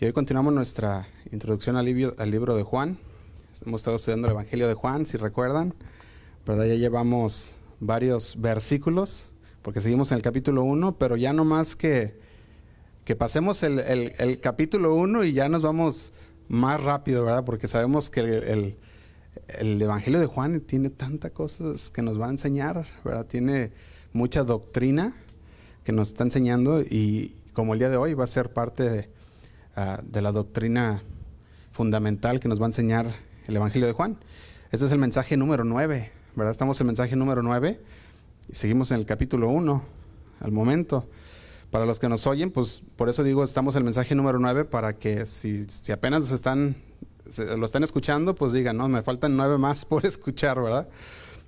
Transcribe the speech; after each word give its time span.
Y 0.00 0.04
hoy 0.04 0.12
continuamos 0.12 0.54
nuestra 0.54 1.08
introducción 1.32 1.74
al 1.74 1.86
libro, 1.86 2.14
al 2.18 2.30
libro 2.30 2.54
de 2.54 2.62
Juan. 2.62 2.98
Hemos 3.66 3.80
estado 3.80 3.96
estudiando 3.96 4.28
el 4.28 4.32
Evangelio 4.34 4.68
de 4.68 4.74
Juan, 4.74 5.06
si 5.06 5.16
recuerdan. 5.16 5.74
¿Verdad? 6.46 6.66
Ya 6.66 6.76
llevamos 6.76 7.56
varios 7.80 8.40
versículos, 8.40 9.32
porque 9.60 9.80
seguimos 9.80 10.12
en 10.12 10.18
el 10.18 10.22
capítulo 10.22 10.62
1, 10.62 10.98
pero 10.98 11.16
ya 11.16 11.32
no 11.32 11.44
más 11.44 11.74
que, 11.74 12.14
que 13.04 13.16
pasemos 13.16 13.64
el, 13.64 13.80
el, 13.80 14.40
capítulo 14.40 14.94
1 14.94 15.24
y 15.24 15.32
ya 15.32 15.48
nos 15.48 15.62
vamos 15.62 16.12
más 16.46 16.80
rápido, 16.80 17.24
¿verdad? 17.24 17.44
Porque 17.44 17.66
sabemos 17.66 18.08
que 18.08 18.20
el, 18.20 18.76
el 19.48 19.82
Evangelio 19.82 20.20
de 20.20 20.26
Juan 20.26 20.60
tiene 20.60 20.90
tantas 20.90 21.32
cosas 21.32 21.90
que 21.90 22.02
nos 22.02 22.20
va 22.20 22.28
a 22.28 22.30
enseñar, 22.30 22.86
¿verdad? 23.04 23.26
Tiene 23.26 23.72
mucha 24.12 24.44
doctrina 24.44 25.16
que 25.82 25.90
nos 25.90 26.10
está 26.10 26.22
enseñando 26.22 26.82
y 26.82 27.34
como 27.52 27.72
el 27.72 27.80
día 27.80 27.90
de 27.90 27.96
hoy 27.96 28.14
va 28.14 28.22
a 28.22 28.28
ser 28.28 28.52
parte 28.52 28.88
de 28.88 29.17
Ah, 29.80 30.00
de 30.02 30.22
la 30.22 30.32
doctrina 30.32 31.04
fundamental 31.70 32.40
que 32.40 32.48
nos 32.48 32.60
va 32.60 32.64
a 32.64 32.66
enseñar 32.66 33.14
el 33.46 33.54
Evangelio 33.54 33.86
de 33.86 33.92
Juan. 33.92 34.18
Este 34.72 34.84
es 34.84 34.90
el 34.90 34.98
mensaje 34.98 35.36
número 35.36 35.62
9, 35.62 36.10
¿verdad? 36.34 36.50
Estamos 36.50 36.80
en 36.80 36.86
el 36.86 36.88
mensaje 36.88 37.14
número 37.14 37.44
9 37.44 37.80
y 38.48 38.54
seguimos 38.56 38.90
en 38.90 38.98
el 38.98 39.06
capítulo 39.06 39.50
1 39.50 39.84
al 40.40 40.50
momento. 40.50 41.08
Para 41.70 41.86
los 41.86 42.00
que 42.00 42.08
nos 42.08 42.26
oyen, 42.26 42.50
pues 42.50 42.82
por 42.96 43.08
eso 43.08 43.22
digo, 43.22 43.44
estamos 43.44 43.76
en 43.76 43.82
el 43.82 43.84
mensaje 43.84 44.16
número 44.16 44.40
9 44.40 44.64
para 44.64 44.96
que 44.96 45.26
si, 45.26 45.64
apenas 45.92 46.32
están, 46.32 46.74
lo 47.36 47.64
están 47.64 47.84
escuchando, 47.84 48.34
pues 48.34 48.52
digan, 48.52 48.76
no, 48.76 48.88
me 48.88 49.02
faltan 49.02 49.36
nueve 49.36 49.58
más 49.58 49.84
por 49.84 50.04
escuchar, 50.06 50.60
¿verdad? 50.60 50.88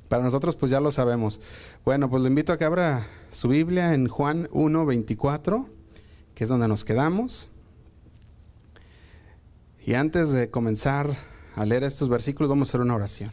Para 0.09 0.23
nosotros, 0.23 0.55
pues 0.55 0.71
ya 0.71 0.79
lo 0.79 0.93
sabemos. 0.93 1.41
Bueno, 1.85 2.09
pues 2.09 2.23
lo 2.23 2.29
invito 2.29 2.53
a 2.53 2.59
que 2.59 2.65
abra 2.65 3.09
su 3.33 3.49
Biblia 3.49 3.93
en 3.93 4.07
Juan 4.07 4.49
1, 4.53 4.87
24, 4.87 5.69
que 6.37 6.45
es 6.45 6.49
donde 6.49 6.69
nos 6.69 6.85
quedamos. 6.85 7.50
Y 9.87 9.95
antes 9.95 10.31
de 10.33 10.51
comenzar 10.51 11.17
a 11.57 11.65
leer 11.65 11.85
estos 11.85 12.11
versículos, 12.11 12.51
vamos 12.51 12.69
a 12.69 12.71
hacer 12.71 12.81
una 12.83 12.95
oración. 12.95 13.33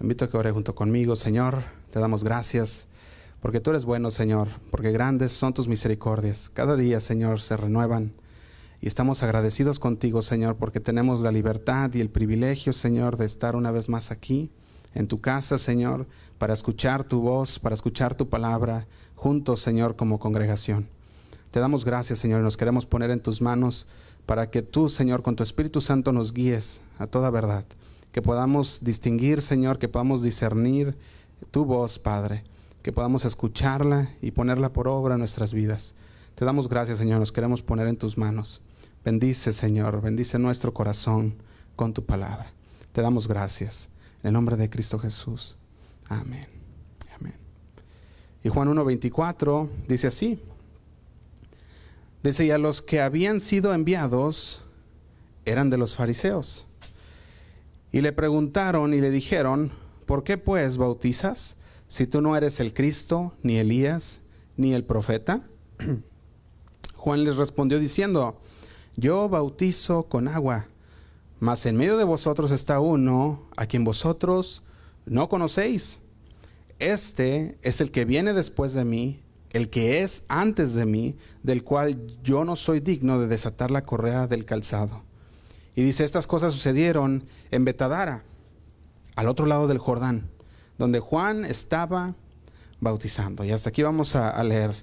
Invito 0.00 0.24
a 0.24 0.28
que 0.30 0.36
ore 0.36 0.50
junto 0.50 0.74
conmigo, 0.74 1.14
Señor. 1.14 1.62
Te 1.92 2.00
damos 2.00 2.24
gracias 2.24 2.88
porque 3.40 3.60
tú 3.60 3.70
eres 3.70 3.84
bueno, 3.84 4.10
Señor, 4.10 4.48
porque 4.72 4.90
grandes 4.90 5.30
son 5.30 5.54
tus 5.54 5.68
misericordias. 5.68 6.50
Cada 6.52 6.74
día, 6.74 6.98
Señor, 6.98 7.40
se 7.40 7.56
renuevan. 7.56 8.12
Y 8.80 8.88
estamos 8.88 9.22
agradecidos 9.22 9.78
contigo, 9.78 10.20
Señor, 10.20 10.56
porque 10.56 10.80
tenemos 10.80 11.20
la 11.20 11.30
libertad 11.30 11.94
y 11.94 12.00
el 12.00 12.10
privilegio, 12.10 12.72
Señor, 12.72 13.16
de 13.16 13.26
estar 13.26 13.54
una 13.54 13.70
vez 13.70 13.88
más 13.88 14.10
aquí, 14.10 14.50
en 14.94 15.06
tu 15.06 15.20
casa, 15.20 15.58
Señor, 15.58 16.08
para 16.38 16.54
escuchar 16.54 17.04
tu 17.04 17.20
voz, 17.20 17.60
para 17.60 17.74
escuchar 17.74 18.16
tu 18.16 18.28
palabra, 18.28 18.88
juntos, 19.14 19.60
Señor, 19.60 19.94
como 19.94 20.18
congregación. 20.18 20.88
Te 21.50 21.60
damos 21.60 21.84
gracias, 21.84 22.18
Señor, 22.18 22.40
y 22.40 22.44
nos 22.44 22.56
queremos 22.56 22.84
poner 22.84 23.10
en 23.10 23.20
tus 23.20 23.40
manos 23.40 23.86
para 24.28 24.50
que 24.50 24.60
tú, 24.60 24.90
Señor, 24.90 25.22
con 25.22 25.36
tu 25.36 25.42
Espíritu 25.42 25.80
Santo 25.80 26.12
nos 26.12 26.34
guíes 26.34 26.82
a 26.98 27.06
toda 27.06 27.30
verdad, 27.30 27.64
que 28.12 28.20
podamos 28.20 28.80
distinguir, 28.82 29.40
Señor, 29.40 29.78
que 29.78 29.88
podamos 29.88 30.22
discernir 30.22 30.98
tu 31.50 31.64
voz, 31.64 31.98
Padre, 31.98 32.44
que 32.82 32.92
podamos 32.92 33.24
escucharla 33.24 34.10
y 34.20 34.32
ponerla 34.32 34.70
por 34.70 34.86
obra 34.86 35.14
en 35.14 35.20
nuestras 35.20 35.54
vidas. 35.54 35.94
Te 36.34 36.44
damos 36.44 36.68
gracias, 36.68 36.98
Señor, 36.98 37.20
nos 37.20 37.32
queremos 37.32 37.62
poner 37.62 37.86
en 37.86 37.96
tus 37.96 38.18
manos. 38.18 38.60
Bendice, 39.02 39.54
Señor, 39.54 40.02
bendice 40.02 40.38
nuestro 40.38 40.74
corazón 40.74 41.34
con 41.74 41.94
tu 41.94 42.04
palabra. 42.04 42.52
Te 42.92 43.00
damos 43.00 43.28
gracias. 43.28 43.88
En 44.22 44.26
el 44.28 44.32
nombre 44.34 44.58
de 44.58 44.68
Cristo 44.68 44.98
Jesús. 44.98 45.56
Amén. 46.06 46.48
Amén. 47.18 47.34
Y 48.44 48.50
Juan 48.50 48.68
1.24 48.68 49.70
dice 49.88 50.08
así. 50.08 50.38
Dice, 52.22 52.46
y 52.46 52.50
a 52.50 52.58
los 52.58 52.82
que 52.82 53.00
habían 53.00 53.40
sido 53.40 53.72
enviados 53.72 54.64
eran 55.44 55.70
de 55.70 55.78
los 55.78 55.94
fariseos. 55.94 56.66
Y 57.92 58.00
le 58.00 58.12
preguntaron 58.12 58.92
y 58.92 59.00
le 59.00 59.10
dijeron, 59.10 59.70
¿por 60.04 60.24
qué 60.24 60.36
pues 60.36 60.76
bautizas 60.76 61.56
si 61.86 62.06
tú 62.06 62.20
no 62.20 62.36
eres 62.36 62.60
el 62.60 62.74
Cristo, 62.74 63.32
ni 63.42 63.56
Elías, 63.56 64.20
ni 64.56 64.74
el 64.74 64.84
profeta? 64.84 65.42
Juan 66.96 67.24
les 67.24 67.36
respondió 67.36 67.78
diciendo, 67.78 68.40
yo 68.96 69.28
bautizo 69.28 70.04
con 70.08 70.26
agua, 70.28 70.66
mas 71.38 71.64
en 71.66 71.76
medio 71.76 71.96
de 71.96 72.04
vosotros 72.04 72.50
está 72.50 72.80
uno 72.80 73.48
a 73.56 73.66
quien 73.66 73.84
vosotros 73.84 74.62
no 75.06 75.28
conocéis. 75.28 76.00
Este 76.80 77.58
es 77.62 77.80
el 77.80 77.90
que 77.90 78.04
viene 78.04 78.32
después 78.34 78.74
de 78.74 78.84
mí, 78.84 79.22
el 79.52 79.70
que 79.70 80.02
es 80.02 80.24
antes 80.28 80.74
de 80.74 80.86
mí, 80.86 81.16
del 81.42 81.64
cual 81.64 82.16
yo 82.22 82.44
no 82.44 82.56
soy 82.56 82.80
digno 82.80 83.20
de 83.20 83.26
desatar 83.26 83.70
la 83.70 83.82
correa 83.82 84.26
del 84.26 84.44
calzado. 84.44 85.02
Y 85.74 85.82
dice, 85.82 86.04
estas 86.04 86.26
cosas 86.26 86.52
sucedieron 86.52 87.24
en 87.50 87.64
Betadara, 87.64 88.24
al 89.16 89.28
otro 89.28 89.46
lado 89.46 89.68
del 89.68 89.78
Jordán, 89.78 90.28
donde 90.76 91.00
Juan 91.00 91.44
estaba 91.44 92.14
bautizando. 92.80 93.44
Y 93.44 93.52
hasta 93.52 93.70
aquí 93.70 93.82
vamos 93.82 94.16
a, 94.16 94.42
leer. 94.42 94.74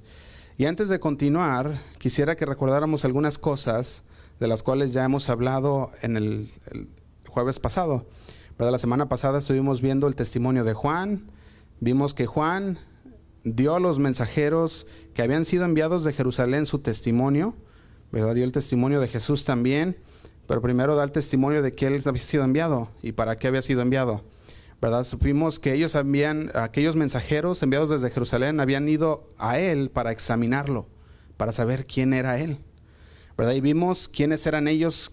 Y 0.57 0.65
antes 0.65 0.89
de 0.89 0.99
continuar, 0.99 1.81
quisiera 1.97 2.35
que 2.35 2.45
recordáramos 2.45 3.05
algunas 3.05 3.37
cosas 3.37 4.03
de 4.39 4.47
las 4.47 4.63
cuales 4.63 4.93
ya 4.93 5.03
hemos 5.03 5.29
hablado 5.29 5.91
en 6.01 6.17
el, 6.17 6.49
jueves 7.27 7.59
pasado. 7.59 8.05
La 8.57 8.79
semana 8.79 9.09
pasada 9.09 9.39
estuvimos 9.39 9.81
viendo 9.81 10.07
el 10.07 10.15
testimonio 10.15 10.63
de 10.63 10.73
Juan. 10.73 11.29
Vimos 11.81 12.13
que 12.13 12.25
Juan 12.25 12.79
dio 13.45 13.75
a 13.75 13.79
los 13.79 13.99
mensajeros 13.99 14.87
que 15.13 15.21
habían 15.21 15.45
sido 15.45 15.65
enviados 15.65 16.03
de 16.03 16.11
Jerusalén 16.11 16.65
su 16.65 16.79
testimonio, 16.79 17.55
¿verdad? 18.11 18.35
Dio 18.35 18.43
el 18.43 18.51
testimonio 18.51 18.99
de 18.99 19.07
Jesús 19.07 19.45
también, 19.45 19.97
pero 20.47 20.61
primero 20.61 20.95
da 20.95 21.03
el 21.03 21.11
testimonio 21.11 21.61
de 21.61 21.73
que 21.73 21.85
él 21.85 22.01
había 22.05 22.21
sido 22.21 22.43
enviado 22.43 22.89
y 23.01 23.13
para 23.13 23.37
qué 23.37 23.47
había 23.47 23.61
sido 23.61 23.81
enviado. 23.81 24.23
¿Verdad? 24.81 25.03
Supimos 25.03 25.59
que 25.59 25.73
ellos 25.73 25.95
habían, 25.95 26.51
aquellos 26.53 26.95
mensajeros 26.95 27.63
enviados 27.63 27.89
desde 27.91 28.09
Jerusalén 28.09 28.59
habían 28.59 28.89
ido 28.89 29.29
a 29.37 29.57
él 29.57 29.89
para 29.89 30.11
examinarlo, 30.11 30.87
para 31.37 31.51
saber 31.53 31.85
quién 31.85 32.13
era 32.13 32.39
él. 32.39 32.59
¿Verdad? 33.37 33.53
Y 33.53 33.61
vimos 33.61 34.07
quiénes 34.07 34.45
eran 34.45 34.67
ellos, 34.67 35.11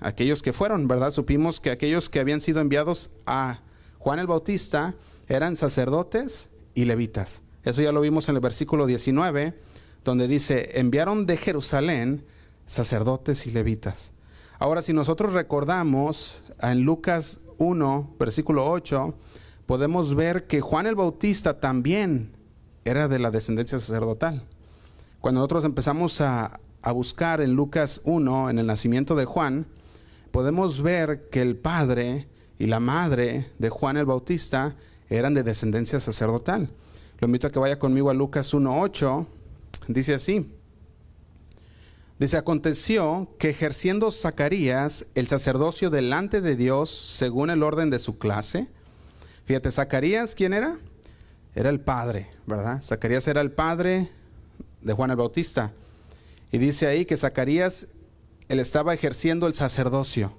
aquellos 0.00 0.42
que 0.42 0.52
fueron, 0.52 0.88
¿verdad? 0.88 1.10
Supimos 1.10 1.60
que 1.60 1.70
aquellos 1.70 2.08
que 2.08 2.20
habían 2.20 2.40
sido 2.40 2.60
enviados 2.60 3.10
a 3.24 3.60
Juan 3.98 4.18
el 4.18 4.26
Bautista 4.26 4.94
eran 5.26 5.56
sacerdotes 5.56 6.50
y 6.74 6.84
levitas. 6.84 7.42
Eso 7.64 7.82
ya 7.82 7.92
lo 7.92 8.00
vimos 8.00 8.28
en 8.28 8.36
el 8.36 8.40
versículo 8.40 8.86
19, 8.86 9.54
donde 10.04 10.28
dice, 10.28 10.78
enviaron 10.78 11.26
de 11.26 11.36
Jerusalén 11.36 12.24
sacerdotes 12.66 13.46
y 13.46 13.50
levitas. 13.50 14.12
Ahora, 14.58 14.82
si 14.82 14.92
nosotros 14.92 15.32
recordamos 15.32 16.42
en 16.62 16.82
Lucas 16.82 17.40
1, 17.58 18.16
versículo 18.18 18.70
8, 18.70 19.14
podemos 19.66 20.14
ver 20.14 20.46
que 20.46 20.60
Juan 20.60 20.86
el 20.86 20.94
Bautista 20.94 21.60
también 21.60 22.32
era 22.84 23.08
de 23.08 23.18
la 23.18 23.30
descendencia 23.30 23.78
sacerdotal. 23.78 24.44
Cuando 25.20 25.40
nosotros 25.40 25.64
empezamos 25.64 26.20
a, 26.20 26.60
a 26.82 26.92
buscar 26.92 27.40
en 27.40 27.54
Lucas 27.54 28.00
1, 28.04 28.50
en 28.50 28.58
el 28.58 28.66
nacimiento 28.66 29.14
de 29.14 29.24
Juan, 29.24 29.66
podemos 30.30 30.82
ver 30.82 31.28
que 31.30 31.42
el 31.42 31.56
padre 31.56 32.28
y 32.58 32.66
la 32.66 32.80
madre 32.80 33.50
de 33.58 33.70
Juan 33.70 33.96
el 33.96 34.06
Bautista 34.06 34.76
eran 35.08 35.34
de 35.34 35.42
descendencia 35.42 36.00
sacerdotal. 36.00 36.70
Lo 37.20 37.26
invito 37.26 37.48
a 37.48 37.50
que 37.50 37.58
vaya 37.58 37.78
conmigo 37.78 38.10
a 38.10 38.14
Lucas 38.14 38.54
1.8. 38.54 39.26
Dice 39.88 40.14
así. 40.14 40.52
Dice, 42.18 42.36
aconteció 42.36 43.28
que 43.38 43.50
ejerciendo 43.50 44.10
Zacarías 44.10 45.06
el 45.14 45.28
sacerdocio 45.28 45.90
delante 45.90 46.40
de 46.40 46.56
Dios 46.56 46.90
según 46.90 47.50
el 47.50 47.62
orden 47.62 47.90
de 47.90 47.98
su 47.98 48.18
clase. 48.18 48.68
Fíjate, 49.44 49.70
Zacarías, 49.70 50.34
¿quién 50.34 50.52
era? 50.52 50.78
Era 51.54 51.70
el 51.70 51.80
padre, 51.80 52.28
¿verdad? 52.46 52.82
Zacarías 52.82 53.26
era 53.28 53.40
el 53.40 53.52
padre 53.52 54.10
de 54.82 54.92
Juan 54.92 55.10
el 55.10 55.16
Bautista. 55.16 55.72
Y 56.52 56.58
dice 56.58 56.86
ahí 56.86 57.04
que 57.04 57.16
Zacarías, 57.16 57.88
él 58.48 58.60
estaba 58.60 58.94
ejerciendo 58.94 59.46
el 59.46 59.54
sacerdocio. 59.54 60.32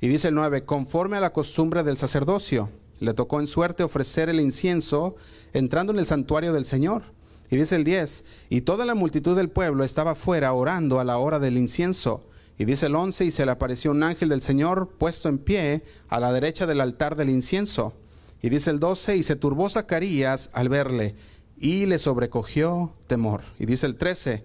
Y 0.00 0.08
dice 0.08 0.28
el 0.28 0.34
9, 0.34 0.64
conforme 0.64 1.16
a 1.16 1.20
la 1.20 1.32
costumbre 1.32 1.82
del 1.82 1.96
sacerdocio 1.96 2.70
le 3.00 3.14
tocó 3.14 3.40
en 3.40 3.46
suerte 3.46 3.82
ofrecer 3.82 4.28
el 4.28 4.40
incienso 4.40 5.16
entrando 5.52 5.92
en 5.92 5.98
el 5.98 6.06
santuario 6.06 6.52
del 6.52 6.64
Señor. 6.64 7.02
Y 7.50 7.56
dice 7.56 7.76
el 7.76 7.84
10, 7.84 8.24
y 8.50 8.60
toda 8.60 8.84
la 8.84 8.94
multitud 8.94 9.36
del 9.36 9.48
pueblo 9.48 9.84
estaba 9.84 10.14
fuera 10.14 10.52
orando 10.52 11.00
a 11.00 11.04
la 11.04 11.18
hora 11.18 11.38
del 11.38 11.56
incienso. 11.56 12.24
Y 12.58 12.64
dice 12.64 12.86
el 12.86 12.94
11, 12.94 13.24
y 13.24 13.30
se 13.30 13.46
le 13.46 13.52
apareció 13.52 13.92
un 13.92 14.02
ángel 14.02 14.28
del 14.28 14.42
Señor 14.42 14.96
puesto 14.98 15.28
en 15.28 15.38
pie 15.38 15.82
a 16.08 16.20
la 16.20 16.32
derecha 16.32 16.66
del 16.66 16.80
altar 16.80 17.16
del 17.16 17.30
incienso. 17.30 17.94
Y 18.42 18.50
dice 18.50 18.70
el 18.70 18.80
12, 18.80 19.16
y 19.16 19.22
se 19.22 19.36
turbó 19.36 19.70
Zacarías 19.70 20.50
al 20.52 20.68
verle, 20.68 21.14
y 21.56 21.86
le 21.86 21.98
sobrecogió 21.98 22.92
temor. 23.06 23.42
Y 23.58 23.66
dice 23.66 23.86
el 23.86 23.96
13, 23.96 24.44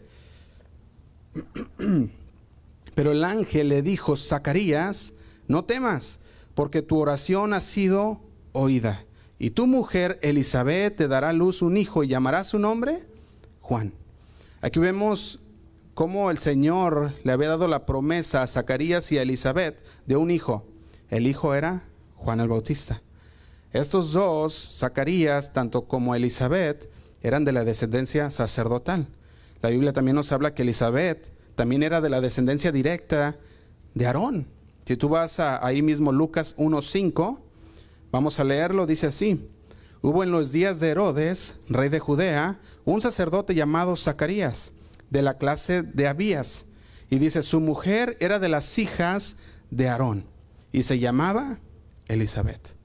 pero 2.95 3.11
el 3.11 3.23
ángel 3.23 3.69
le 3.69 3.81
dijo, 3.81 4.15
Zacarías, 4.15 5.13
no 5.47 5.65
temas, 5.65 6.19
porque 6.55 6.81
tu 6.81 6.99
oración 6.99 7.53
ha 7.53 7.61
sido 7.61 8.21
oída. 8.53 9.05
Y 9.39 9.49
tu 9.49 9.67
mujer 9.67 10.19
Elizabeth 10.21 10.95
te 10.95 11.07
dará 11.07 11.33
luz 11.33 11.61
un 11.61 11.75
hijo 11.75 12.03
y 12.03 12.07
llamará 12.07 12.43
su 12.45 12.59
nombre 12.59 13.05
Juan. 13.61 13.93
Aquí 14.61 14.79
vemos 14.79 15.41
cómo 15.93 16.31
el 16.31 16.37
Señor 16.37 17.13
le 17.23 17.33
había 17.33 17.49
dado 17.49 17.67
la 17.67 17.85
promesa 17.85 18.41
a 18.41 18.47
Zacarías 18.47 19.11
y 19.11 19.17
a 19.17 19.23
Elizabeth 19.23 19.83
de 20.05 20.15
un 20.15 20.31
hijo. 20.31 20.65
El 21.09 21.27
hijo 21.27 21.53
era 21.53 21.83
Juan 22.15 22.39
el 22.39 22.47
Bautista. 22.47 23.01
Estos 23.73 24.13
dos, 24.13 24.69
Zacarías, 24.73 25.51
tanto 25.51 25.87
como 25.87 26.15
Elizabeth, 26.15 26.89
eran 27.21 27.43
de 27.43 27.51
la 27.51 27.65
descendencia 27.65 28.29
sacerdotal. 28.29 29.07
La 29.61 29.69
Biblia 29.69 29.93
también 29.93 30.15
nos 30.15 30.31
habla 30.31 30.53
que 30.53 30.61
Elizabeth 30.61 31.31
también 31.55 31.83
era 31.83 32.01
de 32.01 32.09
la 32.09 32.21
descendencia 32.21 32.71
directa 32.71 33.37
de 33.93 34.05
Aarón. 34.05 34.47
Si 34.85 34.97
tú 34.97 35.09
vas 35.09 35.39
a, 35.39 35.65
ahí 35.65 35.81
mismo 35.81 36.11
Lucas 36.11 36.55
1.5, 36.57 37.39
vamos 38.13 38.39
a 38.39 38.43
leerlo, 38.43 38.85
dice 38.85 39.07
así. 39.07 39.49
Hubo 40.03 40.23
en 40.23 40.31
los 40.31 40.51
días 40.51 40.79
de 40.79 40.89
Herodes, 40.89 41.57
rey 41.67 41.89
de 41.89 41.99
Judea, 41.99 42.59
un 42.85 43.01
sacerdote 43.01 43.55
llamado 43.55 43.95
Zacarías, 43.95 44.71
de 45.09 45.23
la 45.23 45.39
clase 45.39 45.81
de 45.81 46.07
Abías. 46.07 46.67
Y 47.09 47.17
dice, 47.17 47.41
su 47.41 47.59
mujer 47.59 48.15
era 48.19 48.37
de 48.37 48.49
las 48.49 48.77
hijas 48.77 49.35
de 49.71 49.89
Aarón 49.89 50.25
y 50.71 50.83
se 50.83 50.99
llamaba 50.99 51.59
Elizabeth. 52.07 52.75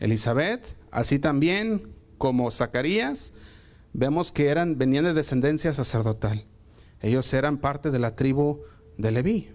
Elizabeth, 0.00 0.74
así 0.90 1.20
también 1.20 1.94
como 2.18 2.50
Zacarías, 2.50 3.34
vemos 3.92 4.32
que 4.32 4.48
eran, 4.48 4.76
venían 4.76 5.04
de 5.04 5.14
descendencia 5.14 5.72
sacerdotal. 5.72 6.46
Ellos 7.00 7.32
eran 7.32 7.58
parte 7.58 7.92
de 7.92 8.00
la 8.00 8.16
tribu 8.16 8.58
de 8.96 9.12
Leví, 9.12 9.50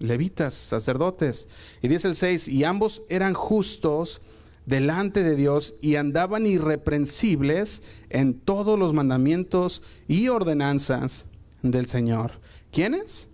levitas, 0.00 0.54
sacerdotes. 0.54 1.48
Y 1.82 1.88
dice 1.88 2.08
el 2.08 2.16
6, 2.16 2.48
y 2.48 2.64
ambos 2.64 3.02
eran 3.08 3.34
justos 3.34 4.22
delante 4.70 5.24
de 5.24 5.34
Dios 5.34 5.74
y 5.82 5.96
andaban 5.96 6.46
irreprensibles 6.46 7.82
en 8.08 8.38
todos 8.38 8.78
los 8.78 8.94
mandamientos 8.94 9.82
y 10.06 10.28
ordenanzas 10.28 11.26
del 11.62 11.86
Señor. 11.86 12.40
¿Quiénes? 12.70 13.28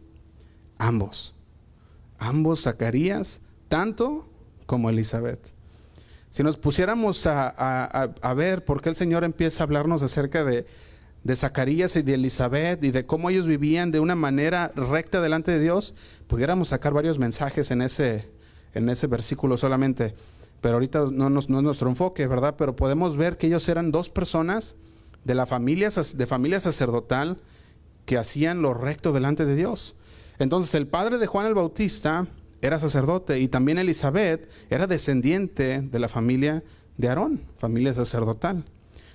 Ambos. 0.79 1.35
Ambos 2.19 2.63
Zacarías, 2.63 3.43
tanto 3.69 4.27
como 4.65 4.89
Elizabeth. 4.89 5.53
Si 6.31 6.43
nos 6.43 6.57
pusiéramos 6.57 7.27
a, 7.27 8.35
ver 8.35 8.65
por 8.65 8.81
qué 8.81 8.89
el 8.89 8.97
Señor 8.97 9.23
empieza 9.23 9.63
a 9.63 9.65
hablarnos 9.65 10.03
acerca 10.03 10.43
de, 10.43 10.67
Zacarías 11.35 11.97
y 11.97 12.03
de 12.03 12.15
Elizabeth 12.15 12.83
y 12.83 12.93
de 12.93 13.05
cómo 13.05 13.31
ellos 13.31 13.47
vivían 13.47 13.91
de 13.91 14.01
una 14.01 14.15
manera 14.15 14.71
recta 14.75 15.21
delante 15.21 15.51
de 15.51 15.61
Dios, 15.61 15.95
pudiéramos 16.29 16.69
sacar 16.69 16.95
varios 16.95 17.19
mensajes 17.19 17.71
en 17.73 17.83
ese, 17.83 18.29
en 18.75 18.89
ese 18.89 19.07
versículo 19.07 19.57
solamente. 19.57 20.15
Pero 20.61 20.75
ahorita 20.75 21.07
no, 21.11 21.31
no 21.31 21.39
es 21.39 21.49
nuestro 21.49 21.89
enfoque, 21.89 22.27
¿verdad? 22.27 22.57
Pero 22.57 22.77
podemos 22.77 23.17
ver 23.17 23.37
que 23.39 23.47
ellos 23.47 23.69
eran 23.69 23.93
dos 23.93 24.09
personas 24.11 24.77
de 25.25 25.35
la 25.35 25.47
familia, 25.47 25.91
de 25.91 26.27
familia 26.27 26.61
sacerdotal 26.61 27.39
que 28.05 28.17
hacían 28.17 28.63
lo 28.63 28.73
recto 28.73 29.13
delante 29.13 29.45
de 29.45 29.57
Dios. 29.57 29.97
Entonces 30.39 30.75
el 30.75 30.87
padre 30.87 31.19
de 31.19 31.27
Juan 31.27 31.47
el 31.47 31.55
Bautista 31.55 32.29
era 32.63 32.79
sacerdote 32.79 33.41
y 33.41 33.49
también 33.49 33.79
Elizabeth 33.79 34.49
era 34.71 34.87
descendiente 34.87 35.83
de 35.83 35.99
la 35.99 36.09
familia 36.09 36.63
de 36.97 37.09
Aarón, 37.09 37.41
familia 37.57 37.93
sacerdotal. 37.93 38.65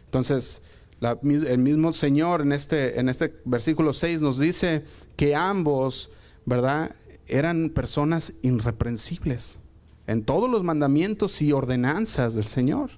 Entonces, 0.06 0.62
el 1.02 1.58
mismo 1.58 1.94
Señor 1.94 2.42
en 2.42 2.52
este, 2.52 3.00
en 3.00 3.10
este 3.10 3.34
versículo 3.46 3.94
6 3.94 4.22
nos 4.22 4.38
dice 4.38 4.84
que 5.16 5.36
ambos, 5.36 6.12
¿verdad? 6.46 6.96
Eran 7.28 7.70
personas 7.70 8.34
irreprensibles 8.42 9.61
en 10.08 10.24
todos 10.24 10.50
los 10.50 10.64
mandamientos 10.64 11.42
y 11.42 11.52
ordenanzas 11.52 12.34
del 12.34 12.46
Señor. 12.46 12.92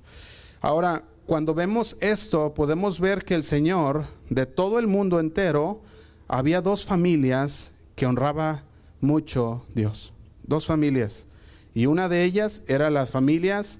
Ahora, 0.61 1.03
cuando 1.25 1.53
vemos 1.53 1.97
esto, 2.01 2.53
podemos 2.53 2.99
ver 2.99 3.23
que 3.23 3.35
el 3.35 3.43
Señor, 3.43 4.07
de 4.29 4.45
todo 4.45 4.79
el 4.79 4.87
mundo 4.87 5.19
entero, 5.19 5.81
había 6.27 6.61
dos 6.61 6.85
familias 6.85 7.71
que 7.95 8.05
honraba 8.05 8.63
mucho 8.99 9.65
Dios 9.73 10.13
dos 10.43 10.65
familias. 10.65 11.25
Y 11.73 11.87
una 11.87 12.09
de 12.09 12.23
ellas 12.23 12.61
era 12.67 12.89
las 12.89 13.09
familias 13.09 13.79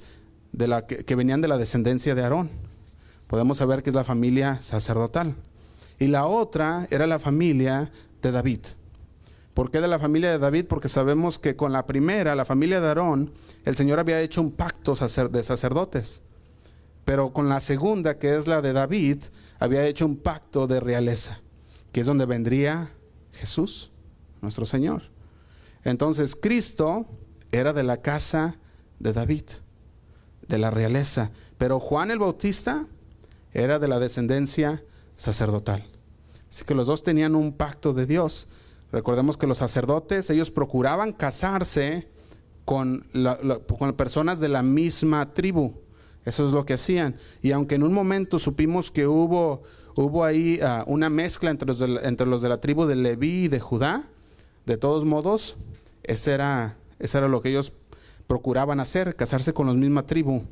de 0.52 0.68
la 0.68 0.88
que, 0.88 1.16
venían 1.16 1.42
de 1.42 1.48
la 1.48 1.58
descendencia 1.58 2.16
de 2.16 2.24
Aarón. 2.24 2.50
Podemos 3.28 3.58
saber 3.58 3.84
que 3.84 3.90
es 3.90 3.96
la 3.96 4.04
familia 4.04 4.62
sacerdotal. 4.62 5.36
Y 6.00 6.08
la 6.08 6.26
otra 6.26 6.88
era 6.90 7.08
la 7.08 7.20
familia 7.20 7.92
de 8.22 8.32
David. 8.32 8.60
¿Por 9.54 9.70
qué 9.70 9.82
de 9.82 9.88
la 9.88 10.00
familia 10.00 10.32
de 10.32 10.40
David? 10.40 10.66
Porque 10.68 10.90
sabemos 10.90 11.38
que 11.38 11.56
con 11.56 11.72
la 11.72 11.86
primera, 11.86 12.36
la 12.36 12.46
familia 12.46 12.82
de 12.82 12.88
Aarón, 12.88 13.34
el 13.66 13.76
Señor 13.76 14.00
había 14.00 14.22
hecho 14.22 14.42
un 14.42 14.52
pacto 14.52 14.96
de 14.96 15.44
sacerdotes. 15.44 16.24
Pero 17.06 17.34
con 17.34 17.50
la 17.50 17.60
segunda, 17.60 18.18
que 18.18 18.36
es 18.36 18.48
la 18.48 18.62
de 18.62 18.74
David, 18.74 19.24
había 19.60 19.86
hecho 19.86 20.06
un 20.06 20.18
pacto 20.18 20.68
de 20.68 20.80
realeza, 20.80 21.42
que 21.92 22.02
es 22.02 22.08
donde 22.08 22.26
vendría 22.26 22.92
Jesús, 23.34 23.92
nuestro 24.42 24.66
Señor. 24.66 25.04
Entonces 25.84 26.36
Cristo 26.36 27.06
era 27.52 27.74
de 27.74 27.84
la 27.84 28.02
casa 28.02 28.58
de 29.00 29.14
David, 29.14 29.44
de 30.48 30.58
la 30.58 30.72
realeza, 30.72 31.32
pero 31.58 31.80
Juan 31.80 32.10
el 32.10 32.20
Bautista 32.20 32.88
era 33.52 33.80
de 33.80 33.88
la 33.88 34.00
descendencia 34.00 34.84
sacerdotal. 35.16 35.86
Así 36.50 36.66
que 36.66 36.74
los 36.74 36.88
dos 36.88 37.04
tenían 37.04 37.36
un 37.36 37.54
pacto 37.54 37.94
de 37.94 38.06
Dios. 38.06 38.48
Recordemos 38.94 39.38
que 39.38 39.48
los 39.48 39.58
sacerdotes, 39.58 40.30
ellos 40.30 40.52
procuraban 40.52 41.14
casarse 41.14 42.08
con, 42.64 43.08
con 43.80 43.94
personas 43.94 44.40
de 44.40 44.50
la 44.50 44.62
misma 44.62 45.34
tribu. 45.34 45.74
Eso 46.26 46.46
es 46.46 46.54
lo 46.54 46.64
que 46.64 46.76
hacían. 46.76 47.18
Y 47.42 47.54
aunque 47.54 47.74
en 47.74 47.82
un 47.82 47.92
momento 47.92 48.38
supimos 48.38 48.92
que 48.92 49.08
hubo, 49.08 49.64
hubo 49.96 50.24
ahí 50.24 50.60
ah, 50.62 50.84
una 50.86 51.10
mezcla 51.10 51.50
entre 51.50 51.68
los, 51.68 51.80
de, 51.80 52.02
entre 52.04 52.28
los 52.28 52.44
de 52.44 52.50
la 52.50 52.62
tribu 52.62 52.86
de 52.86 52.96
Leví 52.96 53.46
y 53.46 53.48
de 53.48 53.60
Judá, 53.60 54.04
de 54.68 54.78
todos 54.78 55.06
modos, 55.06 55.56
ese 56.04 56.34
era, 56.34 56.78
eso 57.00 57.18
era 57.18 57.28
lo 57.28 57.42
que 57.42 57.50
ellos 57.50 57.74
procuraban 58.28 58.80
hacer, 58.80 59.16
casarse 59.16 59.56
con 59.56 59.66
la 59.66 59.74
misma 59.74 60.06
tribu. 60.06 60.44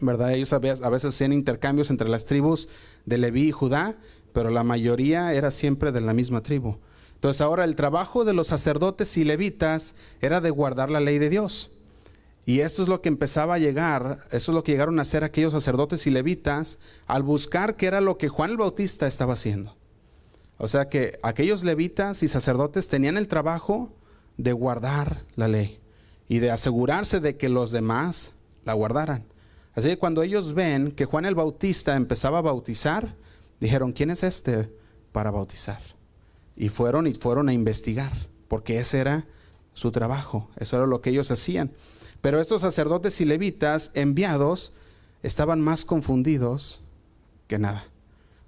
¿Verdad? 0.00 0.32
Ellos 0.32 0.52
a 0.52 0.58
veces 0.60 1.04
hacían 1.06 1.32
intercambios 1.32 1.90
entre 1.90 2.08
las 2.08 2.24
tribus 2.24 2.68
de 3.04 3.18
Leví 3.18 3.48
y 3.48 3.52
Judá, 3.52 3.98
pero 4.32 4.50
la 4.50 4.62
mayoría 4.62 5.34
era 5.34 5.50
siempre 5.50 5.90
de 5.90 6.00
la 6.00 6.14
misma 6.14 6.40
tribu. 6.40 6.76
Entonces 7.18 7.40
ahora 7.40 7.64
el 7.64 7.74
trabajo 7.74 8.24
de 8.24 8.32
los 8.32 8.46
sacerdotes 8.46 9.16
y 9.16 9.24
levitas 9.24 9.96
era 10.20 10.40
de 10.40 10.50
guardar 10.50 10.88
la 10.88 11.00
ley 11.00 11.18
de 11.18 11.28
Dios. 11.28 11.72
Y 12.46 12.60
eso 12.60 12.80
es 12.80 12.88
lo 12.88 13.02
que 13.02 13.08
empezaba 13.08 13.54
a 13.54 13.58
llegar, 13.58 14.24
eso 14.30 14.52
es 14.52 14.54
lo 14.54 14.62
que 14.62 14.70
llegaron 14.70 15.00
a 15.00 15.02
hacer 15.02 15.24
aquellos 15.24 15.52
sacerdotes 15.52 16.06
y 16.06 16.10
levitas 16.10 16.78
al 17.08 17.24
buscar 17.24 17.74
qué 17.74 17.86
era 17.86 18.00
lo 18.00 18.18
que 18.18 18.28
Juan 18.28 18.52
el 18.52 18.56
Bautista 18.56 19.08
estaba 19.08 19.32
haciendo. 19.32 19.76
O 20.58 20.68
sea 20.68 20.88
que 20.88 21.18
aquellos 21.24 21.64
levitas 21.64 22.22
y 22.22 22.28
sacerdotes 22.28 22.86
tenían 22.86 23.16
el 23.16 23.26
trabajo 23.26 23.90
de 24.36 24.52
guardar 24.52 25.24
la 25.34 25.48
ley 25.48 25.80
y 26.28 26.38
de 26.38 26.52
asegurarse 26.52 27.18
de 27.18 27.36
que 27.36 27.48
los 27.48 27.72
demás 27.72 28.32
la 28.64 28.74
guardaran. 28.74 29.24
Así 29.74 29.88
que 29.88 29.98
cuando 29.98 30.22
ellos 30.22 30.54
ven 30.54 30.92
que 30.92 31.04
Juan 31.04 31.26
el 31.26 31.34
Bautista 31.34 31.96
empezaba 31.96 32.38
a 32.38 32.42
bautizar, 32.42 33.16
dijeron, 33.58 33.90
¿quién 33.90 34.10
es 34.10 34.22
este 34.22 34.70
para 35.10 35.32
bautizar? 35.32 35.97
Y 36.58 36.68
fueron 36.68 37.06
y 37.06 37.14
fueron 37.14 37.48
a 37.48 37.54
investigar, 37.54 38.12
porque 38.48 38.80
ese 38.80 38.98
era 38.98 39.26
su 39.72 39.92
trabajo, 39.92 40.50
eso 40.58 40.76
era 40.76 40.86
lo 40.86 41.00
que 41.00 41.10
ellos 41.10 41.30
hacían. 41.30 41.70
Pero 42.20 42.40
estos 42.40 42.62
sacerdotes 42.62 43.20
y 43.20 43.24
levitas 43.24 43.92
enviados 43.94 44.72
estaban 45.22 45.60
más 45.60 45.84
confundidos 45.84 46.82
que 47.46 47.58
nada. 47.58 47.84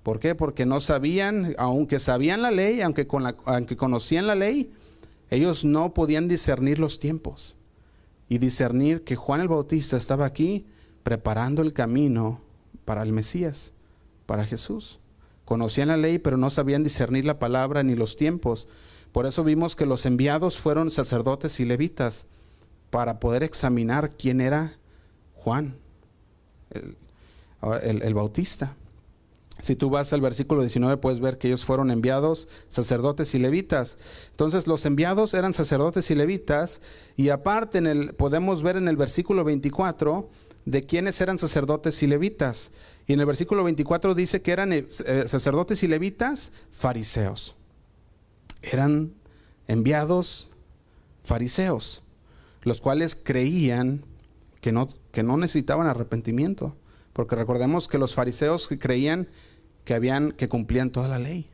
¿Por 0.03 0.19
qué? 0.19 0.35
Porque 0.35 0.67
no 0.67 0.81
sabían, 0.81 1.55
aunque 1.57 2.01
sabían 2.01 2.43
la 2.43 2.51
ley, 2.51 2.81
aunque, 2.81 3.07
con 3.07 3.23
la, 3.23 3.37
aunque 3.45 3.77
conocían 3.77 4.27
la 4.27 4.35
ley, 4.35 4.73
ellos 5.31 5.65
no 5.65 5.95
podían 5.95 6.27
discernir 6.27 6.79
los 6.79 6.99
tiempos 6.99 7.55
y 8.29 8.39
discernir 8.39 9.05
que 9.05 9.17
Juan 9.17 9.41
el 9.41 9.49
Bautista 9.49 9.97
estaba 9.97 10.27
aquí 10.27 10.67
preparando 11.03 11.63
el 11.63 11.73
camino 11.73 12.41
para 12.85 13.03
el 13.03 13.13
Mesías, 13.13 13.73
para 14.27 14.47
Jesús. 14.47 15.00
Conocían 15.51 15.89
la 15.89 15.97
ley, 15.97 16.21
pero 16.21 16.37
no 16.37 16.49
sabían 16.49 16.85
discernir 16.85 17.25
la 17.25 17.41
palabra 17.41 17.83
ni 17.83 17.97
los 17.97 18.15
tiempos. 18.15 18.69
Por 19.11 19.27
eso 19.27 19.43
vimos 19.43 19.75
que 19.75 19.85
los 19.85 20.07
enviados 20.07 20.61
fueron 20.61 20.93
sacerdotes 20.93 21.59
y 21.59 21.65
levitas 21.65 22.29
para 22.91 23.19
poder 23.19 23.43
examinar 23.43 24.13
quién 24.17 24.41
era 24.41 24.79
Juan, 25.35 25.75
el, 26.71 26.97
el 28.03 28.15
Bautista. 28.15 28.77
Si 29.61 29.75
tú 29.75 29.91
vas 29.91 30.13
al 30.13 30.21
versículo 30.21 30.61
19 30.61 30.99
puedes 30.99 31.19
ver 31.19 31.37
que 31.37 31.49
ellos 31.49 31.65
fueron 31.65 31.91
enviados 31.91 32.47
sacerdotes 32.69 33.35
y 33.35 33.41
levitas. 33.41 33.99
Entonces 34.31 34.69
los 34.69 34.87
enviados 34.87 35.35
eran 35.35 35.53
sacerdotes 35.53 36.13
y 36.13 36.15
levitas 36.15 36.81
y 37.17 37.31
aparte 37.31 37.79
en 37.79 37.89
el, 37.89 38.15
podemos 38.15 38.63
ver 38.63 38.77
en 38.77 38.87
el 38.87 38.97
versículo 38.97 39.43
24 39.43 40.29
de 40.65 40.85
quiénes 40.85 41.21
eran 41.21 41.41
sacerdotes 41.41 42.01
y 42.05 42.07
levitas. 42.07 42.71
Y 43.07 43.13
en 43.13 43.21
el 43.21 43.27
versículo 43.27 43.65
24 43.65 44.15
dice 44.15 44.43
que 44.43 44.53
eran 44.53 44.73
eh, 44.73 44.87
sacerdotes 44.89 45.83
y 45.83 45.89
levitas 45.89 46.53
fariseos. 46.71 47.57
Eran 48.63 49.15
enviados 49.67 50.51
fariseos, 51.25 52.03
los 52.63 52.81
cuales 52.81 53.17
creían 53.17 54.05
que 54.61 54.73
no, 54.73 54.89
que 55.13 55.23
no 55.23 55.37
necesitaban 55.37 55.87
arrepentimiento. 55.87 56.77
Porque 57.13 57.37
recordemos 57.37 57.89
que 57.89 57.99
los 57.99 58.15
fariseos 58.15 58.69
creían 58.79 59.29
que 59.85 59.95
habían 59.95 60.33
que 60.33 60.49
cumplían 60.49 60.91
toda 60.91 61.09
la 61.09 61.19
ley 61.19 61.49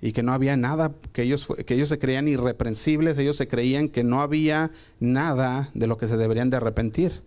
y 0.00 0.12
que 0.12 0.22
no 0.22 0.32
había 0.32 0.56
nada, 0.56 0.92
que 1.12 1.22
ellos, 1.22 1.48
que 1.66 1.74
ellos 1.74 1.88
se 1.88 1.98
creían 1.98 2.28
irreprensibles, 2.28 3.16
ellos 3.18 3.36
se 3.36 3.48
creían 3.48 3.88
que 3.88 4.04
no 4.04 4.20
había 4.20 4.70
nada 5.00 5.70
de 5.74 5.86
lo 5.86 5.98
que 5.98 6.06
se 6.06 6.16
deberían 6.16 6.50
de 6.50 6.58
arrepentir. 6.58 7.22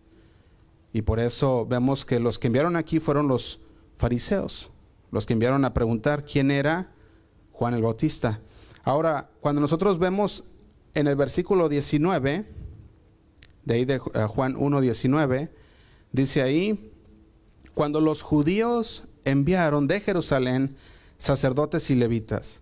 Y 0.93 1.01
por 1.01 1.19
eso 1.19 1.65
vemos 1.65 2.05
que 2.05 2.19
los 2.19 2.39
que 2.39 2.47
enviaron 2.47 2.75
aquí 2.75 2.99
fueron 2.99 3.27
los 3.27 3.59
fariseos, 3.97 4.71
los 5.11 5.25
que 5.25 5.33
enviaron 5.33 5.65
a 5.65 5.73
preguntar 5.73 6.25
quién 6.25 6.51
era 6.51 6.91
Juan 7.51 7.73
el 7.73 7.81
Bautista. 7.81 8.39
Ahora, 8.83 9.29
cuando 9.41 9.61
nosotros 9.61 9.99
vemos 9.99 10.43
en 10.93 11.07
el 11.07 11.15
versículo 11.15 11.69
19, 11.69 12.45
de 13.65 13.73
ahí 13.73 13.85
de 13.85 13.95
eh, 13.95 13.99
Juan 14.27 14.55
1.19, 14.55 15.49
dice 16.11 16.41
ahí, 16.41 16.91
cuando 17.73 17.99
los 18.01 18.21
judíos 18.21 19.03
enviaron 19.25 19.87
de 19.87 19.99
Jerusalén 19.99 20.77
sacerdotes 21.17 21.89
y 21.89 21.95
levitas. 21.95 22.61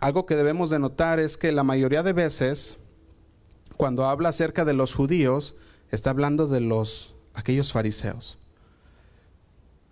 Algo 0.00 0.26
que 0.26 0.36
debemos 0.36 0.70
de 0.70 0.78
notar 0.78 1.20
es 1.20 1.36
que 1.36 1.52
la 1.52 1.64
mayoría 1.64 2.02
de 2.02 2.12
veces, 2.12 2.78
cuando 3.76 4.06
habla 4.06 4.30
acerca 4.30 4.64
de 4.64 4.72
los 4.72 4.94
judíos, 4.94 5.54
está 5.90 6.10
hablando 6.10 6.46
de 6.46 6.60
los 6.60 7.14
aquellos 7.34 7.72
fariseos. 7.72 8.38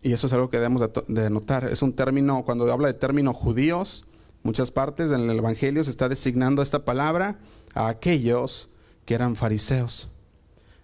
Y 0.03 0.13
eso 0.13 0.27
es 0.27 0.33
algo 0.33 0.51
que 0.51 0.59
debemos 0.59 0.83
de, 1.07 1.31
notar. 1.31 1.69
Es 1.69 1.83
un 1.83 1.93
término, 1.93 2.45
cuando 2.45 2.71
habla 2.73 2.89
de 2.89 2.95
término 2.95 3.33
judíos, 3.33 4.05
muchas 4.43 4.71
partes 4.71 5.13
en 5.13 5.31
el 5.31 5.39
Evangelio 5.39 5.85
se 5.85 5.91
está 5.91 6.09
designando 6.09 6.61
esta 6.63 6.85
palabra 6.85 7.39
a 7.75 7.89
aquellos 7.89 8.69
que 9.05 9.15
eran 9.15 9.37
fariseos, 9.37 10.09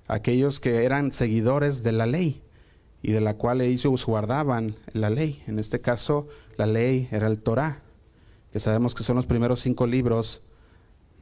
aquellos 0.07 0.61
que 0.61 0.85
eran 0.85 1.11
seguidores 1.11 1.83
de 1.83 1.93
la 1.93 2.07
ley 2.07 2.43
y 3.03 3.11
de 3.11 3.21
la 3.21 3.35
cual 3.35 3.61
ellos 3.61 4.07
guardaban 4.07 4.77
la 4.93 5.11
ley. 5.11 5.43
En 5.49 5.59
este 5.59 5.81
caso, 5.81 6.29
la 6.57 6.67
ley 6.67 7.09
era 7.11 7.27
el 7.27 7.41
Torah, 7.41 7.83
que 8.53 8.61
sabemos 8.61 8.95
que 8.95 9.03
son 9.03 9.17
los 9.17 9.27
primeros 9.27 9.61
cinco 9.61 9.87
libros 9.87 10.43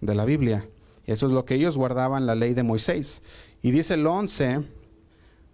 de 0.03 0.15
la 0.15 0.27
Biblia. 0.27 0.69
Eso 1.07 1.27
es 1.27 1.33
lo 1.33 1.45
que 1.45 1.55
ellos 1.55 1.79
guardaban, 1.79 2.27
la 2.27 2.35
ley 2.35 2.53
de 2.53 2.63
Moisés. 2.63 3.23
Y 3.63 3.71
dice 3.71 3.95
el 3.95 4.07
11, 4.07 4.63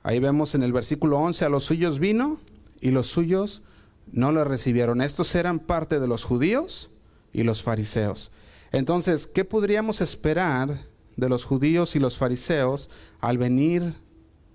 ahí 0.03 0.19
vemos 0.19 0.55
en 0.55 0.63
el 0.63 0.73
versículo 0.73 1.19
11, 1.19 1.45
a 1.45 1.49
los 1.49 1.65
suyos 1.65 1.99
vino 1.99 2.39
y 2.81 2.91
los 2.91 3.07
suyos 3.07 3.63
no 4.11 4.33
lo 4.33 4.45
recibieron. 4.45 5.01
Estos 5.01 5.35
eran 5.35 5.59
parte 5.59 6.01
de 6.01 6.07
los 6.07 6.25
judíos 6.25 6.91
y 7.33 7.43
los 7.43 7.63
fariseos. 7.63 8.31
Entonces, 8.73 9.27
¿qué 9.27 9.45
podríamos 9.45 10.01
esperar 10.01 10.87
de 11.17 11.29
los 11.29 11.45
judíos 11.45 11.95
y 11.97 11.99
los 11.99 12.17
fariseos 12.17 12.91
al 13.21 13.39
venir 13.39 13.95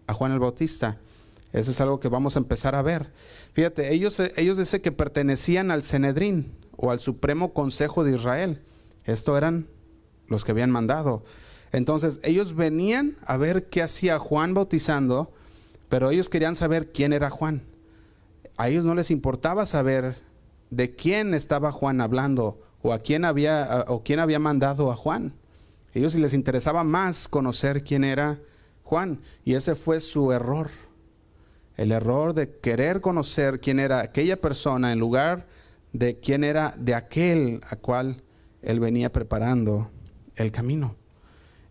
a 0.08 0.14
Juan 0.14 0.32
el 0.32 0.40
Bautista? 0.40 0.98
Eso 1.54 1.72
es 1.72 1.82
algo 1.82 2.00
que 2.00 2.10
vamos 2.10 2.36
a 2.36 2.40
empezar 2.40 2.76
a 2.76 2.82
ver. 2.82 3.12
Fíjate, 3.54 3.94
ellos, 3.94 4.22
ellos 4.36 4.58
dicen 4.58 4.82
que 4.82 4.92
pertenecían 4.92 5.72
al 5.72 5.82
Cenedrín 5.82 6.52
o 6.76 6.92
al 6.92 7.00
Supremo 7.00 7.54
Consejo 7.54 8.04
de 8.04 8.16
Israel. 8.16 8.62
Esto 9.06 9.38
eran 9.38 9.68
los 10.28 10.44
que 10.44 10.52
habían 10.52 10.72
mandado. 10.72 11.24
Entonces, 11.72 12.20
ellos 12.24 12.56
venían 12.56 13.18
a 13.26 13.38
ver 13.38 13.66
qué 13.66 13.82
hacía 13.82 14.20
Juan 14.20 14.54
bautizando, 14.54 15.34
pero 15.90 16.10
ellos 16.12 16.30
querían 16.30 16.56
saber 16.56 16.92
quién 16.92 17.14
era 17.14 17.30
Juan. 17.30 17.62
A 18.58 18.70
ellos 18.70 18.86
no 18.86 18.96
les 18.96 19.12
importaba 19.12 19.66
saber 19.66 20.16
de 20.70 20.96
quién 20.96 21.34
estaba 21.34 21.72
Juan 21.72 22.02
hablando 22.02 22.60
o 22.82 22.94
a 22.94 23.00
quién 23.00 23.26
había 23.26 23.86
o 23.88 24.04
quién 24.04 24.20
había 24.20 24.40
mandado 24.40 24.92
a 24.92 24.96
Juan. 24.96 25.34
A 25.94 26.00
ellos 26.00 26.16
les 26.16 26.34
interesaba 26.34 26.84
más 26.84 27.28
conocer 27.28 27.84
quién 27.84 28.04
era 28.04 28.40
Juan 28.84 29.20
y 29.44 29.54
ese 29.54 29.76
fue 29.76 30.00
su 30.00 30.32
error 30.32 30.70
el 31.78 31.92
error 31.92 32.34
de 32.34 32.58
querer 32.58 33.02
conocer 33.02 33.60
quién 33.60 33.80
era 33.80 34.02
aquella 34.02 34.42
persona 34.42 34.92
en 34.92 35.00
lugar 35.00 35.46
de 35.94 36.20
quién 36.20 36.44
era 36.44 36.74
de 36.78 36.96
aquel 36.96 37.62
a 37.70 37.76
cual 37.76 38.24
él 38.64 38.80
venía 38.80 39.12
preparando 39.12 39.90
el 40.36 40.52
camino. 40.52 40.96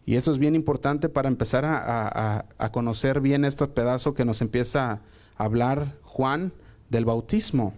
Y 0.06 0.14
eso 0.14 0.30
es 0.30 0.38
bien 0.38 0.54
importante 0.54 1.08
para 1.08 1.28
empezar 1.28 1.64
a, 1.66 2.70
conocer 2.72 3.20
bien 3.20 3.44
este 3.44 3.66
pedazo 3.66 4.14
que 4.14 4.24
nos 4.24 4.40
empieza 4.40 4.92
a 4.92 5.00
hablar 5.36 5.98
Juan 6.04 6.52
del 6.88 7.04
bautismo, 7.04 7.74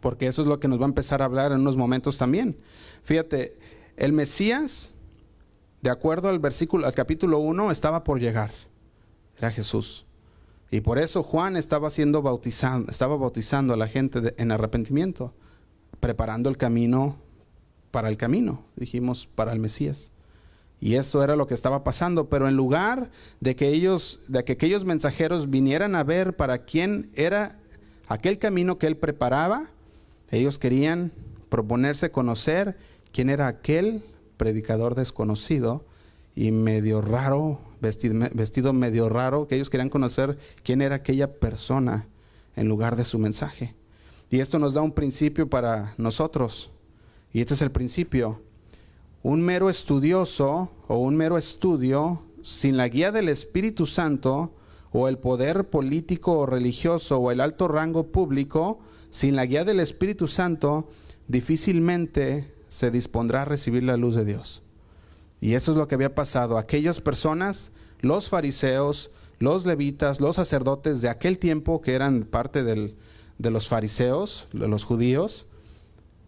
porque 0.00 0.26
eso 0.26 0.40
es 0.40 0.48
lo 0.48 0.58
que 0.58 0.68
nos 0.68 0.80
va 0.80 0.84
a 0.84 0.88
empezar 0.88 1.20
a 1.20 1.26
hablar 1.26 1.52
en 1.52 1.60
unos 1.60 1.76
momentos 1.76 2.16
también. 2.16 2.56
Fíjate, 3.02 3.58
el 3.98 4.14
Mesías, 4.14 4.92
de 5.82 5.90
acuerdo 5.90 6.30
al 6.30 6.38
versículo, 6.38 6.86
al 6.86 6.94
capítulo 6.94 7.38
1, 7.40 7.70
estaba 7.70 8.04
por 8.04 8.20
llegar, 8.20 8.50
era 9.36 9.50
Jesús. 9.50 10.06
Y 10.70 10.80
por 10.80 10.98
eso 10.98 11.22
Juan 11.22 11.58
estaba 11.58 11.90
siendo 11.90 12.22
bautizando, 12.22 12.90
estaba 12.90 13.18
bautizando 13.18 13.74
a 13.74 13.76
la 13.76 13.86
gente 13.86 14.34
en 14.38 14.50
arrepentimiento, 14.50 15.34
preparando 16.00 16.48
el 16.48 16.56
camino 16.56 17.18
para 17.90 18.08
el 18.08 18.16
camino, 18.16 18.64
dijimos, 18.76 19.28
para 19.34 19.52
el 19.52 19.58
Mesías. 19.58 20.10
Y 20.84 20.96
eso 20.96 21.24
era 21.24 21.34
lo 21.34 21.46
que 21.46 21.54
estaba 21.54 21.82
pasando, 21.82 22.28
pero 22.28 22.46
en 22.46 22.56
lugar 22.56 23.10
de 23.40 23.56
que 23.56 23.68
ellos, 23.68 24.20
de 24.28 24.44
que 24.44 24.52
aquellos 24.52 24.84
mensajeros 24.84 25.48
vinieran 25.48 25.94
a 25.94 26.04
ver 26.04 26.36
para 26.36 26.66
quién 26.66 27.08
era 27.14 27.58
aquel 28.06 28.38
camino 28.38 28.76
que 28.76 28.86
él 28.86 28.98
preparaba, 28.98 29.70
ellos 30.30 30.58
querían 30.58 31.10
proponerse 31.48 32.10
conocer 32.10 32.76
quién 33.12 33.30
era 33.30 33.46
aquel 33.46 34.02
predicador 34.36 34.94
desconocido 34.94 35.86
y 36.36 36.50
medio 36.50 37.00
raro 37.00 37.62
vestido, 37.80 38.74
medio 38.74 39.08
raro, 39.08 39.48
que 39.48 39.54
ellos 39.54 39.70
querían 39.70 39.88
conocer 39.88 40.36
quién 40.62 40.82
era 40.82 40.96
aquella 40.96 41.32
persona 41.32 42.08
en 42.56 42.68
lugar 42.68 42.96
de 42.96 43.06
su 43.06 43.18
mensaje. 43.18 43.74
Y 44.28 44.40
esto 44.40 44.58
nos 44.58 44.74
da 44.74 44.82
un 44.82 44.92
principio 44.92 45.48
para 45.48 45.94
nosotros. 45.96 46.70
Y 47.32 47.40
este 47.40 47.54
es 47.54 47.62
el 47.62 47.70
principio. 47.70 48.42
Un 49.24 49.40
mero 49.40 49.70
estudioso 49.70 50.70
o 50.86 50.98
un 50.98 51.16
mero 51.16 51.38
estudio 51.38 52.24
sin 52.42 52.76
la 52.76 52.88
guía 52.88 53.10
del 53.10 53.30
Espíritu 53.30 53.86
Santo 53.86 54.52
o 54.92 55.08
el 55.08 55.16
poder 55.16 55.70
político 55.70 56.40
o 56.40 56.44
religioso 56.44 57.16
o 57.16 57.30
el 57.30 57.40
alto 57.40 57.66
rango 57.66 58.12
público, 58.12 58.80
sin 59.08 59.34
la 59.34 59.46
guía 59.46 59.64
del 59.64 59.80
Espíritu 59.80 60.28
Santo, 60.28 60.90
difícilmente 61.26 62.52
se 62.68 62.90
dispondrá 62.90 63.40
a 63.40 63.44
recibir 63.46 63.82
la 63.84 63.96
luz 63.96 64.14
de 64.14 64.26
Dios. 64.26 64.62
Y 65.40 65.54
eso 65.54 65.70
es 65.72 65.78
lo 65.78 65.88
que 65.88 65.94
había 65.94 66.14
pasado. 66.14 66.58
Aquellas 66.58 67.00
personas, 67.00 67.72
los 68.00 68.28
fariseos, 68.28 69.10
los 69.38 69.64
levitas, 69.64 70.20
los 70.20 70.36
sacerdotes 70.36 71.00
de 71.00 71.08
aquel 71.08 71.38
tiempo 71.38 71.80
que 71.80 71.94
eran 71.94 72.24
parte 72.24 72.62
de 72.62 73.50
los 73.50 73.68
fariseos, 73.68 74.48
de 74.52 74.68
los 74.68 74.84
judíos, 74.84 75.46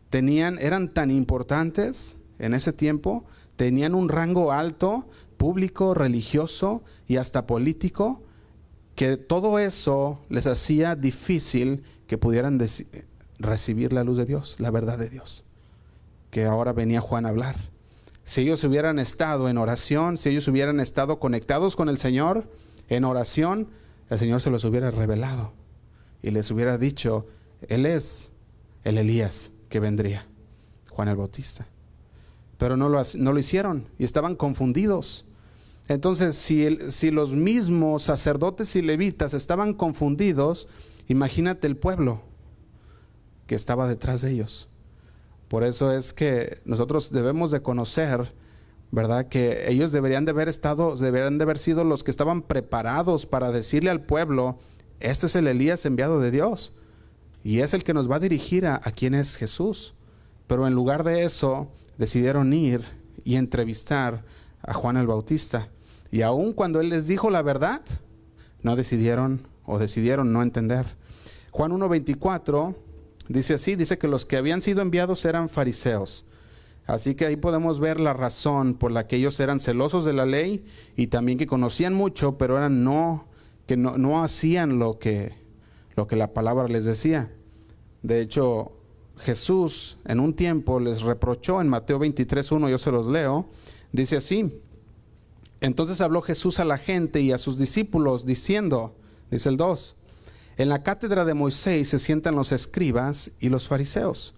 tenían, 0.09 0.57
eran 0.61 0.95
tan 0.95 1.11
importantes 1.11 2.17
en 2.39 2.55
ese 2.55 2.73
tiempo, 2.73 3.25
tenían 3.57 3.95
un 3.95 4.09
rango 4.09 4.53
alto, 4.53 5.09
público, 5.37 5.95
religioso 5.95 6.83
y 7.07 7.17
hasta 7.17 7.47
político, 7.47 8.23
que 8.95 9.17
todo 9.17 9.59
eso 9.59 10.21
les 10.29 10.47
hacía 10.47 10.97
difícil 10.97 11.83
que 12.07 12.19
pudieran 12.19 12.59
recibir 13.39 13.93
la 13.93 14.05
luz 14.05 14.17
de 14.17 14.27
Dios, 14.27 14.57
la 14.59 14.71
verdad 14.71 14.99
de 14.99 15.11
Dios, 15.11 15.45
que 16.31 16.45
ahora 16.45 16.73
venía 16.73 17.01
Juan 17.01 17.27
a 17.27 17.31
hablar. 17.31 17.57
Si 18.25 18.41
ellos 18.41 18.65
hubieran 18.65 18.99
estado 18.99 19.49
en 19.49 19.59
oración, 19.59 20.17
si 20.17 20.31
ellos 20.31 20.49
hubieran 20.49 20.81
estado 20.81 21.21
conectados 21.21 21.77
con 21.77 21.89
el 21.89 21.99
Señor 21.99 22.51
en 22.89 23.05
oración, 23.05 23.69
el 24.09 24.19
Señor 24.19 24.41
se 24.41 24.51
los 24.51 24.65
hubiera 24.65 24.91
revelado 24.91 25.53
y 26.23 26.31
les 26.31 26.51
hubiera 26.51 26.79
dicho, 26.79 27.27
Él 27.69 27.87
es 27.87 28.33
el 28.83 28.99
Elías 28.99 29.53
que 29.69 29.79
vendría, 29.79 30.27
Juan 30.91 31.09
el 31.09 31.17
Bautista. 31.17 31.67
Pero 32.59 32.77
no 32.77 32.89
lo, 32.89 33.03
no 33.17 33.33
lo 33.33 33.39
hicieron 33.39 33.87
y 33.99 34.05
estaban 34.05 34.35
confundidos. 34.35 35.27
Entonces, 35.89 36.37
si, 36.37 36.91
si 36.91 37.11
los 37.11 37.33
mismos 37.33 38.05
sacerdotes 38.05 38.75
y 38.77 38.83
levitas 38.83 39.35
estaban 39.35 39.73
confundidos, 39.75 40.69
imagínate 41.07 41.67
el 41.67 41.77
pueblo 41.77 42.23
que 43.47 43.55
estaba 43.55 43.87
detrás 43.87 44.23
de 44.23 44.33
ellos. 44.33 44.69
Por 45.49 45.63
eso 45.63 45.93
es 45.93 46.13
que 46.13 46.59
nosotros 46.65 47.13
debemos 47.13 47.53
de 47.53 47.63
conocer, 47.63 48.35
¿verdad? 48.91 49.29
Que 49.29 49.71
ellos 49.71 49.93
deberían 49.93 50.25
de 50.25 50.33
haber 50.33 50.49
estado, 50.49 50.97
deberían 50.97 51.39
de 51.39 51.45
haber 51.45 51.59
sido 51.59 51.85
los 51.85 52.03
que 52.03 52.11
estaban 52.11 52.43
preparados 52.43 53.27
para 53.27 53.53
decirle 53.53 53.91
al 53.91 54.03
pueblo, 54.03 54.59
este 54.99 55.27
es 55.27 55.37
el 55.37 55.47
Elías 55.47 55.87
enviado 55.87 56.19
de 56.19 56.33
Dios. 56.33 56.73
Y 57.45 57.61
es 57.61 57.75
el 57.75 57.85
que 57.85 57.95
nos 57.95 58.11
va 58.11 58.17
a 58.17 58.21
dirigir 58.21 58.67
a, 58.67 58.81
a 58.83 58.91
quién 58.91 59.15
es 59.15 59.37
Jesús. 59.37 59.95
Pero 60.49 60.67
en 60.67 60.75
lugar 60.75 61.05
de 61.05 61.23
eso, 61.23 61.69
decidieron 61.99 62.53
ir 62.53 62.83
y 63.25 63.37
entrevistar 63.37 64.25
a 64.63 64.75
Juan 64.75 64.97
el 64.97 65.07
Bautista. 65.07 65.69
Y 66.11 66.23
aun 66.23 66.53
cuando 66.53 66.81
él 66.81 66.89
les 66.89 67.07
dijo 67.07 67.31
la 67.31 67.43
verdad, 67.43 67.83
no 68.63 68.77
decidieron 68.77 69.47
o 69.65 69.79
decidieron 69.79 70.33
no 70.33 70.43
entender. 70.43 70.87
Juan 71.51 71.73
1.24 71.73 72.75
Dice 73.29 73.55
así, 73.55 73.75
dice 73.75 73.99
que 73.99 74.09
los 74.09 74.25
que 74.25 74.37
habían 74.37 74.63
sido 74.63 74.83
enviados 74.83 75.25
eran 75.25 75.49
fariseos. 75.49 76.25
Así 76.87 77.17
que 77.17 77.27
ahí 77.27 77.37
podemos 77.37 77.81
ver 77.81 77.99
la 77.99 78.13
razón 78.13 78.75
por 78.75 78.93
la 78.93 79.09
que 79.09 79.17
ellos 79.17 79.41
eran 79.41 79.59
celosos 79.59 80.05
de 80.05 80.13
la 80.13 80.25
ley 80.25 80.65
y 80.95 81.09
también 81.09 81.37
que 81.37 81.49
conocían 81.49 81.95
mucho, 81.95 82.39
pero 82.39 82.57
eran 82.57 82.85
no, 82.85 83.27
que 83.67 83.77
no, 83.77 84.23
hacían 84.23 84.79
lo 84.79 84.99
que, 85.01 85.35
lo 85.97 86.07
que 86.07 86.15
la 86.15 86.33
palabra 86.33 86.69
les 86.69 86.85
decía. 86.85 87.33
De 88.03 88.21
hecho, 88.21 88.76
Jesús 89.19 89.99
en 90.05 90.21
un 90.21 90.35
tiempo 90.35 90.81
les 90.81 91.03
reprochó 91.03 91.61
en 91.61 91.69
Mateo 91.69 91.99
23.1, 91.99 92.71
yo 92.71 92.79
se 92.79 92.91
los 92.91 93.07
leo, 93.07 93.49
dice 93.93 94.17
así, 94.17 94.61
entonces 95.61 96.01
habló 96.01 96.23
Jesús 96.23 96.61
a 96.61 96.65
la 96.65 96.79
gente 96.79 97.21
y 97.21 97.33
a 97.33 97.39
sus 97.39 97.59
discípulos 97.59 98.27
diciendo, 98.27 98.95
dice 99.31 99.49
el 99.49 99.57
2, 99.57 99.97
en 100.59 100.69
la 100.69 100.83
cátedra 100.83 101.25
de 101.25 101.35
Moisés 101.35 101.89
se 101.89 101.99
sientan 101.99 102.35
los 102.35 102.53
escribas 102.53 103.31
y 103.41 103.49
los 103.49 103.69
fariseos. 103.69 104.35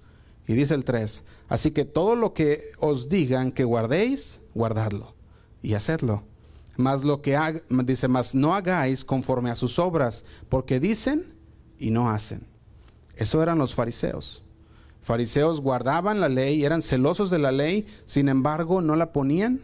Y 0.46 0.54
dice 0.54 0.74
el 0.74 0.84
3, 0.84 1.24
así 1.48 1.72
que 1.72 1.84
todo 1.84 2.16
lo 2.16 2.32
que 2.32 2.72
os 2.78 3.08
digan 3.08 3.52
que 3.52 3.64
guardéis, 3.64 4.40
guardadlo 4.54 5.14
y 5.62 5.74
hacedlo. 5.74 6.24
Mas 6.76 7.04
lo 7.04 7.20
que 7.20 7.36
dice, 7.84 8.08
mas 8.08 8.34
no 8.34 8.54
hagáis 8.54 9.04
conforme 9.04 9.50
a 9.50 9.56
sus 9.56 9.78
obras, 9.78 10.24
porque 10.48 10.80
dicen 10.80 11.34
y 11.78 11.90
no 11.90 12.08
hacen. 12.08 12.46
Eso 13.16 13.42
eran 13.42 13.58
los 13.58 13.74
fariseos. 13.74 14.42
Fariseos 15.08 15.62
guardaban 15.62 16.20
la 16.20 16.28
ley, 16.28 16.66
eran 16.66 16.82
celosos 16.82 17.30
de 17.30 17.38
la 17.38 17.50
ley, 17.50 17.86
sin 18.04 18.28
embargo 18.28 18.82
no 18.82 18.94
la 18.94 19.10
ponían 19.10 19.58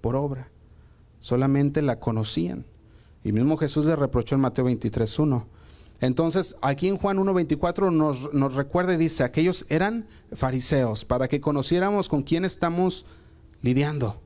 por 0.00 0.16
obra, 0.16 0.48
solamente 1.18 1.82
la 1.82 2.00
conocían. 2.00 2.64
Y 3.22 3.32
mismo 3.32 3.58
Jesús 3.58 3.84
le 3.84 3.94
reprochó 3.94 4.36
en 4.36 4.40
Mateo 4.40 4.64
23.1. 4.64 5.44
Entonces, 6.00 6.56
aquí 6.62 6.88
en 6.88 6.96
Juan 6.96 7.18
1.24 7.18 7.92
nos, 7.92 8.32
nos 8.32 8.54
recuerda 8.54 8.94
y 8.94 8.96
dice, 8.96 9.22
aquellos 9.22 9.66
eran 9.68 10.06
fariseos, 10.32 11.04
para 11.04 11.28
que 11.28 11.42
conociéramos 11.42 12.08
con 12.08 12.22
quién 12.22 12.46
estamos 12.46 13.04
lidiando. 13.60 14.18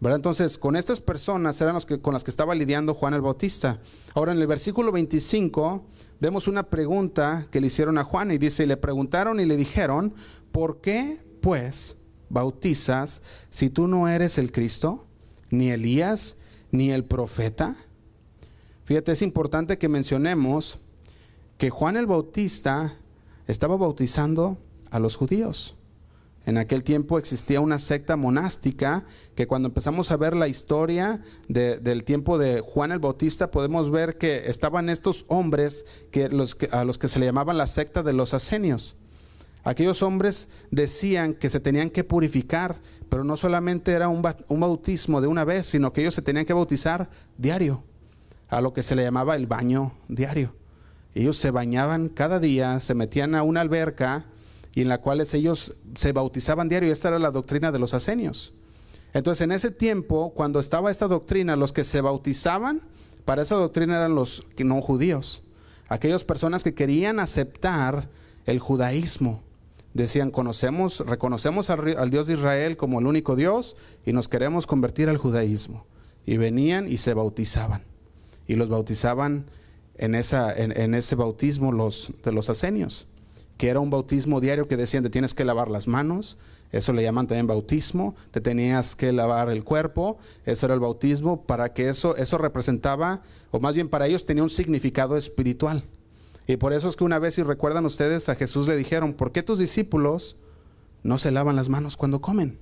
Entonces, 0.00 0.56
con 0.56 0.76
estas 0.76 1.00
personas 1.00 1.60
eran 1.60 1.74
los 1.74 1.84
que, 1.84 2.00
con 2.00 2.14
las 2.14 2.24
que 2.24 2.30
estaba 2.30 2.54
lidiando 2.54 2.94
Juan 2.94 3.12
el 3.12 3.20
Bautista. 3.20 3.80
Ahora, 4.14 4.32
en 4.32 4.38
el 4.38 4.46
versículo 4.46 4.92
25, 4.92 5.84
vemos 6.20 6.46
una 6.46 6.64
pregunta 6.64 7.48
que 7.50 7.60
le 7.60 7.68
hicieron 7.68 7.98
a 7.98 8.04
Juan 8.04 8.30
y 8.30 8.38
dice, 8.38 8.64
y 8.64 8.66
le 8.66 8.76
preguntaron 8.76 9.40
y 9.40 9.46
le 9.46 9.56
dijeron, 9.56 10.14
¿por 10.52 10.80
qué 10.80 11.18
pues 11.40 11.96
bautizas 12.28 13.22
si 13.48 13.70
tú 13.70 13.88
no 13.88 14.08
eres 14.08 14.38
el 14.38 14.52
Cristo, 14.52 15.06
ni 15.50 15.70
Elías, 15.70 16.36
ni 16.70 16.92
el 16.92 17.04
profeta? 17.04 17.76
Fíjate, 18.84 19.12
es 19.12 19.22
importante 19.22 19.78
que 19.78 19.88
mencionemos 19.88 20.80
que 21.58 21.70
Juan 21.70 21.96
el 21.96 22.06
Bautista 22.06 22.96
estaba 23.46 23.76
bautizando 23.76 24.58
a 24.90 24.98
los 24.98 25.16
judíos. 25.16 25.76
En 26.46 26.56
aquel 26.56 26.82
tiempo 26.82 27.18
existía 27.18 27.60
una 27.60 27.78
secta 27.78 28.16
monástica 28.16 29.04
que 29.34 29.46
cuando 29.46 29.68
empezamos 29.68 30.10
a 30.10 30.16
ver 30.16 30.34
la 30.34 30.48
historia 30.48 31.22
del 31.48 32.04
tiempo 32.04 32.38
de 32.38 32.60
Juan 32.60 32.92
el 32.92 32.98
Bautista 32.98 33.50
podemos 33.50 33.90
ver 33.90 34.16
que 34.16 34.48
estaban 34.48 34.88
estos 34.88 35.26
hombres 35.28 35.84
que, 36.10 36.28
los 36.30 36.56
a 36.72 36.84
los 36.84 36.96
que 36.96 37.08
se 37.08 37.18
le 37.18 37.26
llamaban 37.26 37.58
la 37.58 37.66
secta 37.66 38.02
de 38.02 38.14
los 38.14 38.32
asenios. 38.32 38.96
Aquellos 39.62 40.02
hombres 40.02 40.48
decían 40.70 41.34
que 41.34 41.50
se 41.50 41.60
tenían 41.60 41.90
que 41.90 42.04
purificar, 42.04 42.80
pero 43.10 43.24
no 43.24 43.36
solamente 43.36 43.92
era 43.92 44.08
un, 44.08 44.26
un 44.48 44.60
bautismo 44.60 45.20
de 45.20 45.26
una 45.26 45.44
vez, 45.44 45.66
sino 45.66 45.92
que 45.92 46.00
ellos 46.00 46.14
se 46.14 46.22
tenían 46.22 46.46
que 46.46 46.54
bautizar 46.54 47.10
diario, 47.36 47.84
a 48.48 48.62
lo 48.62 48.72
que 48.72 48.82
se 48.82 48.96
le 48.96 49.02
llamaba 49.02 49.36
el 49.36 49.46
baño 49.46 49.92
diario. 50.08 50.54
Ellos 51.14 51.36
se 51.36 51.50
bañaban 51.50 52.08
cada 52.08 52.40
día, 52.40 52.80
se 52.80 52.94
metían 52.94 53.34
a 53.34 53.42
una 53.42 53.60
alberca 53.60 54.24
y 54.74 54.82
en 54.82 54.88
la 54.88 54.98
cual 54.98 55.20
ellos 55.20 55.74
se 55.94 56.12
bautizaban 56.12 56.68
diario. 56.68 56.88
Y 56.88 56.92
esta 56.92 57.08
era 57.08 57.18
la 57.18 57.30
doctrina 57.30 57.72
de 57.72 57.78
los 57.78 57.94
asenios. 57.94 58.52
Entonces, 59.12 59.42
en 59.42 59.52
ese 59.52 59.70
tiempo, 59.70 60.32
cuando 60.34 60.60
estaba 60.60 60.90
esta 60.90 61.08
doctrina, 61.08 61.56
los 61.56 61.72
que 61.72 61.84
se 61.84 62.00
bautizaban 62.00 62.82
para 63.24 63.42
esa 63.42 63.56
doctrina 63.56 63.96
eran 63.96 64.14
los 64.14 64.44
no 64.58 64.80
judíos. 64.80 65.42
Aquellas 65.88 66.24
personas 66.24 66.62
que 66.62 66.74
querían 66.74 67.18
aceptar 67.18 68.08
el 68.46 68.58
judaísmo. 68.58 69.42
Decían, 69.92 70.30
conocemos, 70.30 71.00
reconocemos 71.00 71.68
al, 71.68 72.10
Dios 72.10 72.28
de 72.28 72.34
Israel 72.34 72.76
como 72.76 73.00
el 73.00 73.06
único 73.06 73.34
Dios 73.34 73.76
y 74.06 74.12
nos 74.12 74.28
queremos 74.28 74.68
convertir 74.68 75.08
al 75.08 75.16
judaísmo. 75.16 75.84
Y 76.24 76.36
venían 76.36 76.86
y 76.86 76.98
se 76.98 77.12
bautizaban. 77.12 77.82
Y 78.46 78.54
los 78.54 78.68
bautizaban 78.68 79.46
en, 79.96 80.14
esa, 80.14 80.54
en, 80.56 80.94
ese 80.94 81.16
bautismo 81.16 81.72
los, 81.72 82.12
de 82.24 82.32
los 82.32 82.48
asenios, 82.48 83.06
que 83.60 83.68
era 83.68 83.78
un 83.78 83.90
bautismo 83.90 84.40
diario 84.40 84.66
que 84.66 84.78
decían 84.78 85.02
te 85.02 85.10
tienes 85.10 85.34
que 85.34 85.44
lavar 85.44 85.68
las 85.68 85.86
manos, 85.86 86.38
eso 86.72 86.94
le 86.94 87.02
llaman 87.02 87.26
también 87.26 87.46
bautismo, 87.46 88.14
te 88.30 88.40
tenías 88.40 88.96
que 88.96 89.12
lavar 89.12 89.50
el 89.50 89.64
cuerpo, 89.64 90.16
eso 90.46 90.64
era 90.64 90.72
el 90.72 90.80
bautismo, 90.80 91.42
para 91.42 91.74
que 91.74 91.90
eso, 91.90 92.16
eso 92.16 92.38
representaba, 92.38 93.20
o 93.50 93.60
más 93.60 93.74
bien 93.74 93.90
para 93.90 94.06
ellos 94.06 94.24
tenía 94.24 94.42
un 94.42 94.48
significado 94.48 95.18
espiritual. 95.18 95.84
Y 96.46 96.56
por 96.56 96.72
eso 96.72 96.88
es 96.88 96.96
que 96.96 97.04
una 97.04 97.18
vez, 97.18 97.34
si 97.34 97.42
recuerdan 97.42 97.84
ustedes, 97.84 98.30
a 98.30 98.34
Jesús 98.34 98.66
le 98.66 98.78
dijeron, 98.78 99.12
¿por 99.12 99.30
qué 99.30 99.42
tus 99.42 99.58
discípulos 99.58 100.38
no 101.02 101.18
se 101.18 101.30
lavan 101.30 101.54
las 101.54 101.68
manos 101.68 101.98
cuando 101.98 102.22
comen? 102.22 102.58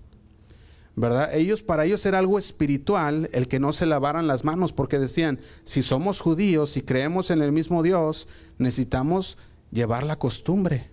¿verdad? 0.96 1.32
Ellos, 1.32 1.62
para 1.62 1.84
ellos 1.84 2.04
era 2.06 2.18
algo 2.18 2.40
espiritual 2.40 3.30
el 3.32 3.46
que 3.46 3.61
no 3.61 3.72
se 3.72 3.87
lavaran 3.87 4.26
las 4.26 4.44
manos, 4.44 4.72
porque 4.72 4.98
decían, 4.98 5.38
si 5.62 5.82
somos 5.82 6.18
judíos, 6.18 6.76
y 6.76 6.82
creemos 6.82 7.30
en 7.30 7.40
el 7.40 7.52
mismo 7.52 7.84
Dios, 7.84 8.26
necesitamos 8.58 9.38
llevar 9.70 10.04
la 10.04 10.16
costumbre 10.16 10.90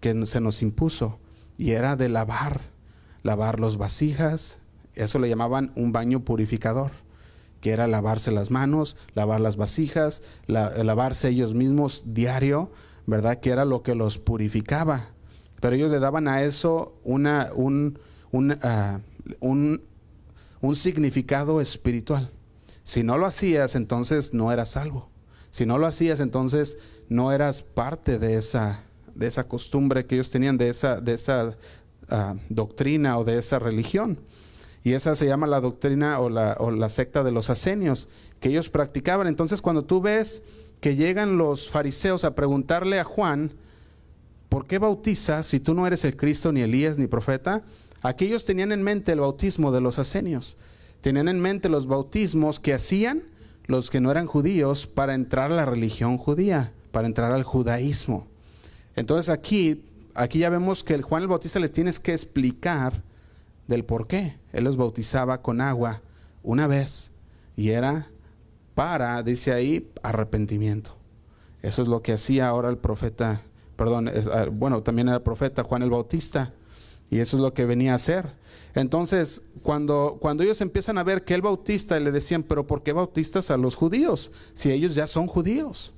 que 0.00 0.26
se 0.26 0.40
nos 0.40 0.62
impuso, 0.62 1.18
y 1.56 1.72
era 1.72 1.96
de 1.96 2.08
lavar, 2.08 2.62
lavar 3.22 3.60
los 3.60 3.76
vasijas, 3.76 4.58
eso 4.94 5.18
le 5.18 5.28
llamaban 5.28 5.72
un 5.76 5.92
baño 5.92 6.20
purificador, 6.24 6.92
que 7.60 7.70
era 7.70 7.86
lavarse 7.86 8.32
las 8.32 8.50
manos, 8.50 8.96
lavar 9.14 9.40
las 9.40 9.56
vasijas, 9.56 10.22
lavarse 10.46 11.28
ellos 11.28 11.54
mismos 11.54 12.04
diario, 12.06 12.72
¿verdad? 13.06 13.38
Que 13.38 13.50
era 13.50 13.64
lo 13.64 13.82
que 13.82 13.94
los 13.94 14.18
purificaba. 14.18 15.10
Pero 15.60 15.76
ellos 15.76 15.92
le 15.92 16.00
daban 16.00 16.26
a 16.26 16.42
eso 16.42 16.98
una, 17.04 17.50
un, 17.54 18.00
un 18.32 18.58
ah, 18.62 18.98
un, 19.40 19.80
significado 20.74 21.60
espiritual. 21.60 22.30
Si 22.82 23.02
no 23.02 23.18
lo 23.18 23.26
hacías, 23.26 23.74
entonces 23.74 24.34
no 24.34 24.52
eras 24.52 24.70
salvo. 24.70 25.08
Si 25.52 25.66
no 25.66 25.76
lo 25.76 25.86
hacías, 25.86 26.18
entonces 26.20 26.78
no 27.10 27.30
eras 27.30 27.60
parte 27.60 28.18
de 28.18 28.36
esa, 28.36 28.84
de 29.14 29.26
esa 29.26 29.44
costumbre 29.44 30.06
que 30.06 30.14
ellos 30.14 30.30
tenían, 30.30 30.56
de 30.56 30.70
esa, 30.70 30.98
de 31.02 31.12
esa 31.12 31.58
ah, 32.08 32.36
doctrina 32.48 33.18
o 33.18 33.24
de 33.24 33.38
esa 33.38 33.58
religión. 33.58 34.18
Y 34.82 34.94
esa 34.94 35.14
se 35.14 35.26
llama 35.26 35.46
la 35.46 35.60
doctrina 35.60 36.18
o 36.20 36.30
la, 36.30 36.56
o 36.58 36.70
la 36.70 36.88
secta 36.88 37.22
de 37.22 37.32
los 37.32 37.50
asenios 37.50 38.08
que 38.40 38.48
ellos 38.48 38.70
practicaban. 38.70 39.26
Entonces, 39.26 39.60
cuando 39.60 39.84
tú 39.84 40.00
ves 40.00 40.42
que 40.80 40.96
llegan 40.96 41.36
los 41.36 41.68
fariseos 41.68 42.24
a 42.24 42.34
preguntarle 42.34 42.98
a 42.98 43.04
Juan, 43.04 43.52
¿por 44.48 44.66
qué 44.66 44.78
bautizas 44.78 45.44
si 45.44 45.60
tú 45.60 45.74
no 45.74 45.86
eres 45.86 46.06
el 46.06 46.16
Cristo, 46.16 46.50
ni 46.50 46.62
Elías, 46.62 46.98
ni 46.98 47.08
profeta? 47.08 47.62
Aquellos 48.00 48.46
tenían 48.46 48.72
en 48.72 48.82
mente 48.82 49.12
el 49.12 49.20
bautismo 49.20 49.70
de 49.70 49.82
los 49.82 49.98
asenios. 49.98 50.56
Tenían 51.02 51.28
en 51.28 51.40
mente 51.40 51.68
los 51.68 51.86
bautismos 51.86 52.58
que 52.58 52.72
hacían 52.72 53.22
los 53.66 53.90
que 53.90 54.00
no 54.00 54.10
eran 54.10 54.26
judíos 54.26 54.86
para 54.86 55.14
entrar 55.14 55.52
a 55.52 55.56
la 55.56 55.66
religión 55.66 56.18
judía, 56.18 56.72
para 56.90 57.06
entrar 57.06 57.32
al 57.32 57.42
judaísmo. 57.42 58.26
Entonces 58.96 59.28
aquí, 59.28 59.84
aquí 60.14 60.40
ya 60.40 60.50
vemos 60.50 60.84
que 60.84 60.94
el 60.94 61.02
Juan 61.02 61.22
el 61.22 61.28
Bautista 61.28 61.60
les 61.60 61.72
tienes 61.72 62.00
que 62.00 62.12
explicar 62.12 63.02
del 63.66 63.84
por 63.84 64.06
qué. 64.06 64.38
Él 64.52 64.64
los 64.64 64.76
bautizaba 64.76 65.42
con 65.42 65.60
agua 65.60 66.02
una 66.42 66.66
vez 66.66 67.12
y 67.56 67.70
era 67.70 68.08
para, 68.74 69.22
dice 69.22 69.52
ahí, 69.52 69.90
arrepentimiento. 70.02 70.96
Eso 71.62 71.82
es 71.82 71.88
lo 71.88 72.02
que 72.02 72.12
hacía 72.12 72.48
ahora 72.48 72.68
el 72.68 72.78
profeta, 72.78 73.42
perdón, 73.76 74.10
ah, 74.32 74.46
bueno, 74.50 74.82
también 74.82 75.08
era 75.08 75.18
el 75.18 75.22
profeta 75.22 75.62
Juan 75.62 75.82
el 75.82 75.90
Bautista. 75.90 76.52
Y 77.10 77.18
eso 77.18 77.36
es 77.36 77.42
lo 77.42 77.52
que 77.52 77.66
venía 77.66 77.92
a 77.92 77.96
hacer. 77.96 78.32
Entonces, 78.74 79.42
cuando, 79.62 80.18
cuando 80.20 80.42
ellos 80.42 80.60
empiezan 80.60 80.98
a 80.98 81.04
ver 81.04 81.24
que 81.24 81.34
el 81.34 81.42
bautista, 81.42 81.98
le 82.00 82.10
decían, 82.10 82.42
pero 82.42 82.66
¿por 82.66 82.82
qué 82.82 82.92
bautistas 82.92 83.50
a 83.50 83.56
los 83.56 83.74
judíos? 83.74 84.32
Si 84.54 84.70
ellos 84.70 84.94
ya 84.94 85.06
son 85.06 85.26
judíos. 85.26 85.92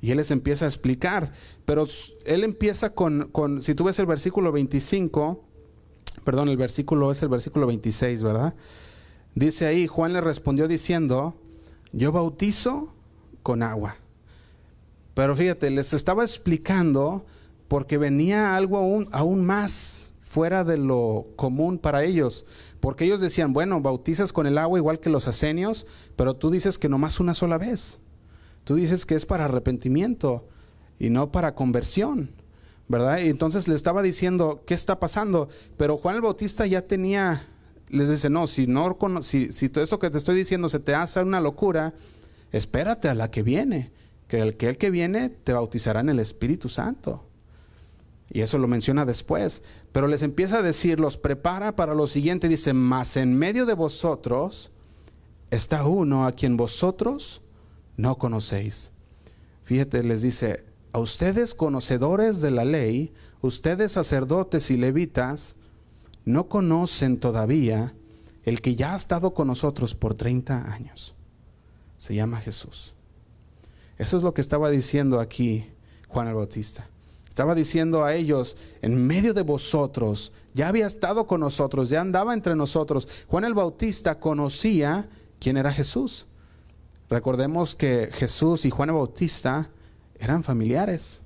Y 0.00 0.10
él 0.10 0.18
les 0.18 0.30
empieza 0.30 0.66
a 0.66 0.68
explicar. 0.68 1.32
Pero 1.64 1.86
él 2.26 2.44
empieza 2.44 2.90
con, 2.90 3.28
con, 3.32 3.62
si 3.62 3.74
tú 3.74 3.84
ves 3.84 3.98
el 3.98 4.06
versículo 4.06 4.52
25, 4.52 5.42
perdón, 6.24 6.48
el 6.48 6.56
versículo 6.56 7.10
es 7.10 7.22
el 7.22 7.28
versículo 7.28 7.66
26, 7.66 8.22
¿verdad? 8.22 8.54
Dice 9.34 9.66
ahí, 9.66 9.86
Juan 9.86 10.12
le 10.12 10.20
respondió 10.20 10.68
diciendo, 10.68 11.34
yo 11.92 12.12
bautizo 12.12 12.92
con 13.42 13.62
agua. 13.62 13.96
Pero 15.14 15.36
fíjate, 15.36 15.70
les 15.70 15.94
estaba 15.94 16.22
explicando 16.22 17.24
porque 17.68 17.96
venía 17.96 18.56
algo 18.56 18.76
aún, 18.76 19.08
aún 19.12 19.44
más 19.44 20.11
fuera 20.32 20.64
de 20.64 20.78
lo 20.78 21.26
común 21.36 21.76
para 21.76 22.04
ellos. 22.04 22.46
Porque 22.80 23.04
ellos 23.04 23.20
decían, 23.20 23.52
bueno, 23.52 23.82
bautizas 23.82 24.32
con 24.32 24.46
el 24.46 24.56
agua 24.56 24.78
igual 24.78 24.98
que 24.98 25.10
los 25.10 25.28
asenios, 25.28 25.86
pero 26.16 26.32
tú 26.32 26.50
dices 26.50 26.78
que 26.78 26.88
nomás 26.88 27.20
una 27.20 27.34
sola 27.34 27.58
vez. 27.58 27.98
Tú 28.64 28.74
dices 28.74 29.04
que 29.04 29.14
es 29.14 29.26
para 29.26 29.44
arrepentimiento 29.44 30.48
y 30.98 31.10
no 31.10 31.30
para 31.30 31.54
conversión. 31.54 32.30
¿Verdad? 32.88 33.18
Y 33.18 33.28
entonces 33.28 33.68
le 33.68 33.74
estaba 33.74 34.00
diciendo, 34.00 34.62
¿qué 34.66 34.72
está 34.72 34.98
pasando? 34.98 35.50
Pero 35.76 35.98
Juan 35.98 36.16
el 36.16 36.22
Bautista 36.22 36.66
ya 36.66 36.80
tenía, 36.80 37.46
les 37.90 38.08
dice, 38.08 38.30
no, 38.30 38.46
si, 38.46 38.66
no, 38.66 38.96
si, 39.22 39.52
si 39.52 39.68
todo 39.68 39.84
eso 39.84 39.98
que 39.98 40.08
te 40.08 40.16
estoy 40.16 40.34
diciendo 40.34 40.70
se 40.70 40.80
te 40.80 40.94
hace 40.94 41.20
una 41.20 41.42
locura, 41.42 41.92
espérate 42.52 43.10
a 43.10 43.14
la 43.14 43.30
que 43.30 43.42
viene, 43.42 43.92
que 44.28 44.40
el 44.40 44.56
que, 44.56 44.70
el 44.70 44.78
que 44.78 44.90
viene 44.90 45.28
te 45.28 45.52
bautizará 45.52 46.00
en 46.00 46.08
el 46.08 46.20
Espíritu 46.20 46.70
Santo. 46.70 47.26
Y 48.34 48.40
eso 48.40 48.56
lo 48.56 48.66
menciona 48.66 49.04
después. 49.04 49.62
Pero 49.92 50.06
les 50.06 50.22
empieza 50.22 50.58
a 50.58 50.62
decir, 50.62 50.98
los 50.98 51.18
prepara 51.18 51.76
para 51.76 51.94
lo 51.94 52.06
siguiente. 52.06 52.48
Dice, 52.48 52.72
mas 52.72 53.18
en 53.18 53.36
medio 53.36 53.66
de 53.66 53.74
vosotros 53.74 54.70
está 55.50 55.86
uno 55.86 56.26
a 56.26 56.32
quien 56.32 56.56
vosotros 56.56 57.42
no 57.98 58.16
conocéis. 58.16 58.90
Fíjate, 59.64 60.02
les 60.02 60.22
dice, 60.22 60.64
a 60.92 60.98
ustedes 60.98 61.54
conocedores 61.54 62.40
de 62.40 62.50
la 62.50 62.64
ley, 62.64 63.12
ustedes 63.42 63.92
sacerdotes 63.92 64.70
y 64.70 64.78
levitas, 64.78 65.56
no 66.24 66.48
conocen 66.48 67.20
todavía 67.20 67.94
el 68.44 68.62
que 68.62 68.76
ya 68.76 68.94
ha 68.94 68.96
estado 68.96 69.34
con 69.34 69.46
nosotros 69.48 69.94
por 69.94 70.14
30 70.14 70.72
años. 70.72 71.14
Se 71.98 72.14
llama 72.14 72.40
Jesús. 72.40 72.94
Eso 73.98 74.16
es 74.16 74.22
lo 74.22 74.32
que 74.32 74.40
estaba 74.40 74.70
diciendo 74.70 75.20
aquí 75.20 75.66
Juan 76.08 76.28
el 76.28 76.34
Bautista. 76.34 76.88
Estaba 77.32 77.54
diciendo 77.54 78.04
a 78.04 78.14
ellos, 78.14 78.58
en 78.82 79.06
medio 79.06 79.32
de 79.32 79.40
vosotros, 79.40 80.34
ya 80.52 80.68
había 80.68 80.86
estado 80.86 81.26
con 81.26 81.40
nosotros, 81.40 81.88
ya 81.88 82.02
andaba 82.02 82.34
entre 82.34 82.54
nosotros. 82.54 83.08
Juan 83.26 83.44
el 83.44 83.54
Bautista 83.54 84.20
conocía 84.20 85.08
quién 85.40 85.56
era 85.56 85.72
Jesús. 85.72 86.26
Recordemos 87.08 87.74
que 87.74 88.10
Jesús 88.12 88.66
y 88.66 88.70
Juan 88.70 88.90
el 88.90 88.96
Bautista 88.96 89.70
eran 90.18 90.42
familiares. 90.42 91.22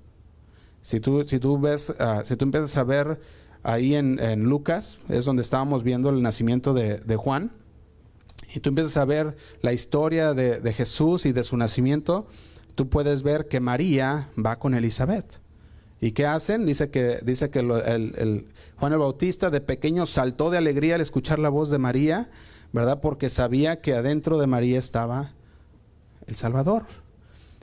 Si 0.80 1.00
tú, 1.00 1.26
si 1.26 1.40
tú 1.40 1.58
ves, 1.58 1.92
ah, 1.98 2.22
si 2.24 2.36
tú 2.36 2.44
empiezas 2.44 2.76
a 2.76 2.84
ver 2.84 3.20
ahí 3.64 3.96
en, 3.96 4.44
Lucas, 4.44 5.00
es 5.08 5.24
donde 5.24 5.42
estábamos 5.42 5.82
viendo 5.82 6.10
el 6.10 6.22
nacimiento 6.22 6.72
de, 6.72 7.16
Juan, 7.16 7.50
y 8.54 8.60
tú 8.60 8.68
empiezas 8.68 8.96
a 8.96 9.04
ver 9.04 9.36
la 9.60 9.72
historia 9.72 10.34
de, 10.34 10.72
Jesús 10.72 11.26
y 11.26 11.32
de 11.32 11.42
su 11.42 11.56
nacimiento, 11.56 12.28
tú 12.76 12.88
puedes 12.88 13.24
ver 13.24 13.48
que 13.48 13.58
María 13.58 14.28
va 14.38 14.60
con 14.60 14.72
Elizabeth. 14.72 15.44
¿Y 16.00 16.12
qué 16.12 16.26
hacen? 16.26 16.66
Dice 16.66 16.90
que, 16.90 17.20
dice 17.22 17.50
que 17.50 17.62
Juan 18.76 18.92
el 18.92 18.98
Bautista 18.98 19.50
de 19.50 19.60
pequeño 19.60 20.06
saltó 20.06 20.50
de 20.50 20.58
alegría 20.58 20.96
al 20.96 21.00
escuchar 21.00 21.38
la 21.38 21.48
voz 21.48 21.70
de 21.70 21.78
María, 21.78 22.30
¿verdad? 22.72 23.00
Porque 23.00 23.30
sabía 23.30 23.80
que 23.80 23.94
adentro 23.94 24.38
de 24.38 24.46
María 24.46 24.78
estaba 24.78 25.32
el 26.26 26.36
Salvador. 26.36 26.84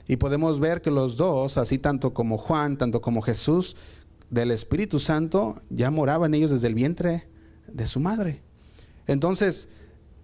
Y 0.06 0.16
podemos 0.16 0.60
ver 0.60 0.82
que 0.82 0.90
los 0.90 1.16
dos, 1.16 1.56
así 1.56 1.78
tanto 1.78 2.12
como 2.12 2.36
Juan, 2.36 2.76
tanto 2.76 3.00
como 3.00 3.22
Jesús, 3.22 3.76
del 4.30 4.50
Espíritu 4.50 4.98
Santo, 4.98 5.62
ya 5.70 5.90
moraban 5.90 6.34
ellos 6.34 6.50
desde 6.50 6.66
el 6.66 6.74
vientre 6.74 7.28
de 7.68 7.86
su 7.86 8.00
madre. 8.00 8.42
Entonces, 9.06 9.68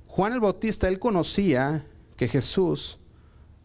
Juan 0.07 0.33
el 0.33 0.40
Bautista, 0.40 0.88
él 0.88 0.99
conocía 0.99 1.87
que 2.16 2.29
Jesús 2.29 2.99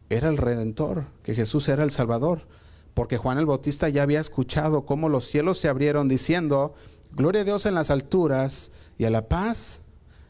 era 0.10 0.30
el 0.30 0.38
redentor, 0.38 1.08
que 1.24 1.34
Jesús 1.34 1.68
era 1.68 1.84
el 1.84 1.92
Salvador, 1.92 2.48
porque 2.96 3.18
Juan 3.18 3.38
el 3.38 3.46
Bautista 3.46 3.90
ya 3.90 4.02
había 4.02 4.22
escuchado 4.22 4.86
cómo 4.86 5.10
los 5.10 5.28
cielos 5.28 5.60
se 5.60 5.68
abrieron 5.68 6.08
diciendo, 6.08 6.74
gloria 7.12 7.42
a 7.42 7.44
Dios 7.44 7.66
en 7.68 7.76
las 7.76 7.92
alturas 7.92 8.72
y 8.98 9.04
a 9.04 9.12
la 9.12 9.28
paz 9.28 9.82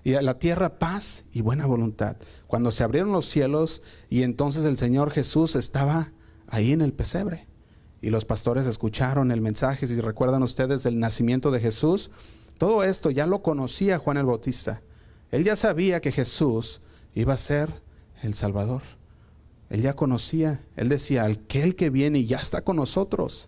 y 0.04 0.16
a 0.16 0.22
la 0.22 0.40
tierra 0.40 0.78
paz 0.80 1.26
y 1.32 1.42
buena 1.42 1.68
voluntad. 1.68 2.18
Cuando 2.48 2.72
se 2.72 2.84
abrieron 2.84 3.12
los 3.12 3.28
cielos 3.28 3.84
y 4.10 4.24
entonces 4.24 4.66
el 4.66 4.78
Señor 4.78 5.12
Jesús 5.12 5.56
estaba 5.56 6.12
ahí 6.48 6.72
en 6.72 6.82
el 6.82 6.92
pesebre. 6.92 7.48
Y 8.02 8.10
los 8.10 8.26
pastores 8.26 8.66
escucharon 8.66 9.32
el 9.32 9.42
mensaje, 9.42 9.88
si 9.88 10.00
recuerdan 10.02 10.44
ustedes 10.44 10.84
del 10.84 11.00
nacimiento 11.00 11.52
de 11.52 11.60
Jesús, 11.60 12.12
todo 12.58 12.84
esto 12.84 13.12
ya 13.12 13.28
lo 13.28 13.42
conocía 13.44 14.00
Juan 14.00 14.18
el 14.18 14.26
Bautista. 14.26 14.82
Él 15.32 15.44
ya 15.44 15.56
sabía 15.56 16.02
que 16.02 16.12
Jesús 16.12 16.82
iba 17.14 17.34
a 17.34 17.38
ser 17.38 17.82
el 18.22 18.34
Salvador. 18.34 18.82
Él 19.70 19.82
ya 19.82 19.96
conocía, 19.96 20.62
él 20.76 20.90
decía, 20.90 21.24
aquel 21.24 21.76
que 21.76 21.90
viene 21.90 22.26
ya 22.26 22.38
está 22.38 22.62
con 22.64 22.76
nosotros. 22.76 23.48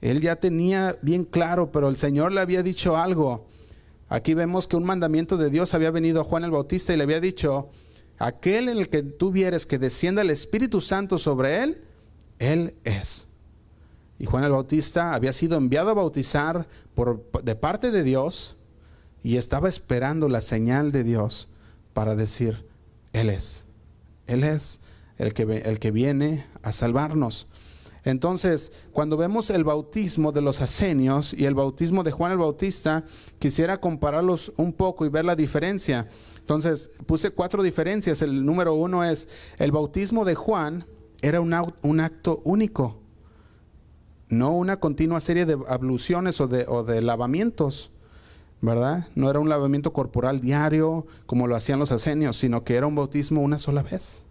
Él 0.00 0.20
ya 0.20 0.36
tenía 0.36 0.98
bien 1.02 1.24
claro, 1.24 1.70
pero 1.72 1.88
el 1.88 1.96
Señor 1.96 2.32
le 2.32 2.40
había 2.40 2.62
dicho 2.62 2.96
algo. 2.96 3.46
Aquí 4.08 4.34
vemos 4.34 4.66
que 4.66 4.76
un 4.76 4.84
mandamiento 4.84 5.36
de 5.36 5.50
Dios 5.50 5.72
había 5.72 5.90
venido 5.90 6.20
a 6.20 6.24
Juan 6.24 6.44
el 6.44 6.50
Bautista 6.50 6.92
y 6.92 6.96
le 6.96 7.04
había 7.04 7.20
dicho, 7.20 7.70
aquel 8.18 8.68
en 8.68 8.78
el 8.78 8.88
que 8.88 9.02
tú 9.02 9.30
vieres 9.30 9.66
que 9.66 9.78
descienda 9.78 10.22
el 10.22 10.30
Espíritu 10.30 10.80
Santo 10.80 11.18
sobre 11.18 11.62
él, 11.62 11.80
él 12.38 12.74
es. 12.84 13.28
Y 14.18 14.26
Juan 14.26 14.44
el 14.44 14.52
Bautista 14.52 15.14
había 15.14 15.32
sido 15.32 15.56
enviado 15.56 15.90
a 15.90 15.94
bautizar 15.94 16.66
por, 16.94 17.24
de 17.42 17.54
parte 17.54 17.90
de 17.90 18.02
Dios 18.02 18.56
y 19.22 19.38
estaba 19.38 19.68
esperando 19.68 20.28
la 20.28 20.42
señal 20.42 20.92
de 20.92 21.02
Dios 21.02 21.48
para 21.92 22.14
decir, 22.14 22.66
Él 23.12 23.30
es, 23.30 23.64
Él 24.26 24.44
es 24.44 24.80
el 25.18 25.34
que, 25.34 25.42
el 25.42 25.78
que 25.78 25.90
viene 25.90 26.46
a 26.62 26.72
salvarnos. 26.72 27.46
Entonces, 28.04 28.70
cuando 28.92 29.16
vemos 29.16 29.48
el 29.48 29.64
bautismo 29.64 30.30
de 30.30 30.42
los 30.42 30.60
asenios 30.60 31.32
y 31.32 31.46
el 31.46 31.54
bautismo 31.54 32.04
de 32.04 32.12
Juan 32.12 32.32
el 32.32 32.38
Bautista, 32.38 33.04
quisiera 33.38 33.80
compararlos 33.80 34.52
un 34.56 34.74
poco 34.74 35.06
y 35.06 35.08
ver 35.08 35.24
la 35.24 35.36
diferencia. 35.36 36.08
Entonces, 36.38 36.90
puse 37.06 37.30
cuatro 37.30 37.62
diferencias. 37.62 38.20
El 38.20 38.44
número 38.44 38.74
uno 38.74 39.04
es, 39.04 39.26
el 39.58 39.72
bautismo 39.72 40.26
de 40.26 40.34
Juan 40.34 40.84
era 41.22 41.40
un, 41.40 41.54
un 41.82 42.00
acto 42.00 42.42
único, 42.44 43.00
no 44.28 44.54
una 44.54 44.78
continua 44.78 45.20
serie 45.20 45.46
de 45.46 45.58
abluciones 45.68 46.40
o 46.42 46.46
de, 46.46 46.66
o 46.68 46.84
de 46.84 47.00
lavamientos. 47.00 47.90
¿verdad? 48.60 49.08
No 49.14 49.28
era 49.28 49.40
un 49.40 49.50
lavamiento 49.50 49.92
corporal 49.92 50.40
diario 50.40 51.06
como 51.26 51.46
lo 51.46 51.54
hacían 51.54 51.78
los 51.78 51.92
asenios, 51.92 52.38
sino 52.38 52.64
que 52.64 52.76
era 52.76 52.86
un 52.86 52.94
bautismo 52.94 53.42
una 53.42 53.58
sola 53.58 53.82
vez. 53.82 54.23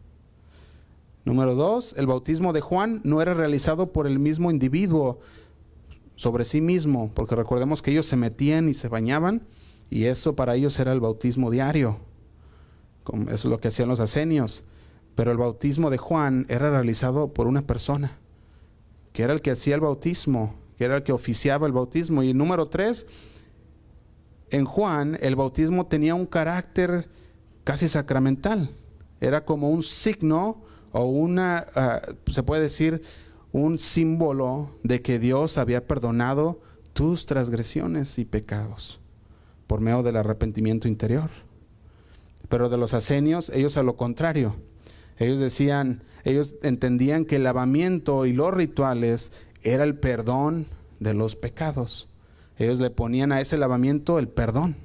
Número 1.25 1.55
dos, 1.55 1.93
el 1.97 2.07
bautismo 2.07 2.51
de 2.51 2.61
Juan 2.61 3.01
no 3.03 3.21
era 3.21 3.33
realizado 3.33 3.93
por 3.93 4.07
el 4.07 4.19
mismo 4.19 4.51
individuo 4.51 5.19
sobre 6.15 6.43
sí 6.43 6.59
mismo, 6.59 7.11
porque 7.13 7.35
recordemos 7.35 7.81
que 7.81 7.91
ellos 7.91 8.05
se 8.05 8.17
metían 8.17 8.67
y 8.67 8.73
se 8.73 8.89
bañaban 8.89 9.43
y 9.89 10.05
eso 10.05 10.35
para 10.35 10.55
ellos 10.55 10.77
era 10.79 10.91
el 10.91 10.99
bautismo 10.99 11.49
diario. 11.51 11.97
Eso 13.27 13.33
es 13.33 13.45
lo 13.45 13.59
que 13.59 13.67
hacían 13.69 13.89
los 13.89 13.99
asenios. 13.99 14.63
Pero 15.15 15.31
el 15.31 15.37
bautismo 15.37 15.89
de 15.89 15.97
Juan 15.97 16.45
era 16.49 16.71
realizado 16.71 17.33
por 17.33 17.47
una 17.47 17.61
persona, 17.61 18.17
que 19.11 19.23
era 19.23 19.33
el 19.33 19.41
que 19.41 19.51
hacía 19.51 19.75
el 19.75 19.81
bautismo, 19.81 20.55
que 20.77 20.85
era 20.85 20.97
el 20.97 21.03
que 21.03 21.11
oficiaba 21.11 21.67
el 21.67 21.73
bautismo. 21.73 22.23
Y 22.23 22.33
número 22.33 22.67
tres, 22.67 23.05
en 24.49 24.65
Juan 24.65 25.17
el 25.21 25.35
bautismo 25.35 25.85
tenía 25.85 26.15
un 26.15 26.25
carácter 26.25 27.07
casi 27.63 27.87
sacramental. 27.87 28.71
Era 29.21 29.45
como 29.45 29.69
un 29.69 29.83
signo 29.83 30.63
o 30.93 31.05
una, 31.05 31.65
ah, 31.75 32.01
se 32.31 32.43
puede 32.43 32.61
decir, 32.61 33.01
un 33.51 33.77
símbolo 33.77 34.69
de 34.83 35.01
que 35.01 35.19
Dios 35.19 35.57
había 35.57 35.85
perdonado 35.85 36.61
tus 36.93 37.25
transgresiones 37.25 38.17
y 38.19 38.25
pecados 38.25 39.01
por 39.67 39.81
medio 39.81 40.03
del 40.03 40.15
arrepentimiento 40.15 40.87
interior. 40.87 41.29
Pero 42.47 42.69
de 42.69 42.77
los 42.77 42.93
asenios, 42.93 43.49
ellos 43.49 43.75
a 43.75 43.83
lo 43.83 43.97
contrario. 43.97 44.55
Ellos 45.17 45.39
decían, 45.39 46.03
ellos 46.23 46.55
entendían 46.61 47.25
que 47.25 47.37
el 47.37 47.43
lavamiento 47.43 48.25
y 48.25 48.33
los 48.33 48.53
rituales 48.53 49.31
era 49.63 49.83
el 49.83 49.97
perdón 49.97 50.67
de 50.99 51.13
los 51.13 51.35
pecados. 51.35 52.09
Ellos 52.57 52.79
le 52.79 52.91
ponían 52.91 53.31
a 53.31 53.41
ese 53.41 53.57
lavamiento 53.57 54.19
el 54.19 54.27
perdón. 54.27 54.75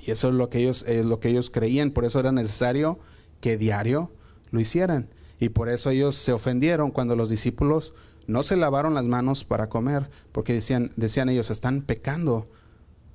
Y 0.00 0.12
eso 0.12 0.28
es 0.28 0.34
lo 0.34 0.48
que 0.48 0.58
ellos, 0.58 0.84
es 0.88 1.04
lo 1.04 1.20
que 1.20 1.28
ellos 1.28 1.50
creían, 1.50 1.90
por 1.90 2.06
eso 2.06 2.20
era 2.20 2.32
necesario 2.32 2.98
que 3.40 3.58
diario 3.58 4.10
lo 4.50 4.60
hicieran. 4.60 5.08
Y 5.40 5.50
por 5.50 5.68
eso 5.68 5.90
ellos 5.90 6.16
se 6.16 6.32
ofendieron 6.32 6.90
cuando 6.90 7.16
los 7.16 7.30
discípulos 7.30 7.94
no 8.26 8.42
se 8.42 8.56
lavaron 8.56 8.94
las 8.94 9.04
manos 9.04 9.44
para 9.44 9.68
comer, 9.68 10.10
porque 10.32 10.52
decían, 10.52 10.90
decían 10.96 11.28
ellos, 11.28 11.50
están 11.50 11.82
pecando. 11.82 12.48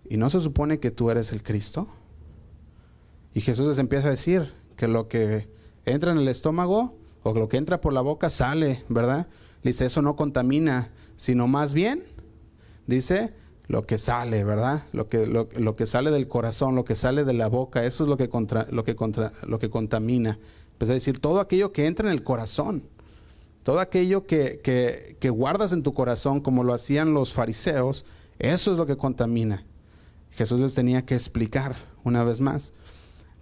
¿Y 0.10 0.18
no 0.18 0.30
se 0.30 0.40
supone 0.40 0.80
que 0.80 0.92
tú 0.92 1.12
eres 1.12 1.32
el 1.32 1.44
Cristo? 1.44 1.88
Y 3.34 3.42
Jesús 3.42 3.68
les 3.68 3.78
empieza 3.78 4.08
a 4.08 4.12
decir 4.12 4.52
que 4.76 4.88
lo 4.88 5.08
que 5.08 5.48
entra 5.86 6.12
en 6.12 6.18
el 6.18 6.28
estómago 6.28 6.96
o 7.24 7.34
lo 7.34 7.48
que 7.50 7.58
entra 7.58 7.82
por 7.82 7.94
la 7.94 8.02
boca 8.02 8.30
sale, 8.30 8.84
¿verdad? 8.90 9.28
Dice, 9.64 9.86
eso 9.86 10.02
no 10.02 10.16
contamina, 10.16 10.92
sino 11.16 11.48
más 11.48 11.74
bien, 11.74 12.04
dice, 12.86 13.34
lo 13.68 13.86
que 13.86 13.98
sale, 13.98 14.44
¿verdad? 14.44 14.84
Lo 14.92 15.08
que, 15.08 15.26
lo, 15.26 15.76
que 15.76 15.86
sale 15.86 16.12
del 16.12 16.28
corazón, 16.28 16.76
lo 16.76 16.84
que 16.84 16.96
sale 16.96 17.24
de 17.24 17.34
la 17.34 17.48
boca, 17.48 17.86
eso 17.86 18.04
es 18.04 18.10
lo 18.10 18.18
que, 18.18 18.30
contra, 18.30 18.68
lo 18.72 18.84
que, 18.84 18.96
contra, 18.96 19.32
lo 19.48 19.60
que 19.60 19.70
contamina. 19.70 20.38
Es 20.84 20.90
decir, 20.90 21.20
todo 21.20 21.40
aquello 21.40 21.72
que 21.72 21.88
entra 21.88 22.08
en 22.08 22.14
el 22.14 22.24
corazón, 22.24 22.84
todo 23.64 23.80
aquello 23.80 24.26
que, 24.26 24.60
que, 25.20 25.30
guardas 25.30 25.72
en 25.72 25.84
tu 25.84 25.94
corazón, 25.94 26.42
como 26.42 26.64
lo 26.64 26.74
hacían 26.74 27.14
los 27.14 27.34
fariseos, 27.34 28.06
eso 28.40 28.72
es 28.72 28.78
lo 28.78 28.86
que 28.86 28.98
contamina. 28.98 29.66
Jesús 30.32 30.60
les 30.60 30.74
tenía 30.74 31.06
que 31.06 31.16
explicar 31.16 31.76
una 32.04 32.24
vez 32.24 32.42
más. 32.42 32.74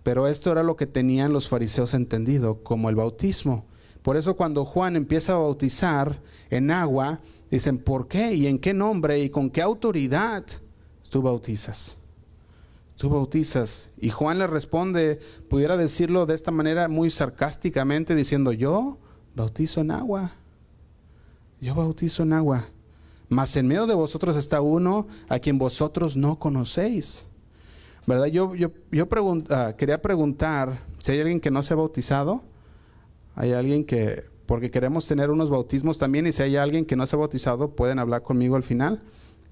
Pero 0.04 0.28
esto 0.28 0.52
era 0.52 0.64
lo 0.64 0.76
que 0.76 0.88
tenían 0.88 1.34
los 1.34 1.48
fariseos 1.48 1.94
entendido 1.94 2.64
como 2.64 2.90
el 2.90 2.96
bautismo. 2.96 3.66
Por 4.02 4.18
eso 4.18 4.36
cuando 4.36 4.66
Juan 4.66 4.96
empieza 4.96 5.34
a 5.34 5.38
bautizar 5.38 6.22
en 6.50 6.72
agua, 6.72 7.22
dicen, 7.50 7.78
¿por 7.78 8.08
qué? 8.08 8.34
¿Y 8.34 8.48
en 8.48 8.58
qué 8.60 8.74
nombre? 8.74 9.20
¿Y 9.20 9.30
con 9.30 9.50
qué 9.50 9.62
autoridad 9.62 10.44
tú 11.10 11.22
bautizas? 11.22 11.98
Tú 13.02 13.10
bautizas. 13.10 13.90
Y 13.98 14.12
Juan 14.12 14.38
le 14.38 14.46
responde, 14.46 15.20
pudiera 15.50 15.76
decirlo 15.76 16.28
de 16.28 16.36
esta 16.36 16.52
manera 16.52 16.88
muy 16.88 17.10
sarcásticamente, 17.10 18.14
diciendo, 18.14 18.52
yo 18.52 19.00
bautizo 19.34 19.82
en 19.82 19.90
agua. 19.90 20.34
Yo 21.60 21.74
bautizo 21.74 22.22
en 22.22 22.34
agua. 22.34 22.68
Mas 23.28 23.56
en 23.56 23.66
medio 23.66 23.88
de 23.88 23.96
vosotros 23.96 24.36
está 24.36 24.62
uno 24.62 25.08
a 25.30 25.40
quien 25.40 25.58
vosotros 25.58 26.16
no 26.16 26.38
conocéis. 26.38 27.26
¿Verdad? 28.06 28.28
Yo, 28.28 28.54
yo, 28.54 28.72
yo 28.92 29.08
ah, 29.50 29.74
quería 29.76 30.00
preguntar 30.00 30.84
si 31.00 31.14
hay 31.14 31.22
alguien 31.22 31.40
que 31.40 31.50
no 31.50 31.64
se 31.64 31.74
ha 31.74 31.78
bautizado. 31.78 32.44
Hay 33.34 33.52
alguien 33.54 33.84
que, 33.84 34.26
porque 34.46 34.70
queremos 34.70 35.08
tener 35.08 35.32
unos 35.32 35.50
bautismos 35.50 35.98
también, 35.98 36.28
y 36.28 36.34
si 36.34 36.44
hay 36.44 36.56
alguien 36.56 36.86
que 36.86 36.96
no 36.96 37.08
se 37.08 37.16
ha 37.16 37.20
bautizado, 37.20 37.72
pueden 37.72 37.98
hablar 37.98 38.22
conmigo 38.22 38.58
al 38.58 38.64
final 38.64 39.02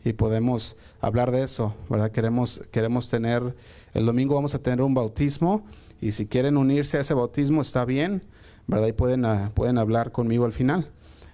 y 0.04 0.14
podemos 0.14 0.78
hablar 1.02 1.32
de 1.32 1.44
eso, 1.44 1.76
¿verdad? 1.90 2.12
Queremos, 2.12 2.62
queremos 2.72 3.10
tener, 3.10 3.56
el 3.94 4.06
domingo 4.06 4.36
vamos 4.36 4.56
a 4.56 4.60
tener 4.60 4.82
un 4.82 4.94
bautismo 4.94 5.66
y 6.02 6.14
si 6.14 6.26
quieren 6.26 6.58
unirse 6.58 6.98
a 6.98 7.02
ese 7.02 7.14
bautismo 7.14 7.62
está 7.62 7.86
bien, 7.86 8.24
¿verdad? 8.68 8.88
Y 8.88 8.94
pueden, 8.94 9.26
ah, 9.26 9.52
pueden 9.54 9.78
hablar 9.78 10.12
conmigo 10.12 10.46
al 10.46 10.54
final. 10.54 10.92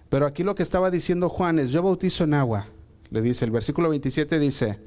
Pero 0.10 0.26
aquí 0.26 0.44
lo 0.44 0.56
que 0.56 0.64
estaba 0.64 0.92
diciendo 0.92 1.30
Juan 1.30 1.60
es, 1.60 1.72
yo 1.72 1.84
bautizo 1.84 2.24
en 2.24 2.34
agua. 2.34 2.68
Le 3.12 3.22
dice, 3.22 3.46
el 3.46 3.52
versículo 3.52 3.90
27 3.90 4.40
dice, 4.40 4.80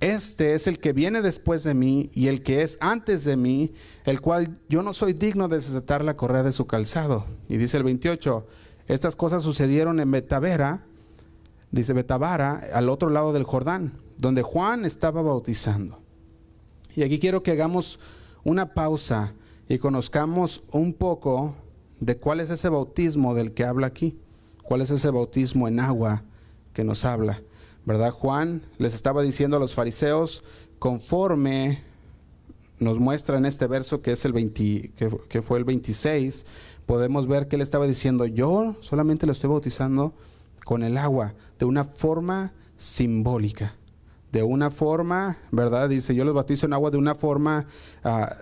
este 0.00 0.54
es 0.54 0.66
el 0.66 0.78
que 0.78 0.92
viene 0.92 1.22
después 1.22 1.62
de 1.62 1.74
mí 1.74 2.10
y 2.14 2.28
el 2.28 2.42
que 2.42 2.62
es 2.62 2.78
antes 2.80 3.24
de 3.24 3.36
mí, 3.36 3.72
el 4.04 4.20
cual 4.20 4.58
yo 4.68 4.82
no 4.82 4.92
soy 4.92 5.12
digno 5.12 5.48
de 5.48 5.56
desatar 5.56 6.04
la 6.04 6.16
correa 6.16 6.42
de 6.42 6.52
su 6.52 6.66
calzado. 6.66 7.26
Y 7.48 7.56
dice 7.56 7.76
el 7.76 7.84
28, 7.84 8.46
estas 8.86 9.16
cosas 9.16 9.42
sucedieron 9.42 10.00
en 10.00 10.10
Betavera, 10.10 10.84
dice 11.74 11.92
Betabara, 11.92 12.62
al 12.72 12.88
otro 12.88 13.10
lado 13.10 13.32
del 13.32 13.44
Jordán, 13.44 13.92
donde 14.18 14.42
Juan 14.42 14.84
estaba 14.84 15.22
bautizando. 15.22 15.98
Y 16.94 17.02
aquí 17.02 17.18
quiero 17.18 17.42
que 17.42 17.50
hagamos 17.50 17.98
una 18.44 18.74
pausa 18.74 19.34
y 19.68 19.78
conozcamos 19.78 20.62
un 20.70 20.92
poco 20.94 21.56
de 21.98 22.16
cuál 22.16 22.40
es 22.40 22.50
ese 22.50 22.68
bautismo 22.68 23.34
del 23.34 23.52
que 23.52 23.64
habla 23.64 23.88
aquí, 23.88 24.16
cuál 24.62 24.82
es 24.82 24.90
ese 24.90 25.10
bautismo 25.10 25.66
en 25.66 25.80
agua 25.80 26.22
que 26.72 26.84
nos 26.84 27.04
habla. 27.04 27.42
¿Verdad? 27.84 28.12
Juan 28.12 28.62
les 28.78 28.94
estaba 28.94 29.22
diciendo 29.22 29.56
a 29.56 29.60
los 29.60 29.74
fariseos, 29.74 30.44
conforme 30.78 31.82
nos 32.78 32.98
muestra 32.98 33.36
en 33.36 33.46
este 33.46 33.66
verso 33.66 34.00
que 34.00 34.12
es 34.12 34.24
el 34.24 34.32
20, 34.32 34.92
que, 34.96 35.16
que 35.28 35.42
fue 35.42 35.58
el 35.58 35.64
26, 35.64 36.46
podemos 36.86 37.26
ver 37.26 37.48
que 37.48 37.56
él 37.56 37.62
estaba 37.62 37.86
diciendo, 37.86 38.26
yo 38.26 38.76
solamente 38.80 39.26
lo 39.26 39.32
estoy 39.32 39.50
bautizando 39.50 40.14
con 40.64 40.82
el 40.82 40.96
agua 40.98 41.34
de 41.58 41.64
una 41.64 41.84
forma 41.84 42.52
simbólica, 42.76 43.76
de 44.32 44.42
una 44.42 44.70
forma, 44.70 45.38
¿verdad? 45.52 45.88
Dice, 45.88 46.14
yo 46.14 46.24
los 46.24 46.34
bautizo 46.34 46.66
en 46.66 46.72
agua 46.72 46.90
de 46.90 46.98
una 46.98 47.14
forma 47.14 47.66
ah, 48.02 48.36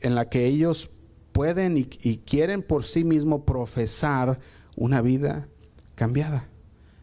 en 0.00 0.14
la 0.14 0.28
que 0.28 0.46
ellos 0.46 0.90
pueden 1.32 1.78
y, 1.78 1.84
quieren 1.84 2.62
por 2.62 2.84
sí 2.84 3.04
mismos 3.04 3.42
profesar 3.42 4.38
una 4.76 5.00
vida 5.00 5.48
cambiada. 5.94 6.48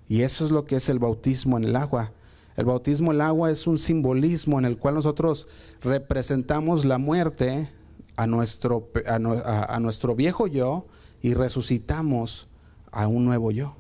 Y 0.07 0.21
eso 0.21 0.45
es 0.45 0.51
lo 0.51 0.65
que 0.65 0.75
es 0.75 0.89
el 0.89 0.99
bautismo 0.99 1.57
en 1.57 1.65
el 1.65 1.75
agua. 1.75 2.13
El 2.55 2.65
bautismo 2.65 3.11
en 3.11 3.15
el 3.15 3.21
agua 3.21 3.51
es 3.51 3.67
un 3.67 3.77
simbolismo 3.77 4.59
en 4.59 4.65
el 4.65 4.77
cual 4.77 4.95
nosotros 4.95 5.47
representamos 5.81 6.85
la 6.85 6.97
muerte 6.97 7.69
a 8.15 8.27
nuestro, 8.27 8.89
a 9.05 9.79
nuestro 9.79 10.15
viejo 10.15 10.47
yo 10.47 10.87
y 11.21 11.33
resucitamos 11.33 12.47
a 12.91 13.07
un 13.07 13.25
nuevo 13.25 13.51
yo. 13.51 13.75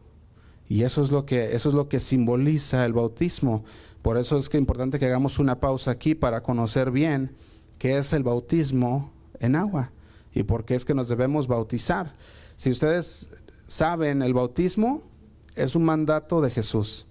Y 0.69 0.83
eso 0.83 1.01
es 1.01 1.11
lo 1.11 1.25
que, 1.25 1.55
eso 1.55 1.69
es 1.69 1.75
lo 1.75 1.89
que 1.89 1.99
simboliza 1.99 2.85
el 2.85 2.93
bautismo. 2.93 3.65
Por 4.03 4.17
eso 4.17 4.37
es 4.37 4.47
que 4.47 4.57
es 4.57 4.61
importante 4.61 4.99
que 4.99 5.07
hagamos 5.07 5.39
una 5.39 5.59
pausa 5.59 5.89
aquí 5.89 6.13
para 6.13 6.43
conocer 6.43 6.91
bien 6.91 7.35
qué 7.79 7.97
es 7.97 8.13
el 8.13 8.21
bautismo 8.21 9.11
en 9.39 9.55
agua 9.55 9.91
y 10.31 10.43
por 10.43 10.65
qué 10.65 10.75
es 10.75 10.85
que 10.85 10.93
nos 10.93 11.09
debemos 11.09 11.47
bautizar. 11.47 12.13
Si 12.55 12.69
ustedes 12.69 13.33
saben, 13.67 14.21
el 14.21 14.35
bautismo 14.35 15.01
es 15.55 15.75
un 15.75 15.85
mandato 15.85 16.39
de 16.39 16.51
Jesús. 16.51 17.07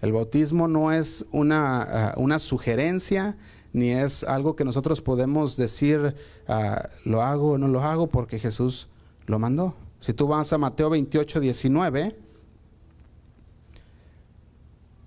El 0.00 0.12
bautismo 0.12 0.66
no 0.66 0.92
es 0.92 1.24
una, 1.30 1.82
ah, 1.82 2.14
una 2.16 2.40
sugerencia 2.40 3.38
ni 3.72 3.90
es 3.90 4.24
algo 4.24 4.56
que 4.56 4.64
nosotros 4.64 5.00
podemos 5.00 5.56
decir 5.56 6.16
ah, 6.48 6.88
lo 7.04 7.22
hago 7.22 7.52
o 7.52 7.58
no 7.58 7.68
lo 7.68 7.80
hago 7.80 8.08
porque 8.08 8.40
Jesús 8.40 8.88
lo 9.26 9.38
mandó. 9.38 9.74
Si 10.00 10.12
tú 10.14 10.26
vas 10.26 10.52
a 10.52 10.58
Mateo 10.58 10.90
28, 10.90 11.38
19, 11.40 12.27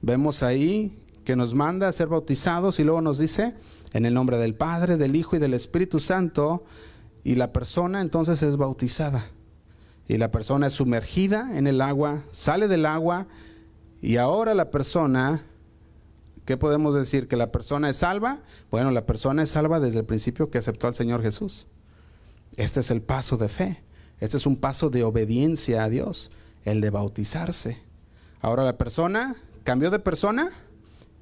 Vemos 0.01 0.43
ahí 0.43 0.97
que 1.25 1.35
nos 1.35 1.53
manda 1.53 1.87
a 1.87 1.91
ser 1.91 2.07
bautizados 2.07 2.79
y 2.79 2.83
luego 2.83 3.01
nos 3.01 3.17
dice 3.19 3.55
en 3.93 4.05
el 4.05 4.13
nombre 4.13 4.37
del 4.37 4.55
Padre, 4.55 4.97
del 4.97 5.15
Hijo 5.15 5.35
y 5.35 5.39
del 5.39 5.53
Espíritu 5.53 5.99
Santo 5.99 6.63
y 7.23 7.35
la 7.35 7.53
persona 7.53 8.01
entonces 8.01 8.41
es 8.41 8.57
bautizada. 8.57 9.27
Y 10.07 10.17
la 10.17 10.31
persona 10.31 10.67
es 10.67 10.73
sumergida 10.73 11.57
en 11.57 11.67
el 11.67 11.81
agua, 11.81 12.23
sale 12.31 12.67
del 12.67 12.85
agua 12.85 13.27
y 14.01 14.17
ahora 14.17 14.55
la 14.55 14.71
persona, 14.71 15.45
¿qué 16.45 16.57
podemos 16.57 16.95
decir? 16.95 17.27
¿Que 17.27 17.37
la 17.37 17.51
persona 17.51 17.89
es 17.89 17.97
salva? 17.97 18.39
Bueno, 18.71 18.91
la 18.91 19.05
persona 19.05 19.43
es 19.43 19.51
salva 19.51 19.79
desde 19.79 19.99
el 19.99 20.05
principio 20.05 20.49
que 20.49 20.57
aceptó 20.57 20.87
al 20.87 20.95
Señor 20.95 21.21
Jesús. 21.21 21.67
Este 22.57 22.79
es 22.79 22.89
el 22.91 23.01
paso 23.01 23.37
de 23.37 23.47
fe. 23.47 23.83
Este 24.19 24.37
es 24.37 24.45
un 24.45 24.57
paso 24.57 24.89
de 24.89 25.03
obediencia 25.03 25.83
a 25.83 25.89
Dios, 25.89 26.31
el 26.65 26.81
de 26.81 26.89
bautizarse. 26.89 27.79
Ahora 28.41 28.63
la 28.63 28.77
persona 28.77 29.35
¿Cambió 29.63 29.91
de 29.91 29.99
persona? 29.99 30.49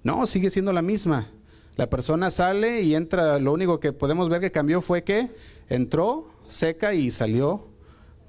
No, 0.04 0.25
sigue 0.25 0.49
siendo 0.49 0.71
la 0.71 0.82
misma. 0.82 1.28
La 1.75 1.89
persona 1.89 2.32
sale 2.32 2.82
y 2.82 2.95
entra, 2.95 3.39
lo 3.39 3.52
único 3.54 3.80
que 3.80 3.91
podemos 3.91 4.30
ver 4.30 4.39
que 4.39 4.52
cambió 4.52 4.82
fue 4.82 5.04
que 5.04 5.32
entró 5.67 6.28
seca 6.47 6.93
y 6.93 7.12
salió 7.12 7.67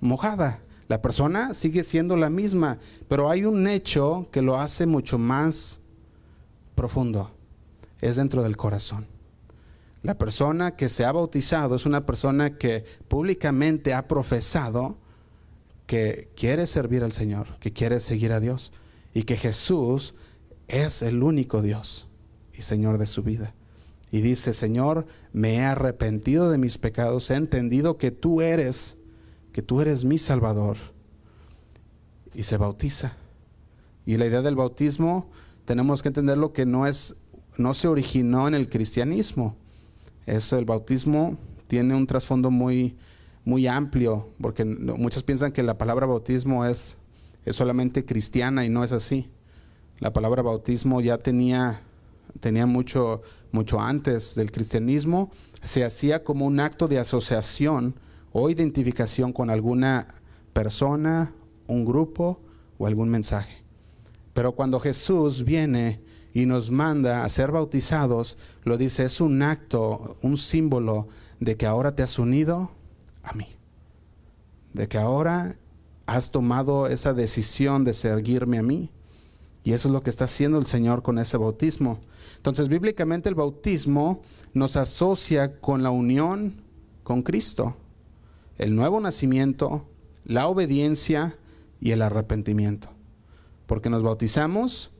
mojada. 0.00 0.60
La 0.88 1.00
persona 1.00 1.54
sigue 1.54 1.84
siendo 1.84 2.16
la 2.16 2.30
misma, 2.30 2.78
pero 3.08 3.30
hay 3.30 3.44
un 3.44 3.68
hecho 3.68 4.28
que 4.32 4.42
lo 4.42 4.58
hace 4.58 4.86
mucho 4.86 5.18
más 5.18 5.80
profundo. 6.74 7.30
Es 8.00 8.16
dentro 8.16 8.42
del 8.42 8.56
corazón. 8.56 9.06
La 10.02 10.18
persona 10.18 10.74
que 10.74 10.88
se 10.88 11.04
ha 11.04 11.12
bautizado 11.12 11.76
es 11.76 11.86
una 11.86 12.06
persona 12.06 12.56
que 12.56 12.84
públicamente 13.06 13.94
ha 13.94 14.08
profesado 14.08 14.98
que 15.86 16.30
quiere 16.36 16.66
servir 16.66 17.04
al 17.04 17.12
Señor, 17.12 17.58
que 17.58 17.72
quiere 17.72 18.00
seguir 18.00 18.32
a 18.32 18.40
Dios 18.40 18.72
y 19.14 19.24
que 19.24 19.36
Jesús 19.36 20.14
es 20.68 21.02
el 21.02 21.22
único 21.22 21.62
Dios 21.62 22.08
y 22.52 22.62
Señor 22.62 22.98
de 22.98 23.06
su 23.06 23.22
vida. 23.22 23.54
Y 24.12 24.22
dice, 24.22 24.52
Señor, 24.52 25.06
me 25.32 25.54
he 25.54 25.60
arrepentido 25.60 26.50
de 26.50 26.58
mis 26.58 26.78
pecados, 26.78 27.30
he 27.30 27.36
entendido 27.36 27.96
que 27.96 28.10
tú 28.10 28.40
eres, 28.40 28.96
que 29.52 29.62
tú 29.62 29.80
eres 29.80 30.04
mi 30.04 30.18
Salvador. 30.18 30.76
Y 32.34 32.42
se 32.44 32.56
bautiza. 32.56 33.16
Y 34.06 34.16
la 34.16 34.26
idea 34.26 34.42
del 34.42 34.56
bautismo, 34.56 35.30
tenemos 35.64 36.02
que 36.02 36.08
entenderlo 36.08 36.52
que 36.52 36.66
no 36.66 36.86
es, 36.86 37.16
no 37.58 37.74
se 37.74 37.86
originó 37.86 38.48
en 38.48 38.54
el 38.54 38.68
cristianismo. 38.68 39.56
Eso, 40.26 40.58
el 40.58 40.64
bautismo 40.64 41.36
tiene 41.68 41.94
un 41.94 42.06
trasfondo 42.06 42.50
muy, 42.50 42.96
muy 43.44 43.66
amplio, 43.68 44.28
porque 44.40 44.64
muchos 44.64 45.22
piensan 45.22 45.52
que 45.52 45.62
la 45.62 45.78
palabra 45.78 46.06
bautismo 46.06 46.64
es 46.64 46.96
es 47.44 47.56
solamente 47.56 48.04
cristiana 48.04 48.64
y 48.64 48.68
no 48.68 48.84
es 48.84 48.92
así. 48.92 49.30
La 49.98 50.12
palabra 50.12 50.42
bautismo 50.42 51.00
ya 51.00 51.18
tenía, 51.18 51.82
tenía 52.40 52.66
mucho, 52.66 53.22
mucho 53.52 53.80
antes 53.80 54.34
del 54.34 54.50
cristianismo, 54.50 55.30
se 55.62 55.84
hacía 55.84 56.24
como 56.24 56.46
un 56.46 56.60
acto 56.60 56.88
de 56.88 56.98
asociación 56.98 57.94
o 58.32 58.48
identificación 58.48 59.32
con 59.32 59.50
alguna 59.50 60.08
persona, 60.52 61.32
un 61.68 61.84
grupo 61.84 62.40
o 62.78 62.86
algún 62.86 63.10
mensaje. 63.10 63.62
Pero 64.32 64.52
cuando 64.52 64.80
Jesús 64.80 65.44
viene 65.44 66.00
y 66.32 66.46
nos 66.46 66.70
manda 66.70 67.24
a 67.24 67.28
ser 67.28 67.50
bautizados, 67.50 68.38
lo 68.64 68.76
dice, 68.76 69.04
es 69.04 69.20
un 69.20 69.42
acto, 69.42 70.16
un 70.22 70.36
símbolo 70.36 71.08
de 71.40 71.56
que 71.56 71.66
ahora 71.66 71.94
te 71.94 72.02
has 72.02 72.18
unido 72.18 72.70
a 73.22 73.32
mí. 73.32 73.48
De 74.72 74.88
que 74.88 74.98
ahora 74.98 75.56
has 76.10 76.32
tomado 76.32 76.88
esa 76.88 77.14
decisión 77.14 77.84
de 77.84 77.94
seguirme 77.94 78.58
a 78.58 78.64
mí. 78.64 78.90
Y 79.62 79.74
eso 79.74 79.86
es 79.86 79.92
lo 79.92 80.02
que 80.02 80.10
está 80.10 80.24
haciendo 80.24 80.58
el 80.58 80.66
Señor 80.66 81.04
con 81.04 81.20
ese 81.20 81.36
bautismo. 81.36 82.00
Entonces, 82.36 82.68
bíblicamente 82.68 83.28
el 83.28 83.36
bautismo 83.36 84.22
nos 84.52 84.76
asocia 84.76 85.60
con 85.60 85.84
la 85.84 85.90
unión 85.90 86.64
con 87.04 87.22
Cristo, 87.22 87.76
el 88.58 88.74
nuevo 88.74 88.98
nacimiento, 88.98 89.86
la 90.24 90.48
obediencia 90.48 91.36
y 91.80 91.92
el 91.92 92.02
arrepentimiento. 92.02 92.88
Porque 93.66 93.88
nos 93.88 94.02
bautizamos 94.02 94.90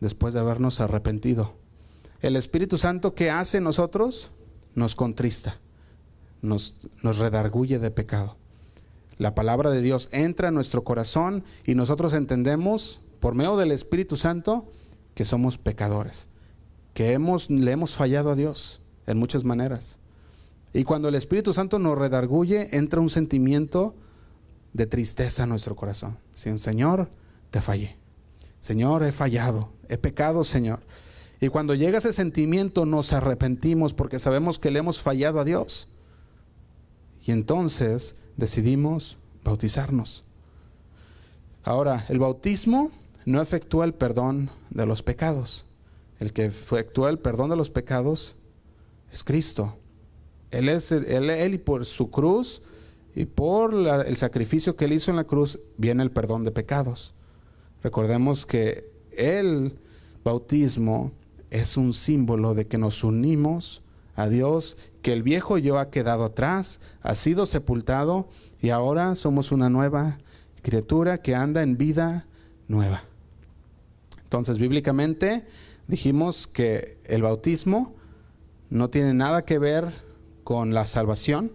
después 0.00 0.32
de 0.32 0.40
habernos 0.40 0.78
arrepentido. 0.78 1.54
El 2.20 2.36
Espíritu 2.36 2.78
Santo 2.78 3.16
que 3.16 3.30
hace 3.30 3.60
nosotros 3.60 4.30
nos 4.76 4.94
contrista, 4.94 5.58
nos, 6.40 6.86
nos 7.02 7.18
redarguye 7.18 7.80
de 7.80 7.90
pecado 7.90 8.36
la 9.18 9.34
palabra 9.34 9.70
de 9.70 9.80
Dios 9.80 10.08
entra 10.12 10.48
en 10.48 10.54
nuestro 10.54 10.84
corazón 10.84 11.44
y 11.64 11.74
nosotros 11.74 12.12
entendemos 12.12 13.00
por 13.20 13.34
medio 13.34 13.56
del 13.56 13.72
Espíritu 13.72 14.16
Santo 14.16 14.70
que 15.14 15.24
somos 15.24 15.58
pecadores, 15.58 16.28
que 16.92 17.12
hemos, 17.12 17.50
le 17.50 17.72
hemos 17.72 17.94
fallado 17.94 18.30
a 18.30 18.36
Dios 18.36 18.82
en 19.06 19.18
muchas 19.18 19.44
maneras. 19.44 19.98
Y 20.74 20.84
cuando 20.84 21.08
el 21.08 21.14
Espíritu 21.14 21.54
Santo 21.54 21.78
nos 21.78 21.98
redarguye, 21.98 22.76
entra 22.76 23.00
un 23.00 23.08
sentimiento 23.08 23.94
de 24.74 24.86
tristeza 24.86 25.44
en 25.44 25.48
nuestro 25.48 25.74
corazón. 25.74 26.18
Señor, 26.34 27.08
te 27.50 27.62
fallé. 27.62 27.96
Señor, 28.60 29.02
he 29.04 29.12
fallado, 29.12 29.72
he 29.88 29.96
pecado, 29.96 30.44
Señor. 30.44 30.80
Y 31.40 31.48
cuando 31.48 31.74
llega 31.74 31.98
ese 31.98 32.12
sentimiento 32.12 32.84
nos 32.84 33.12
arrepentimos 33.12 33.94
porque 33.94 34.18
sabemos 34.18 34.58
que 34.58 34.70
le 34.70 34.80
hemos 34.80 35.00
fallado 35.00 35.40
a 35.40 35.44
Dios. 35.44 35.88
Y 37.24 37.32
entonces 37.32 38.16
decidimos 38.36 39.18
bautizarnos. 39.44 40.24
Ahora, 41.62 42.06
el 42.08 42.18
bautismo 42.18 42.90
no 43.24 43.42
efectúa 43.42 43.84
el 43.84 43.94
perdón 43.94 44.50
de 44.70 44.86
los 44.86 45.02
pecados. 45.02 45.66
El 46.20 46.32
que 46.32 46.46
efectúa 46.46 47.10
el 47.10 47.18
perdón 47.18 47.50
de 47.50 47.56
los 47.56 47.70
pecados 47.70 48.36
es 49.12 49.24
Cristo. 49.24 49.76
Él, 50.50 50.68
es, 50.68 50.92
él, 50.92 51.54
y 51.54 51.58
por 51.58 51.84
su 51.84 52.10
cruz 52.10 52.62
y 53.14 53.24
por 53.24 53.74
el 53.74 54.16
sacrificio 54.16 54.76
que 54.76 54.84
él 54.84 54.92
hizo 54.92 55.10
en 55.10 55.16
la 55.16 55.24
cruz 55.24 55.58
viene 55.76 56.02
el 56.02 56.10
perdón 56.10 56.44
de 56.44 56.52
pecados. 56.52 57.14
Recordemos 57.82 58.46
que 58.46 58.90
el 59.10 59.78
bautismo 60.22 61.12
es 61.50 61.76
un 61.76 61.94
símbolo 61.94 62.54
de 62.54 62.66
que 62.66 62.78
nos 62.78 63.02
unimos 63.04 63.82
a 64.16 64.28
Dios, 64.28 64.78
que 65.02 65.12
el 65.12 65.22
viejo 65.22 65.58
yo 65.58 65.78
ha 65.78 65.90
quedado 65.90 66.24
atrás, 66.24 66.80
ha 67.02 67.14
sido 67.14 67.46
sepultado 67.46 68.28
y 68.60 68.70
ahora 68.70 69.14
somos 69.14 69.52
una 69.52 69.70
nueva 69.70 70.18
criatura 70.62 71.18
que 71.18 71.34
anda 71.34 71.62
en 71.62 71.76
vida 71.76 72.26
nueva. 72.66 73.04
Entonces, 74.24 74.58
bíblicamente 74.58 75.46
dijimos 75.86 76.48
que 76.48 76.98
el 77.04 77.22
bautismo 77.22 77.94
no 78.70 78.90
tiene 78.90 79.14
nada 79.14 79.44
que 79.44 79.58
ver 79.58 79.92
con 80.42 80.74
la 80.74 80.84
salvación. 80.84 81.52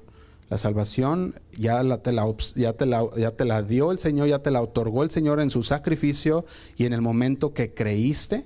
La 0.50 0.58
salvación 0.58 1.36
ya, 1.58 1.82
la, 1.82 2.02
te 2.02 2.12
la, 2.12 2.26
ya, 2.56 2.74
te 2.74 2.86
la, 2.86 3.08
ya 3.17 3.32
te 3.32 3.45
la 3.45 3.63
dio 3.63 3.91
el 3.91 4.00
Señor, 4.00 4.28
ya 4.28 4.39
te 4.39 4.52
la 4.52 4.62
otorgó 4.62 5.04
el 5.04 5.10
Señor 5.10 5.39
en 5.39 5.50
su 5.50 5.63
sacrificio 5.63 6.45
y 6.78 6.86
en 6.86 6.93
el 6.93 7.02
momento 7.02 7.54
que 7.54 7.74
creíste. 7.74 8.45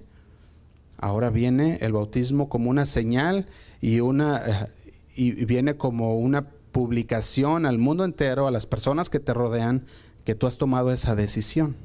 Ahora 0.97 1.29
viene 1.29 1.77
el 1.81 1.93
bautismo 1.93 2.47
como 2.47 2.69
una 2.69 2.85
señal 2.85 3.47
y, 3.85 3.99
una, 3.99 4.37
eh, 4.37 4.67
y 5.15 5.45
viene 5.45 5.77
como 5.77 6.17
una 6.17 6.49
publicación 6.71 7.67
al 7.67 7.77
mundo 7.77 8.03
entero, 8.03 8.47
a 8.47 8.51
las 8.51 8.65
personas 8.65 9.11
que 9.11 9.19
te 9.19 9.31
rodean, 9.31 9.85
que 10.23 10.33
tú 10.33 10.47
has 10.47 10.57
tomado 10.57 10.91
esa 10.91 11.15
decisión 11.15 11.75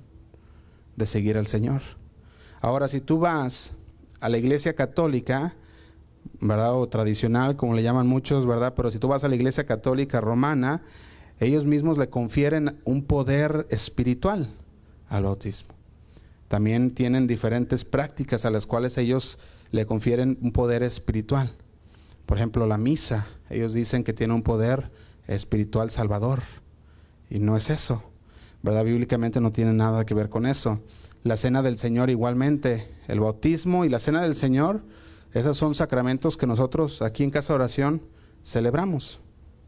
de 0.96 1.04
seguir 1.04 1.36
al 1.36 1.46
Señor. 1.46 1.82
Ahora, 2.62 2.88
si 2.88 3.02
tú 3.02 3.18
vas 3.18 3.74
a 4.18 4.30
la 4.30 4.38
iglesia 4.38 4.74
católica, 4.74 5.56
¿verdad? 6.40 6.74
O 6.74 6.88
tradicional, 6.88 7.56
como 7.56 7.74
le 7.74 7.82
llaman 7.82 8.06
muchos, 8.06 8.46
¿verdad? 8.46 8.72
Pero 8.74 8.90
si 8.90 8.98
tú 8.98 9.08
vas 9.08 9.22
a 9.24 9.28
la 9.28 9.34
iglesia 9.34 9.66
católica 9.66 10.22
romana, 10.22 10.82
ellos 11.38 11.66
mismos 11.66 11.98
le 11.98 12.08
confieren 12.08 12.78
un 12.84 13.02
poder 13.02 13.66
espiritual 13.68 14.48
al 15.10 15.24
bautismo. 15.24 15.74
También 16.48 16.94
tienen 16.94 17.26
diferentes 17.26 17.84
prácticas 17.84 18.46
a 18.46 18.50
las 18.50 18.64
cuales 18.64 18.96
ellos 18.96 19.38
le 19.70 19.84
confieren 19.84 20.38
un 20.40 20.52
poder 20.52 20.82
espiritual. 20.82 21.54
Por 22.30 22.38
ejemplo, 22.38 22.68
la 22.68 22.78
misa, 22.78 23.26
ellos 23.48 23.72
dicen 23.72 24.04
que 24.04 24.12
tiene 24.12 24.34
un 24.34 24.42
poder 24.42 24.92
espiritual 25.26 25.90
salvador. 25.90 26.42
Y 27.28 27.40
no 27.40 27.56
es 27.56 27.70
eso. 27.70 28.04
¿Verdad? 28.62 28.84
Bíblicamente 28.84 29.40
no 29.40 29.50
tiene 29.50 29.72
nada 29.72 30.06
que 30.06 30.14
ver 30.14 30.28
con 30.28 30.46
eso. 30.46 30.78
La 31.24 31.36
cena 31.36 31.60
del 31.60 31.76
Señor 31.76 32.08
igualmente, 32.08 32.88
el 33.08 33.18
bautismo 33.18 33.84
y 33.84 33.88
la 33.88 33.98
cena 33.98 34.22
del 34.22 34.36
Señor 34.36 34.84
esos 35.32 35.56
son 35.56 35.74
sacramentos 35.74 36.36
que 36.36 36.46
nosotros 36.46 37.02
aquí 37.02 37.24
en 37.24 37.30
Casa 37.30 37.52
de 37.52 37.56
Oración 37.56 38.02
celebramos. 38.44 39.20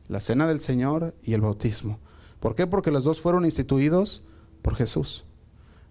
La 0.07 0.21
cena 0.21 0.47
del 0.47 0.61
Señor 0.61 1.17
y 1.25 1.35
el 1.35 1.41
bautismo. 1.41 1.99
¿Por 2.39 2.55
qué? 2.55 2.69
Porque 2.69 2.93
los 2.93 3.03
dos 3.03 3.21
fueron 3.21 3.45
instituidos 3.45 4.23
por 4.63 4.77
Jesús. 4.77 5.25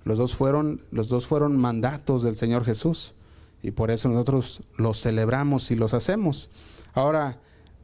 Los 0.05 0.17
dos 0.17 0.35
fueron, 0.35 0.85
los 0.89 1.09
dos 1.09 1.27
fueron 1.27 1.57
mandatos 1.57 2.23
del 2.23 2.37
Señor 2.37 2.63
Jesús. 2.63 3.13
Y 3.61 3.71
por 3.71 3.91
eso 3.91 4.09
nosotros 4.09 4.63
los 4.77 5.01
celebramos 5.01 5.71
y 5.71 5.75
los 5.75 5.93
hacemos. 5.93 6.49
Ahora, 6.93 7.39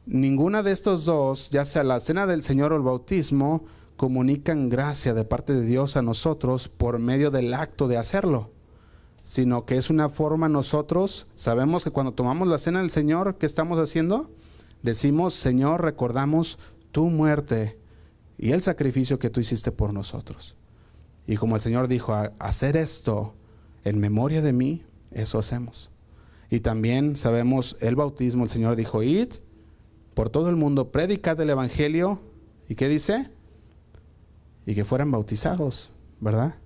ninguna 0.06 0.62
de 0.62 0.72
estos 0.72 1.04
dos, 1.04 1.50
ya 1.50 1.64
sea 1.64 1.84
la 1.84 2.00
cena 2.00 2.26
del 2.26 2.42
Señor 2.42 2.72
o 2.72 2.76
el 2.76 2.82
bautismo, 2.82 3.64
comunican 3.96 4.68
gracia 4.68 5.14
de 5.14 5.24
parte 5.24 5.54
de 5.54 5.62
Dios 5.62 5.96
a 5.96 6.02
nosotros 6.02 6.68
por 6.68 6.98
medio 6.98 7.30
del 7.30 7.54
acto 7.54 7.88
de 7.88 7.96
hacerlo 7.96 8.50
sino 9.28 9.66
que 9.66 9.76
es 9.76 9.90
una 9.90 10.08
forma 10.08 10.48
nosotros, 10.48 11.26
sabemos 11.36 11.84
que 11.84 11.90
cuando 11.90 12.12
tomamos 12.12 12.48
la 12.48 12.58
cena 12.58 12.78
del 12.78 12.88
Señor, 12.88 13.36
¿qué 13.36 13.44
estamos 13.44 13.78
haciendo? 13.78 14.30
Decimos, 14.82 15.34
Señor, 15.34 15.82
recordamos 15.82 16.58
tu 16.92 17.10
muerte 17.10 17.78
y 18.38 18.52
el 18.52 18.62
sacrificio 18.62 19.18
que 19.18 19.28
tú 19.28 19.40
hiciste 19.40 19.70
por 19.70 19.92
nosotros. 19.92 20.56
Y 21.26 21.36
como 21.36 21.56
el 21.56 21.60
Señor 21.60 21.88
dijo, 21.88 22.14
hacer 22.38 22.78
esto 22.78 23.34
en 23.84 23.98
memoria 23.98 24.40
de 24.40 24.54
mí, 24.54 24.82
eso 25.18 25.38
hacemos. 25.38 25.90
Y 26.50 26.60
también 26.60 27.16
sabemos 27.16 27.76
el 27.80 27.96
bautismo, 27.96 28.44
el 28.44 28.50
Señor 28.50 28.76
dijo, 28.76 29.02
id 29.02 29.28
por 30.14 30.30
todo 30.30 30.50
el 30.50 30.56
mundo, 30.56 30.90
predicad 30.90 31.40
el 31.40 31.50
Evangelio. 31.50 32.20
¿Y 32.68 32.74
qué 32.74 32.88
dice? 32.88 33.30
Y 34.66 34.74
que 34.74 34.84
fueran 34.84 35.12
bautizados, 35.12 35.92
¿verdad? 36.18 36.56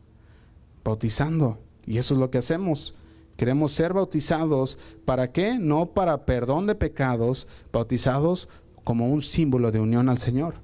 Bautizando. 0.82 1.58
Y 1.84 1.98
eso 1.98 2.14
es 2.14 2.20
lo 2.20 2.30
que 2.30 2.38
hacemos. 2.38 2.94
Queremos 3.36 3.72
ser 3.72 3.92
bautizados. 3.92 4.78
¿Para 5.04 5.32
qué? 5.32 5.58
No 5.58 5.92
para 5.92 6.24
perdón 6.24 6.66
de 6.66 6.74
pecados, 6.74 7.46
bautizados 7.72 8.48
como 8.84 9.10
un 9.10 9.20
símbolo 9.20 9.70
de 9.70 9.80
unión 9.80 10.08
al 10.08 10.16
Señor. 10.18 10.54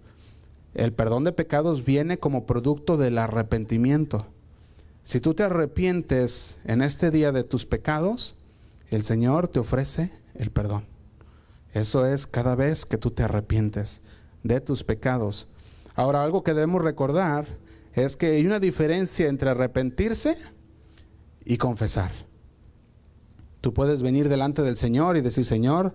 El 0.72 0.92
perdón 0.92 1.24
de 1.24 1.33
pecados 1.33 1.85
viene 1.85 2.18
como 2.18 2.46
producto 2.46 2.96
del 2.96 3.18
arrepentimiento. 3.18 4.27
Si 5.09 5.21
tú 5.21 5.33
te 5.33 5.42
arrepientes 5.42 6.59
en 6.64 6.83
este 6.83 7.11
día 7.11 7.33
de 7.33 7.42
tus 7.42 7.64
pecados, 7.64 8.37
el 8.90 9.05
Señor 9.05 9.49
te 9.49 9.59
ofrece 9.59 10.12
el 10.35 10.51
perdón. 10.51 10.85
Eso 11.73 12.05
es 12.05 12.27
cada 12.27 12.55
vez 12.55 12.85
que 12.85 12.99
tú 12.99 13.11
te 13.11 13.23
arrepientes 13.23 14.03
de 14.42 14.61
tus 14.61 14.85
pecados. 14.85 15.49
Ahora, 15.94 16.23
algo 16.23 16.44
que 16.44 16.53
debemos 16.53 16.83
recordar 16.83 17.47
es 17.94 18.18
que 18.18 18.33
hay 18.33 18.44
una 18.44 18.61
diferencia 18.61 19.29
entre 19.29 19.49
arrepentirse 19.49 20.37
y 21.42 21.57
confesar. 21.57 22.12
Tú 23.62 23.73
puedes 23.73 24.03
venir 24.03 24.29
delante 24.29 24.61
del 24.61 24.77
Señor 24.77 25.16
y 25.16 25.23
decir, 25.23 25.47
Señor, 25.47 25.94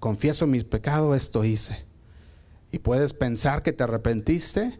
confieso 0.00 0.46
mis 0.46 0.64
pecados, 0.64 1.16
esto 1.16 1.44
hice. 1.44 1.86
Y 2.72 2.78
puedes 2.80 3.14
pensar 3.14 3.62
que 3.62 3.72
te 3.72 3.84
arrepentiste 3.84 4.78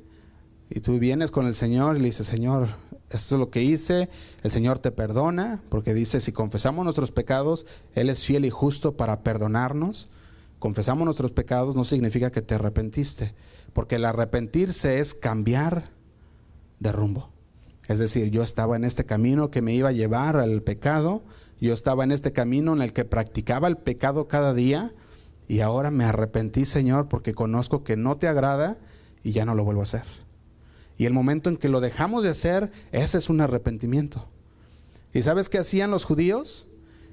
y 0.69 0.81
tú 0.81 0.99
vienes 0.99 1.31
con 1.31 1.47
el 1.47 1.55
Señor 1.55 1.97
y 1.97 2.01
le 2.01 2.07
dices, 2.09 2.27
Señor, 2.27 2.69
esto 3.13 3.35
es 3.35 3.39
lo 3.39 3.51
que 3.51 3.63
hice, 3.63 4.09
el 4.43 4.51
Señor 4.51 4.79
te 4.79 4.91
perdona, 4.91 5.63
porque 5.69 5.93
dice, 5.93 6.21
si 6.21 6.33
confesamos 6.33 6.85
nuestros 6.85 7.13
pecados, 7.13 7.67
Él 7.95 8.09
es 8.09 8.25
fiel 8.25 8.45
y 8.45 8.51
justo 8.51 8.97
para 8.97 9.23
perdonarnos. 9.23 10.09
Confesamos 10.59 11.05
nuestros 11.05 11.33
pecados 11.33 11.77
no 11.77 11.85
significa 11.85 12.31
que 12.31 12.41
te 12.41 12.55
arrepentiste, 12.55 13.35
porque 13.73 13.97
el 13.97 14.05
arrepentirse 14.05 15.01
es 15.01 15.13
cambiar 15.13 15.91
de 16.81 16.93
rumbo. 16.93 17.31
Es 17.89 17.99
decir, 17.99 18.31
yo 18.31 18.43
estaba 18.43 18.77
en 18.77 18.85
este 18.85 19.05
camino 19.05 19.51
que 19.51 19.61
me 19.61 19.75
iba 19.75 19.91
a 19.91 19.93
llevar 19.93 20.37
al 20.37 20.63
pecado, 20.63 21.23
yo 21.61 21.75
estaba 21.75 22.05
en 22.05 22.13
este 22.13 22.33
camino 22.33 22.73
en 22.73 22.81
el 22.81 22.93
que 22.93 23.05
practicaba 23.05 23.69
el 23.69 23.77
pecado 23.77 24.29
cada 24.29 24.55
día 24.55 24.93
y 25.49 25.61
ahora 25.61 25.91
me 25.91 26.05
arrepentí, 26.05 26.65
Señor, 26.65 27.09
porque 27.09 27.35
conozco 27.35 27.85
que 27.85 27.97
no 27.97 28.17
te 28.17 28.29
agrada 28.29 28.79
y 29.23 29.33
ya 29.33 29.45
no 29.45 29.55
lo 29.55 29.65
vuelvo 29.65 29.81
a 29.81 29.85
hacer. 29.85 30.22
Y 31.03 31.07
el 31.07 31.13
momento 31.13 31.51
en 31.51 31.57
que 31.57 31.69
lo 31.69 31.81
dejamos 31.81 32.23
de 32.23 32.31
hacer, 32.31 32.71
ese 32.93 33.19
es 33.19 33.29
un 33.29 33.41
arrepentimiento. 33.41 34.29
¿Y 35.13 35.23
sabes 35.23 35.49
qué 35.49 35.59
hacían 35.59 35.91
los 35.91 36.05
judíos? 36.05 36.69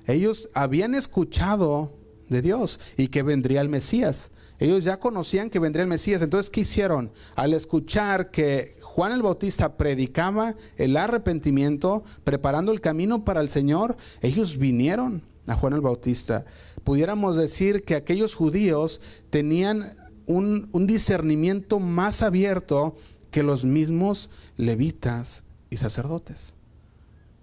Ellos 0.06 0.50
habían 0.54 0.94
escuchado 0.94 1.92
de 2.30 2.44
Dios 2.44 2.80
y 2.98 3.08
que 3.08 3.24
vendría 3.24 3.62
el 3.62 3.70
Mesías. 3.70 4.30
Ellos 4.60 4.84
ya 4.84 5.00
conocían 5.00 5.50
que 5.50 5.58
vendría 5.58 5.82
el 5.82 5.90
Mesías. 5.90 6.22
Entonces, 6.22 6.52
¿qué 6.52 6.62
hicieron? 6.62 7.12
Al 7.36 7.56
escuchar 7.56 8.30
que 8.30 8.76
Juan 8.84 9.12
el 9.12 9.24
Bautista 9.24 9.76
predicaba 9.76 10.54
el 10.78 10.96
arrepentimiento, 10.96 12.04
preparando 12.24 12.72
el 12.72 12.82
camino 12.82 13.26
para 13.26 13.42
el 13.42 13.50
Señor, 13.50 13.98
ellos 14.22 14.60
vinieron 14.60 15.24
a 15.48 15.56
Juan 15.56 15.74
el 15.74 15.82
Bautista. 15.82 16.46
Pudiéramos 16.84 17.38
decir 17.38 17.84
que 17.86 17.96
aquellos 17.96 18.36
judíos 18.36 19.02
tenían 19.32 19.98
un, 20.28 20.70
un 20.74 20.86
discernimiento 20.86 21.80
más 21.80 22.22
abierto 22.22 22.96
que 23.32 23.44
los 23.44 23.66
mismos 23.66 24.30
levitas 24.58 25.44
y 25.70 25.78
sacerdotes, 25.78 26.54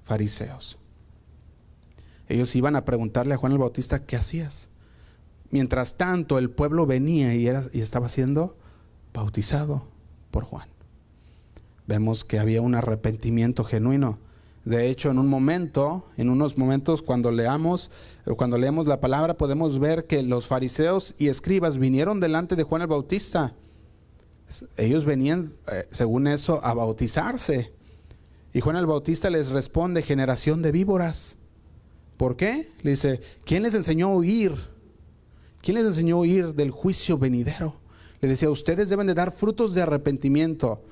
fariseos. 0.04 0.78
Ellos 2.28 2.54
iban 2.56 2.76
a 2.76 2.84
preguntarle 2.84 3.34
a 3.34 3.36
Juan 3.36 3.52
el 3.52 3.58
Bautista, 3.58 4.04
¿qué 4.04 4.16
hacías? 4.16 4.70
Mientras 5.50 5.96
tanto, 5.96 6.38
el 6.38 6.50
pueblo 6.50 6.86
venía 6.86 7.34
y, 7.34 7.46
era, 7.46 7.62
y 7.72 7.80
estaba 7.80 8.08
siendo 8.08 8.56
bautizado 9.12 9.86
por 10.30 10.44
Juan 10.44 10.68
vemos 11.86 12.24
que 12.24 12.38
había 12.38 12.62
un 12.62 12.74
arrepentimiento 12.74 13.64
genuino. 13.64 14.18
De 14.64 14.88
hecho, 14.88 15.10
en 15.10 15.18
un 15.18 15.28
momento, 15.28 16.06
en 16.16 16.28
unos 16.28 16.58
momentos 16.58 17.00
cuando 17.00 17.30
leamos, 17.30 17.90
cuando 18.36 18.58
leemos 18.58 18.86
la 18.86 19.00
palabra, 19.00 19.34
podemos 19.34 19.78
ver 19.78 20.06
que 20.06 20.22
los 20.24 20.48
fariseos 20.48 21.14
y 21.18 21.28
escribas 21.28 21.78
vinieron 21.78 22.18
delante 22.18 22.56
de 22.56 22.64
Juan 22.64 22.82
el 22.82 22.88
Bautista. 22.88 23.54
Ellos 24.76 25.04
venían, 25.04 25.48
eh, 25.72 25.88
según 25.90 26.26
eso, 26.26 26.64
a 26.64 26.74
bautizarse. 26.74 27.72
Y 28.52 28.60
Juan 28.60 28.76
el 28.76 28.86
Bautista 28.86 29.28
les 29.28 29.48
responde, 29.48 30.02
generación 30.02 30.62
de 30.62 30.72
víboras. 30.72 31.38
¿Por 32.16 32.36
qué? 32.36 32.70
Le 32.82 32.92
dice, 32.92 33.20
¿quién 33.44 33.62
les 33.62 33.74
enseñó 33.74 34.08
a 34.08 34.16
huir? 34.16 34.54
¿Quién 35.60 35.76
les 35.76 35.86
enseñó 35.86 36.16
a 36.16 36.20
huir 36.20 36.54
del 36.54 36.70
juicio 36.70 37.18
venidero? 37.18 37.80
Le 38.20 38.28
decía, 38.28 38.48
ustedes 38.48 38.88
deben 38.88 39.06
de 39.06 39.14
dar 39.14 39.32
frutos 39.32 39.74
de 39.74 39.82
arrepentimiento. 39.82 40.82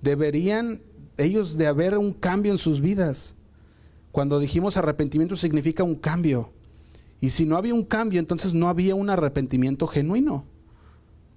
Deberían 0.00 0.80
ellos 1.18 1.58
de 1.58 1.66
haber 1.66 1.98
un 1.98 2.12
cambio 2.12 2.52
en 2.52 2.58
sus 2.58 2.80
vidas. 2.80 3.34
Cuando 4.12 4.38
dijimos 4.38 4.76
arrepentimiento 4.76 5.36
significa 5.36 5.84
un 5.84 5.96
cambio. 5.96 6.50
Y 7.20 7.30
si 7.30 7.44
no 7.44 7.56
había 7.56 7.74
un 7.74 7.84
cambio, 7.84 8.18
entonces 8.18 8.54
no 8.54 8.68
había 8.68 8.94
un 8.94 9.10
arrepentimiento 9.10 9.86
genuino. 9.86 10.46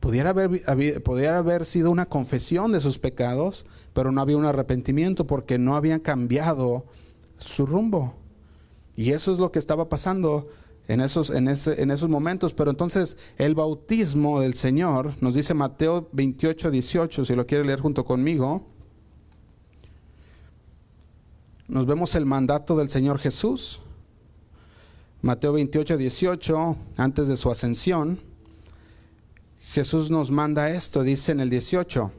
Pudiera 0.03 0.31
haber, 0.31 0.61
haber 1.29 1.65
sido 1.65 1.89
una 1.89 2.07
confesión 2.07 2.73
de 2.73 2.81
sus 2.81 2.99
pecados, 2.99 3.65
pero 3.93 4.11
no 4.11 4.19
había 4.19 4.35
un 4.35 4.43
arrepentimiento 4.43 5.25
porque 5.25 5.57
no 5.57 5.77
habían 5.77 6.01
cambiado 6.01 6.83
su 7.37 7.65
rumbo. 7.65 8.13
Y 8.97 9.11
eso 9.11 9.31
es 9.31 9.39
lo 9.39 9.53
que 9.53 9.59
estaba 9.59 9.87
pasando 9.87 10.49
en 10.89 10.99
esos, 10.99 11.29
en, 11.29 11.47
en 11.47 11.91
esos 11.91 12.09
momentos. 12.09 12.53
Pero 12.53 12.69
entonces 12.69 13.15
el 13.37 13.55
bautismo 13.55 14.41
del 14.41 14.55
Señor, 14.55 15.13
nos 15.21 15.35
dice 15.35 15.53
Mateo 15.53 16.09
28, 16.11 16.69
18, 16.69 17.23
si 17.23 17.33
lo 17.33 17.47
quiere 17.47 17.63
leer 17.63 17.79
junto 17.79 18.03
conmigo, 18.03 18.67
nos 21.69 21.85
vemos 21.85 22.13
el 22.15 22.25
mandato 22.25 22.75
del 22.75 22.89
Señor 22.89 23.19
Jesús. 23.19 23.79
Mateo 25.21 25.53
28, 25.53 25.95
18, 25.95 26.75
antes 26.97 27.29
de 27.29 27.37
su 27.37 27.49
ascensión, 27.49 28.32
Jesús 29.73 30.11
nos 30.11 30.29
manda 30.29 30.69
esto, 30.69 31.01
dice 31.01 31.31
en 31.31 31.39
el 31.39 31.49
18. 31.49 32.11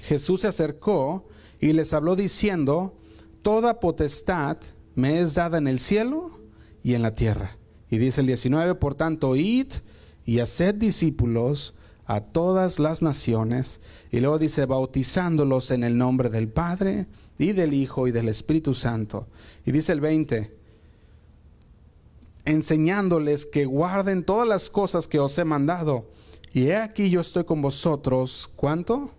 Jesús 0.00 0.42
se 0.42 0.46
acercó 0.46 1.26
y 1.58 1.72
les 1.72 1.92
habló 1.92 2.14
diciendo, 2.14 2.94
Toda 3.42 3.80
potestad 3.80 4.58
me 4.94 5.20
es 5.20 5.34
dada 5.34 5.58
en 5.58 5.66
el 5.66 5.80
cielo 5.80 6.38
y 6.84 6.94
en 6.94 7.02
la 7.02 7.12
tierra. 7.12 7.58
Y 7.90 7.98
dice 7.98 8.20
el 8.20 8.28
19, 8.28 8.76
por 8.76 8.94
tanto, 8.94 9.34
id 9.34 9.66
y 10.24 10.38
haced 10.38 10.76
discípulos 10.76 11.74
a 12.06 12.20
todas 12.20 12.78
las 12.78 13.02
naciones. 13.02 13.80
Y 14.12 14.20
luego 14.20 14.38
dice, 14.38 14.64
bautizándolos 14.64 15.72
en 15.72 15.82
el 15.82 15.98
nombre 15.98 16.30
del 16.30 16.46
Padre 16.46 17.08
y 17.36 17.50
del 17.50 17.74
Hijo 17.74 18.06
y 18.06 18.12
del 18.12 18.28
Espíritu 18.28 18.74
Santo. 18.74 19.26
Y 19.66 19.72
dice 19.72 19.90
el 19.90 20.00
20, 20.00 20.56
enseñándoles 22.44 23.44
que 23.44 23.64
guarden 23.64 24.22
todas 24.22 24.46
las 24.46 24.70
cosas 24.70 25.08
que 25.08 25.18
os 25.18 25.36
he 25.36 25.44
mandado. 25.44 26.14
Y 26.54 26.68
he 26.68 26.76
aquí 26.76 27.10
yo 27.10 27.20
estoy 27.20 27.42
con 27.42 27.60
vosotros, 27.60 28.48
¿cuánto? 28.54 29.10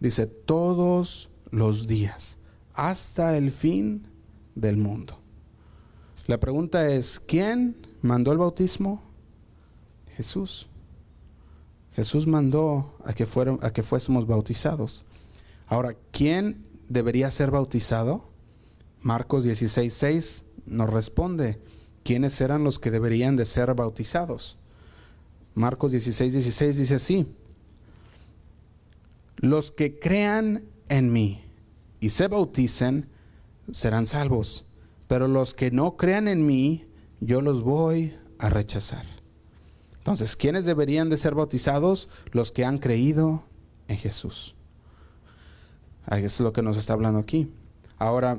Dice, 0.00 0.26
todos 0.26 1.28
los 1.50 1.86
días, 1.86 2.38
hasta 2.72 3.36
el 3.36 3.50
fin 3.50 4.08
del 4.54 4.78
mundo. 4.78 5.18
La 6.26 6.40
pregunta 6.40 6.88
es, 6.88 7.20
¿quién 7.20 7.76
mandó 8.00 8.32
el 8.32 8.38
bautismo? 8.38 9.02
Jesús. 10.16 10.66
Jesús 11.92 12.26
mandó 12.26 12.96
a 13.04 13.12
que, 13.12 13.26
fuésemos 13.26 14.26
bautizados. 14.26 15.04
Ahora, 15.66 15.94
¿quién 16.10 16.64
debería 16.88 17.30
ser 17.30 17.50
bautizado? 17.50 18.30
Marcos 19.02 19.44
16, 19.44 19.92
6 19.92 20.44
nos 20.64 20.90
responde, 20.90 21.60
quiénes 22.02 22.40
eran 22.40 22.64
los 22.64 22.78
que 22.78 22.90
deberían 22.90 23.36
de 23.36 23.44
ser 23.44 23.74
bautizados. 23.74 24.56
Marcos 25.56 25.92
16, 25.92 26.34
16 26.34 26.76
dice 26.76 26.94
así, 26.96 27.26
los 29.38 29.70
que 29.70 29.98
crean 29.98 30.64
en 30.90 31.10
mí 31.10 31.42
y 31.98 32.10
se 32.10 32.28
bauticen 32.28 33.08
serán 33.72 34.04
salvos, 34.04 34.66
pero 35.08 35.28
los 35.28 35.54
que 35.54 35.70
no 35.70 35.96
crean 35.96 36.28
en 36.28 36.44
mí, 36.44 36.84
yo 37.20 37.40
los 37.40 37.62
voy 37.62 38.14
a 38.38 38.50
rechazar. 38.50 39.06
Entonces, 39.96 40.36
¿quiénes 40.36 40.66
deberían 40.66 41.08
de 41.08 41.16
ser 41.16 41.34
bautizados? 41.34 42.10
Los 42.32 42.52
que 42.52 42.66
han 42.66 42.76
creído 42.76 43.42
en 43.88 43.96
Jesús. 43.96 44.54
Es 46.10 46.38
lo 46.38 46.52
que 46.52 46.60
nos 46.60 46.76
está 46.76 46.92
hablando 46.92 47.18
aquí. 47.18 47.50
Ahora, 47.96 48.38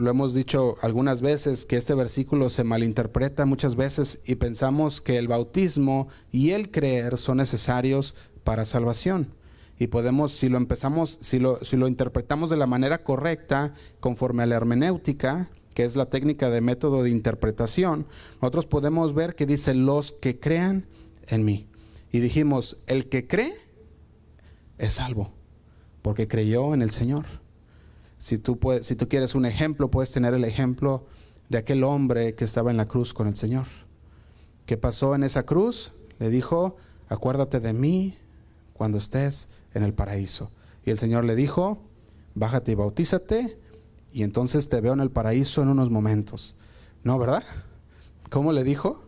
lo 0.00 0.10
hemos 0.10 0.34
dicho 0.34 0.76
algunas 0.82 1.20
veces 1.20 1.66
que 1.66 1.76
este 1.76 1.94
versículo 1.94 2.50
se 2.50 2.64
malinterpreta 2.64 3.46
muchas 3.46 3.76
veces 3.76 4.20
y 4.24 4.36
pensamos 4.36 5.00
que 5.00 5.18
el 5.18 5.28
bautismo 5.28 6.08
y 6.32 6.50
el 6.50 6.70
creer 6.70 7.18
son 7.18 7.38
necesarios 7.38 8.14
para 8.44 8.64
salvación. 8.64 9.34
Y 9.78 9.86
podemos, 9.86 10.32
si 10.32 10.48
lo 10.48 10.58
empezamos, 10.58 11.18
si 11.20 11.38
lo, 11.38 11.64
si 11.64 11.76
lo 11.76 11.88
interpretamos 11.88 12.50
de 12.50 12.56
la 12.56 12.66
manera 12.66 13.02
correcta, 13.02 13.74
conforme 14.00 14.42
a 14.42 14.46
la 14.46 14.56
hermenéutica, 14.56 15.50
que 15.74 15.84
es 15.84 15.96
la 15.96 16.06
técnica 16.06 16.50
de 16.50 16.60
método 16.60 17.02
de 17.02 17.10
interpretación, 17.10 18.06
nosotros 18.42 18.66
podemos 18.66 19.14
ver 19.14 19.34
que 19.34 19.46
dice 19.46 19.74
los 19.74 20.12
que 20.12 20.38
crean 20.38 20.86
en 21.28 21.44
mí. 21.44 21.66
Y 22.12 22.20
dijimos, 22.20 22.78
el 22.86 23.08
que 23.08 23.26
cree 23.26 23.54
es 24.78 24.94
salvo, 24.94 25.32
porque 26.02 26.28
creyó 26.28 26.74
en 26.74 26.82
el 26.82 26.90
Señor. 26.90 27.24
Si 28.20 28.36
tú, 28.36 28.58
quieres 29.08 29.34
un 29.34 29.46
ejemplo, 29.46 29.90
puedes 29.90 30.12
tener 30.12 30.34
el 30.34 30.44
ejemplo 30.44 31.06
de 31.48 31.56
aquel 31.56 31.82
hombre 31.82 32.34
que 32.34 32.44
estaba 32.44 32.70
en 32.70 32.76
la 32.76 32.86
cruz 32.86 33.14
con 33.14 33.26
el 33.26 33.34
Señor. 33.34 33.64
¿Qué 34.66 34.76
pasó 34.76 35.14
en 35.14 35.24
esa 35.24 35.46
cruz? 35.46 35.94
Le 36.18 36.28
dijo, 36.28 36.76
acuérdate 37.08 37.60
de 37.60 37.72
mí 37.72 38.18
cuando 38.74 38.98
estés 38.98 39.48
en 39.72 39.82
el 39.82 39.94
paraíso. 39.94 40.52
Y 40.84 40.90
el 40.90 40.98
Señor 40.98 41.24
le 41.24 41.34
dijo, 41.34 41.78
bájate 42.34 42.72
y 42.72 42.74
bautízate, 42.74 43.56
y 44.12 44.22
entonces 44.22 44.68
te 44.68 44.82
veo 44.82 44.92
en 44.92 45.00
el 45.00 45.10
paraíso 45.10 45.62
en 45.62 45.68
unos 45.68 45.90
momentos. 45.90 46.54
¿No, 47.02 47.18
verdad? 47.18 47.42
¿Cómo 48.28 48.52
le 48.52 48.64
dijo? 48.64 49.02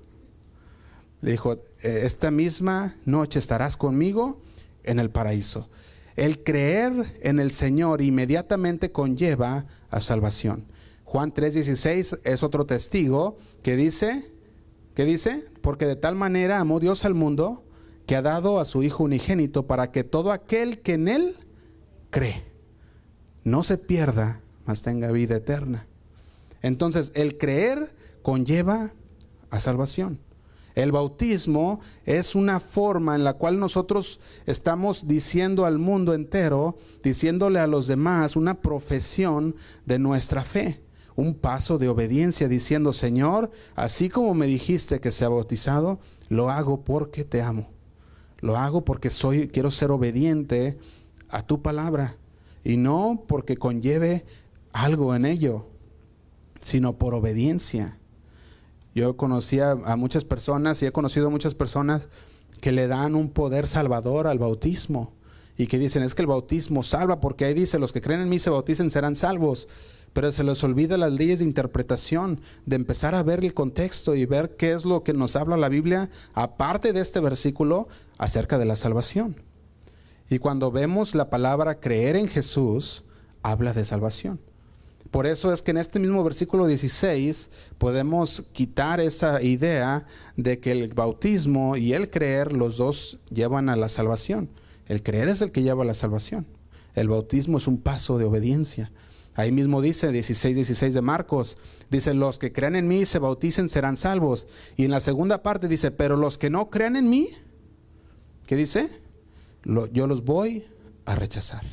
Le 1.21 1.33
dijo, 1.33 1.59
e, 1.83 2.07
esta 2.07 2.31
misma 2.31 2.97
noche 3.05 3.39
estarás 3.39 3.77
conmigo 3.77 4.41
en 4.85 4.99
el 4.99 5.11
paraíso. 5.11 5.69
El 6.17 6.43
creer 6.43 7.19
en 7.23 7.41
el 7.41 7.53
Señor 7.53 8.03
inmediatamente 8.03 8.93
conlleva 8.93 9.67
a 9.91 10.01
salvación. 10.01 10.67
Juan 11.05 11.33
3:16 11.33 12.21
es 12.25 12.43
otro 12.43 12.67
testigo 12.67 13.37
que 13.63 13.77
dice, 13.77 14.31
¿qué 14.95 15.05
dice? 15.05 15.45
Porque 15.61 15.87
de 15.87 15.97
tal 15.97 16.15
manera 16.15 16.59
amó 16.59 16.81
Dios 16.81 17.05
al 17.05 17.15
mundo 17.15 17.65
que 18.07 18.17
ha 18.17 18.23
dado 18.23 18.59
a 18.59 18.65
su 18.65 18.83
Hijo 18.83 19.05
unigénito 19.05 19.67
para 19.67 19.91
que 19.91 20.05
todo 20.05 20.33
aquel 20.33 20.81
que 20.81 20.95
en 20.95 21.09
Él 21.09 21.37
cree 22.11 22.45
no 23.45 23.63
se 23.63 23.79
pierda, 23.79 24.41
mas 24.65 24.83
tenga 24.83 25.11
vida 25.11 25.37
eterna. 25.37 25.87
Entonces, 26.63 27.11
el 27.15 27.39
creer 27.39 27.95
conlleva 28.23 28.93
a 29.51 29.59
salvación. 29.59 30.19
El 30.75 30.93
bautismo 30.93 31.81
es 32.07 32.35
una 32.35 32.61
forma 32.61 33.15
en 33.15 33.25
la 33.25 33.35
cual 33.35 33.59
nosotros 33.59 34.21
estamos 34.47 35.07
diciendo 35.07 35.67
al 35.67 35.79
mundo 35.79 36.15
entero, 36.15 36.77
diciéndole 37.03 37.59
a 37.59 37.67
los 37.67 37.87
demás 37.87 38.37
una 38.37 38.55
profesión 38.55 39.55
de 39.85 39.99
nuestra 39.99 40.45
fe, 40.45 40.81
un 41.15 41.35
paso 41.35 41.77
de 41.77 41.89
obediencia 41.89 42.49
diciendo, 42.49 42.93
Señor, 42.93 43.51
así 43.75 44.09
como 44.09 44.33
me 44.35 44.47
dijiste 44.47 45.01
que 45.01 45.11
sea 45.11 45.29
bautizado, 45.29 46.01
lo 46.29 46.51
hago 46.51 46.83
porque 46.85 47.25
te 47.25 47.43
amo. 47.43 47.69
Lo 48.41 48.57
hago 48.57 48.85
porque 48.85 49.11
soy 49.11 49.49
quiero 49.49 49.71
ser 49.71 49.91
obediente 49.91 50.79
a 51.29 51.47
tu 51.47 51.63
palabra 51.63 52.17
y 52.65 52.77
no 52.77 53.25
porque 53.29 53.57
conlleve 53.57 54.25
algo 54.73 55.15
en 55.15 55.27
ello, 55.27 55.67
sino 56.61 56.99
por 56.99 57.15
obediencia. 57.15 57.99
Yo 58.95 59.17
conocía 59.17 59.73
a 59.73 59.97
muchas 59.97 60.25
personas 60.25 60.83
y 60.83 60.87
he 60.87 60.93
conocido 60.93 61.29
a 61.29 61.31
muchas 61.31 61.55
personas 61.55 62.09
que 62.61 62.73
le 62.73 62.87
dan 62.87 63.15
un 63.15 63.31
poder 63.31 63.67
salvador 63.67 64.27
al 64.27 64.39
bautismo 64.39 65.13
y 65.57 65.67
que 65.67 65.79
dicen 65.79 66.03
es 66.03 66.15
que 66.15 66.23
el 66.23 66.29
bautismo 66.29 66.83
salva 66.83 67.21
porque 67.21 67.45
ahí 67.45 67.55
dice 67.55 67.79
los 67.79 67.93
que 67.93 68.01
creen 68.01 68.21
en 68.21 68.29
mí 68.29 68.39
se 68.39 68.51
bauticen 68.51 68.91
serán 68.91 69.17
salvos 69.17 69.69
pero 70.13 70.31
se 70.33 70.45
les 70.45 70.63
olvida 70.63 70.99
las 70.99 71.13
leyes 71.13 71.39
de 71.39 71.45
interpretación, 71.45 72.41
de 72.67 72.77
empezar 72.77 73.15
a 73.15 73.23
ver 73.23 73.45
el 73.45 73.55
contexto 73.55 74.15
y 74.15 74.27
ver 74.27 74.57
qué 74.57 74.73
es 74.73 74.85
lo 74.85 75.03
que 75.03 75.15
nos 75.15 75.37
habla 75.37 75.57
la 75.57 75.69
Biblia, 75.69 76.11
aparte 76.35 76.93
de 76.93 77.01
este 77.01 77.21
versículo, 77.21 77.89
acerca 78.19 78.59
de 78.59 78.67
la 78.67 78.77
salvación. 78.77 79.37
Y 80.29 80.39
cuando 80.39 80.71
vemos 80.71 81.15
la 81.15 81.31
palabra 81.31 81.81
creer 81.81 82.17
en 82.17 82.29
Jesús, 82.29 83.05
habla 83.43 83.73
de 83.73 83.85
salvación. 83.85 84.41
Por 85.13 85.27
eso 85.27 85.53
es 85.53 85.61
que 85.61 85.73
en 85.73 85.77
este 85.77 85.99
mismo 85.99 86.25
versículo 86.25 86.67
16 86.67 87.51
podemos 87.77 88.45
quitar 88.53 88.99
esa 88.99 89.43
idea 89.43 90.07
de 90.39 90.59
que 90.59 90.73
el 90.73 90.95
bautismo 90.95 91.77
y 91.77 91.93
el 91.93 92.09
creer, 92.09 92.55
los 92.55 92.79
dos 92.79 93.21
llevan 93.31 93.69
a 93.69 93.77
la 93.77 93.91
salvación. 93.91 94.49
El 94.89 95.03
creer 95.03 95.29
es 95.29 95.43
el 95.43 95.53
que 95.53 95.63
lleva 95.63 95.83
a 95.83 95.87
la 95.87 95.93
salvación. 95.93 96.47
El 96.95 97.11
bautismo 97.11 97.59
es 97.59 97.67
un 97.67 97.77
paso 97.77 98.17
de 98.17 98.25
obediencia. 98.25 98.91
Ahí 99.35 99.53
mismo 99.53 99.83
dice 99.83 100.11
16, 100.13 100.57
16 100.57 100.95
de 100.95 101.03
Marcos, 101.03 101.59
dice, 101.91 102.15
los 102.15 102.39
que 102.39 102.51
crean 102.51 102.75
en 102.75 102.89
mí 102.89 103.01
y 103.01 103.07
se 103.07 103.19
bauticen 103.19 103.69
serán 103.69 103.99
salvos. 103.99 104.47
Y 104.79 104.87
en 104.87 104.91
la 104.91 105.01
segunda 105.01 105.43
parte 105.43 105.69
dice, 105.69 105.91
pero 105.91 106.17
los 106.17 106.39
que 106.39 106.49
no 106.49 106.71
crean 106.71 106.97
en 106.97 107.11
mí, 107.11 107.29
¿qué 108.47 108.57
dice? 108.57 108.89
yo 109.93 110.07
los 110.07 110.25
voy 110.25 110.65
a 111.05 111.17
rechazar. 111.17 111.65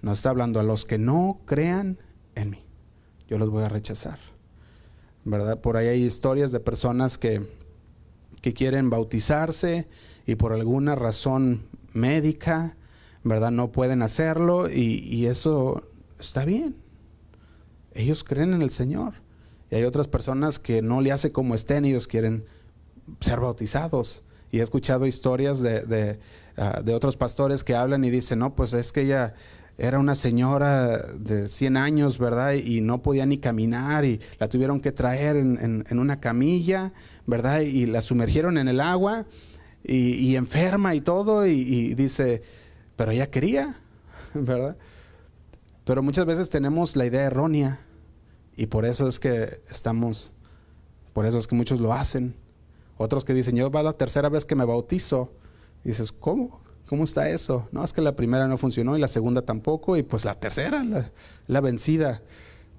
Nos 0.00 0.20
está 0.20 0.30
hablando 0.30 0.60
a 0.60 0.62
los 0.62 0.84
que 0.84 0.96
no 0.96 1.40
crean 1.44 1.98
en 2.40 2.50
mí. 2.50 2.64
Yo 3.28 3.38
los 3.38 3.50
voy 3.50 3.62
a 3.62 3.68
rechazar. 3.68 4.18
¿Verdad? 5.24 5.60
Por 5.60 5.76
ahí 5.76 5.88
hay 5.88 6.02
historias 6.02 6.50
de 6.50 6.60
personas 6.60 7.18
que, 7.18 7.46
que 8.40 8.54
quieren 8.54 8.90
bautizarse 8.90 9.86
y 10.26 10.36
por 10.36 10.52
alguna 10.52 10.94
razón 10.94 11.62
médica, 11.92 12.76
¿verdad? 13.22 13.50
No 13.50 13.72
pueden 13.72 14.02
hacerlo 14.02 14.70
y, 14.70 15.26
eso 15.26 15.88
está 16.18 16.44
bien. 16.44 16.76
Ellos 17.92 18.24
creen 18.24 18.54
en 18.54 18.62
el 18.62 18.70
Señor. 18.70 19.14
Y 19.70 19.76
hay 19.76 19.84
otras 19.84 20.08
personas 20.08 20.58
que 20.58 20.82
no 20.82 21.00
le 21.00 21.12
hace 21.12 21.32
como 21.32 21.54
estén, 21.54 21.84
ellos 21.84 22.06
quieren 22.06 22.44
ser 23.20 23.40
bautizados. 23.40 24.22
Y 24.50 24.58
he 24.58 24.62
escuchado 24.62 25.06
historias 25.06 25.60
de, 25.60 25.80
de, 25.82 26.18
ah, 26.56 26.80
de, 26.84 26.94
otros 26.94 27.16
pastores 27.16 27.62
que 27.62 27.76
hablan 27.76 28.04
y 28.04 28.10
dicen, 28.10 28.40
no, 28.40 28.56
pues 28.56 28.72
es 28.72 28.92
que 28.92 29.02
ella 29.02 29.34
era 29.78 29.98
una 29.98 30.14
señora 30.14 30.98
de 30.98 31.48
100 31.48 31.76
años, 31.76 32.18
¿verdad? 32.18 32.52
Y 32.52 32.80
no 32.80 33.02
podía 33.02 33.26
ni 33.26 33.38
caminar 33.38 34.04
y 34.04 34.20
la 34.38 34.48
tuvieron 34.48 34.80
que 34.80 34.92
traer 34.92 35.36
en, 35.36 35.84
en, 35.88 35.98
una 35.98 36.20
camilla, 36.20 36.92
¿verdad? 37.26 37.60
Y 37.60 37.86
la 37.86 38.02
sumergieron 38.02 38.58
en 38.58 38.68
el 38.68 38.80
agua 38.80 39.26
y, 39.82 40.36
enferma 40.36 40.94
y 40.94 41.00
todo. 41.00 41.46
Y, 41.46 41.52
y 41.52 41.94
dice, 41.94 42.42
pero 42.96 43.12
ella 43.12 43.30
quería, 43.30 43.80
¿verdad? 44.34 44.76
Pero 45.84 46.02
muchas 46.02 46.26
veces 46.26 46.50
tenemos 46.50 46.94
la 46.94 47.06
idea 47.06 47.22
errónea 47.22 47.80
y 48.56 48.66
por 48.66 48.84
eso 48.84 49.08
es 49.08 49.18
que 49.18 49.62
estamos, 49.70 50.32
por 51.14 51.24
eso 51.24 51.38
es 51.38 51.46
que 51.46 51.54
muchos 51.54 51.80
lo 51.80 51.94
hacen. 51.94 52.34
Otros 52.98 53.24
que 53.24 53.32
dicen, 53.32 53.56
yo 53.56 53.70
va 53.70 53.82
la 53.82 53.94
tercera 53.94 54.28
vez 54.28 54.44
que 54.44 54.54
me 54.54 54.66
bautizo. 54.66 55.32
Y 55.82 55.88
dices, 55.88 56.12
¿cómo? 56.12 56.60
¿Cómo 56.90 57.04
está 57.04 57.30
eso? 57.30 57.68
No, 57.70 57.84
es 57.84 57.92
que 57.92 58.02
la 58.02 58.16
primera 58.16 58.48
no 58.48 58.58
funcionó 58.58 58.96
y 58.96 59.00
la 59.00 59.06
segunda 59.06 59.42
tampoco, 59.42 59.96
y 59.96 60.02
pues 60.02 60.24
la 60.24 60.34
tercera, 60.34 60.82
la, 61.46 61.60
vencida, 61.60 62.20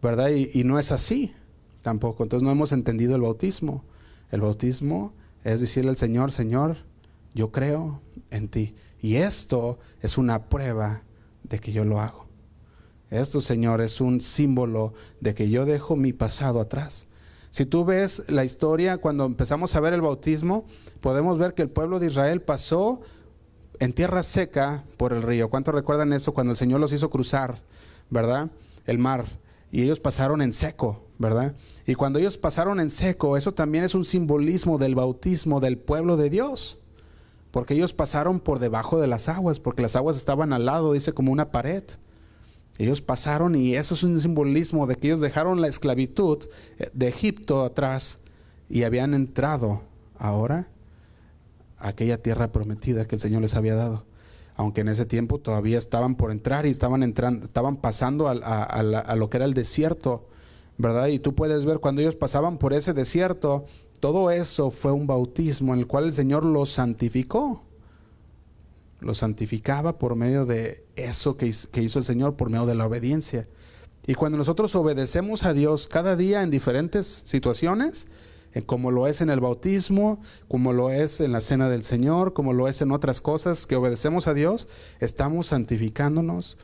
¿verdad? 0.01 0.32
Y, 0.32 0.51
y, 0.53 0.66
no 0.66 0.80
es 0.80 0.91
así 0.91 1.34
tampoco. 1.82 2.24
Entonces 2.24 2.43
no 2.43 2.51
hemos 2.51 2.74
entendido 2.74 3.16
el 3.16 3.22
bautismo. 3.22 3.86
El 4.30 4.41
bautismo 4.41 5.14
es 5.45 5.62
decirle 5.62 5.91
al 5.91 5.95
Señor, 5.95 6.34
Señor, 6.34 6.76
yo 7.34 7.53
creo 7.53 8.01
en 8.32 8.49
ti. 8.49 8.76
Y 9.01 9.16
esto 9.16 9.80
es 10.01 10.18
una 10.18 10.49
prueba 10.49 11.03
de 11.43 11.59
que 11.59 11.72
yo 11.72 11.86
lo 11.86 12.01
hago. 12.01 12.26
Esto, 13.12 13.39
Señor, 13.39 13.80
es 13.80 14.01
un 14.01 14.20
símbolo 14.20 14.93
de 15.22 15.34
que 15.36 15.49
yo 15.49 15.64
dejo 15.64 15.95
mi 15.95 16.12
pasado 16.12 16.59
atrás. 16.59 17.07
Si 17.49 17.66
tú 17.66 17.86
ves 17.86 18.24
la 18.28 18.43
historia, 18.43 18.97
cuando 18.97 19.24
empezamos 19.24 19.74
a 19.74 19.80
ver 19.80 19.93
el 19.93 20.01
bautismo, 20.01 20.66
podemos 20.99 21.38
ver 21.38 21.53
que 21.53 21.62
el 21.62 21.70
pueblo 21.70 21.99
de 21.99 22.07
Israel 22.07 22.41
pasó 22.41 22.99
en 23.82 23.93
tierra 23.93 24.21
seca 24.21 24.84
por 24.95 25.11
el 25.11 25.23
río. 25.23 25.49
¿Cuántos 25.49 25.73
recuerdan 25.73 26.13
eso 26.13 26.36
cuando 26.36 26.51
el 26.51 26.57
Señor 26.57 26.79
los 26.79 26.93
hizo 26.93 27.09
cruzar, 27.09 27.63
verdad? 28.11 28.51
El 28.86 28.99
mar. 28.99 29.25
Y 29.71 29.82
ellos 29.82 29.99
pasaron 29.99 30.43
en 30.43 30.53
seco, 30.53 31.01
¿verdad? 31.17 31.55
Y 31.88 31.95
cuando 31.95 32.19
ellos 32.19 32.38
pasaron 32.38 32.79
en 32.79 32.91
seco, 32.91 33.38
eso 33.38 33.55
también 33.55 33.84
es 33.84 33.95
un 33.95 34.05
simbolismo 34.05 34.77
del 34.77 34.93
bautismo 34.93 35.59
del 35.59 35.79
pueblo 35.79 36.15
de 36.15 36.29
Dios. 36.29 36.77
Porque 37.49 37.73
ellos 37.73 37.91
pasaron 37.91 38.39
por 38.39 38.59
debajo 38.59 39.01
de 39.01 39.07
las 39.07 39.27
aguas, 39.27 39.59
porque 39.59 39.82
las 39.82 39.95
aguas 39.95 40.15
estaban 40.15 40.53
al 40.53 40.67
lado, 40.67 40.93
dice 40.93 41.13
como 41.13 41.32
una 41.32 41.49
pared. 41.49 41.84
Ellos 42.77 43.01
pasaron 43.01 43.55
y 43.55 43.73
eso 43.73 43.95
es 43.95 44.03
un 44.03 44.19
simbolismo 44.21 44.86
de 44.86 44.95
que 44.95 45.07
ellos 45.07 45.21
dejaron 45.21 45.59
la 45.59 45.67
esclavitud 45.67 46.38
de 46.93 47.07
Egipto 47.07 47.65
atrás 47.65 48.19
y 48.69 48.84
habían 48.84 49.15
entrado 49.15 49.82
ahora 50.19 50.67
aquella 51.82 52.21
tierra 52.21 52.51
prometida 52.51 53.05
que 53.05 53.15
el 53.15 53.21
Señor 53.21 53.41
les 53.41 53.55
había 53.55 53.75
dado. 53.75 54.05
Aunque 54.55 54.82
en 54.82 54.89
ese 54.89 55.05
tiempo 55.05 55.39
todavía 55.39 55.77
estaban 55.77 56.15
por 56.15 56.32
entrar 56.32 56.65
y 56.65 56.69
estaban 56.69 57.03
entrando, 57.03 57.45
estaban 57.45 57.77
pasando 57.77 58.27
a, 58.27 58.34
a, 58.34 59.15
lo 59.15 59.29
que 59.29 59.38
era 59.38 59.45
el 59.45 59.53
desierto, 59.53 60.27
¿verdad? 60.77 61.07
Y 61.07 61.19
tú 61.19 61.36
puedes 61.36 61.65
ver 61.65 61.79
cuando 61.79 62.01
ellos 62.01 62.15
pasaban 62.15 62.57
por 62.57 62.73
ese 62.73 62.93
desierto, 62.93 63.65
todo 63.99 64.32
eso 64.32 64.71
fue 64.71 64.91
un 64.91 65.07
bautismo 65.07 65.73
en 65.73 65.79
el 65.79 65.88
cual 65.88 66.05
el 66.05 66.13
Señor 66.13 66.43
los 66.43 66.69
santificó 66.69 67.63
lo 69.01 69.15
santificaba 69.15 69.97
por 69.97 70.15
medio 70.15 70.45
de 70.45 70.86
eso 70.95 71.36
que 71.36 71.47
hizo, 71.47 71.99
el 71.99 72.05
Señor, 72.05 72.36
por 72.36 72.49
medio 72.49 72.67
de 72.67 72.75
la 72.75 72.86
obediencia. 72.86 73.47
Y 74.05 74.13
cuando 74.13 74.38
nosotros 74.38 74.73
obedecemos 74.75 75.43
a 75.43 75.53
Dios 75.53 75.88
cada 75.88 76.15
día 76.15 76.43
en 76.43 76.51
diferentes 76.51 77.23
situaciones, 77.25 78.07
como 78.66 78.91
lo 78.91 79.08
es 79.08 79.22
en 79.22 79.30
el 79.30 79.39
bautismo, 79.39 80.22
como 80.47 80.74
lo 80.74 80.91
es 80.91 81.22
en 81.22 81.32
la 81.32 81.41
cena 81.41 81.70
del 81.70 81.84
Señor, 81.84 82.34
como 82.34 82.54
lo 82.54 82.68
es 82.68 82.82
en 82.82 82.91
otras 82.91 83.22
cosas 83.22 83.66
que 83.66 83.76
obedecemos 83.76 84.28
a 84.28 84.34
Dios, 84.34 84.68
estamos 84.99 85.47
santificándonos 85.47 86.58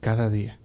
cada 0.00 0.30
día. 0.30 0.58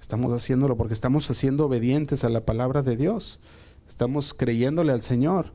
Estamos 0.00 0.32
haciéndolo 0.32 0.76
porque 0.76 0.94
estamos 0.94 1.30
haciendo 1.30 1.66
obedientes 1.66 2.24
a 2.24 2.28
la 2.28 2.44
palabra 2.44 2.82
de 2.82 2.96
Dios. 2.96 3.40
Estamos 3.88 4.34
creyéndole 4.34 4.92
al 4.92 5.02
Señor. 5.02 5.52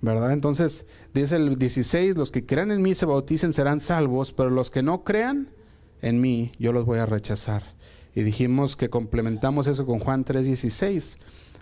¿verdad? 0.00 0.32
Entonces, 0.32 0.86
dice 1.12 1.36
el 1.36 1.58
16, 1.58 2.16
los 2.16 2.30
que 2.30 2.46
crean 2.46 2.70
en 2.70 2.82
mí 2.82 2.94
se 2.94 3.06
bauticen 3.06 3.52
serán 3.52 3.80
salvos, 3.80 4.32
pero 4.32 4.50
los 4.50 4.70
que 4.70 4.82
no 4.82 5.04
crean 5.04 5.50
en 6.02 6.20
mí, 6.20 6.52
yo 6.58 6.72
los 6.72 6.86
voy 6.86 6.98
a 6.98 7.06
rechazar. 7.06 7.62
Y 8.14 8.22
dijimos 8.22 8.76
que 8.76 8.90
complementamos 8.90 9.66
eso 9.66 9.86
con 9.86 9.98
Juan 9.98 10.24
3:16. 10.24 11.18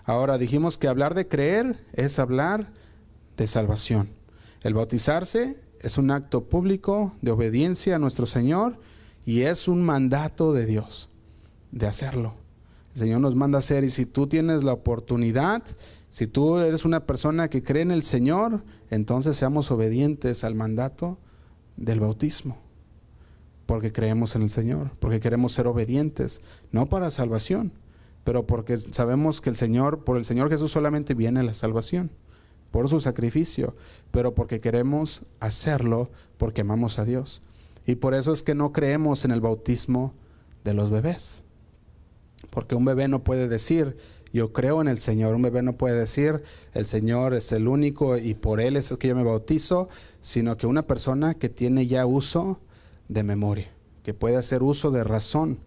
Ahora 0.09 0.39
dijimos 0.39 0.79
que 0.79 0.87
hablar 0.87 1.13
de 1.13 1.27
creer 1.27 1.85
es 1.93 2.17
hablar 2.17 2.71
de 3.37 3.45
salvación. 3.45 4.09
El 4.63 4.73
bautizarse 4.73 5.59
es 5.81 5.99
un 5.99 6.09
acto 6.09 6.45
público 6.45 7.13
de 7.21 7.29
obediencia 7.29 7.95
a 7.95 7.99
nuestro 7.99 8.25
Señor 8.25 8.79
y 9.23 9.41
es 9.41 9.67
un 9.67 9.83
mandato 9.83 10.51
de 10.51 10.65
Dios 10.65 11.11
de 11.71 11.85
hacerlo. 11.85 12.33
El 12.95 13.01
Señor 13.01 13.19
nos 13.21 13.35
manda 13.35 13.59
hacer 13.59 13.83
y 13.83 13.91
si 13.91 14.07
tú 14.07 14.25
tienes 14.25 14.63
la 14.63 14.73
oportunidad 14.73 15.61
si 16.09 16.25
tú 16.25 16.57
eres 16.57 16.85
una 16.85 17.05
persona 17.05 17.47
que 17.47 17.61
cree 17.61 17.83
en 17.83 17.91
el 17.91 18.01
Señor, 18.01 18.63
entonces 18.89 19.37
seamos 19.37 19.69
obedientes 19.69 20.43
al 20.43 20.55
mandato 20.55 21.19
del 21.77 21.99
bautismo. 21.99 22.57
Porque 23.67 23.91
creemos 23.91 24.35
en 24.35 24.41
el 24.41 24.49
Señor, 24.49 24.89
porque 24.99 25.19
queremos 25.19 25.53
ser 25.53 25.67
obedientes, 25.67 26.41
no 26.71 26.89
para 26.89 27.11
salvación, 27.11 27.73
pero 28.23 28.45
porque 28.45 28.79
sabemos 28.79 29.41
que 29.41 29.49
el 29.49 29.55
Señor, 29.55 30.03
por 30.03 30.17
el 30.17 30.25
Señor 30.25 30.49
Jesús 30.49 30.71
solamente 30.71 31.13
viene 31.13 31.43
la 31.43 31.53
salvación, 31.53 32.11
por 32.71 32.87
su 32.89 32.99
sacrificio, 32.99 33.73
pero 34.11 34.35
porque 34.35 34.59
queremos 34.59 35.23
hacerlo 35.39 36.09
porque 36.37 36.61
amamos 36.61 36.99
a 36.99 37.05
Dios. 37.05 37.41
Y 37.85 37.95
por 37.95 38.13
eso 38.13 38.33
es 38.33 38.43
que 38.43 38.55
no 38.55 38.71
creemos 38.71 39.25
en 39.25 39.31
el 39.31 39.41
bautismo 39.41 40.13
de 40.63 40.73
los 40.73 40.91
bebés. 40.91 41.43
Porque 42.51 42.75
un 42.75 42.85
bebé 42.85 43.07
no 43.07 43.23
puede 43.23 43.47
decir, 43.47 43.97
yo 44.31 44.53
creo 44.53 44.81
en 44.81 44.87
el 44.87 44.99
Señor. 44.99 45.35
Un 45.35 45.41
bebé 45.41 45.63
no 45.63 45.77
puede 45.77 45.99
decir, 45.99 46.43
el 46.73 46.85
Señor 46.85 47.33
es 47.33 47.51
el 47.51 47.67
único 47.67 48.17
y 48.17 48.33
por 48.33 48.61
Él 48.61 48.75
es 48.75 48.91
el 48.91 48.97
que 48.97 49.07
yo 49.07 49.15
me 49.15 49.23
bautizo, 49.23 49.87
sino 50.21 50.57
que 50.57 50.67
una 50.67 50.83
persona 50.83 51.33
que 51.33 51.49
tiene 51.49 51.87
ya 51.87 52.05
uso 52.05 52.59
de 53.07 53.23
memoria, 53.23 53.71
que 54.03 54.13
puede 54.13 54.37
hacer 54.37 54.63
uso 54.63 54.91
de 54.91 55.03
razón. 55.03 55.59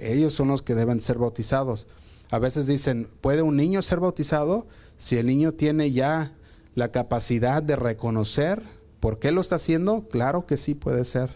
Ellos 0.00 0.34
son 0.34 0.48
los 0.48 0.62
que 0.62 0.74
deben 0.74 1.00
ser 1.00 1.18
bautizados. 1.18 1.86
A 2.30 2.38
veces 2.38 2.66
dicen, 2.66 3.08
¿puede 3.20 3.42
un 3.42 3.56
niño 3.56 3.82
ser 3.82 4.00
bautizado? 4.00 4.66
Si 4.98 5.16
el 5.16 5.26
niño 5.26 5.52
tiene 5.52 5.90
ya 5.92 6.32
la 6.74 6.92
capacidad 6.92 7.62
de 7.62 7.76
reconocer 7.76 8.62
por 9.00 9.18
qué 9.18 9.32
lo 9.32 9.40
está 9.40 9.56
haciendo, 9.56 10.06
claro 10.08 10.46
que 10.46 10.56
sí 10.56 10.74
puede 10.74 11.04
ser 11.04 11.30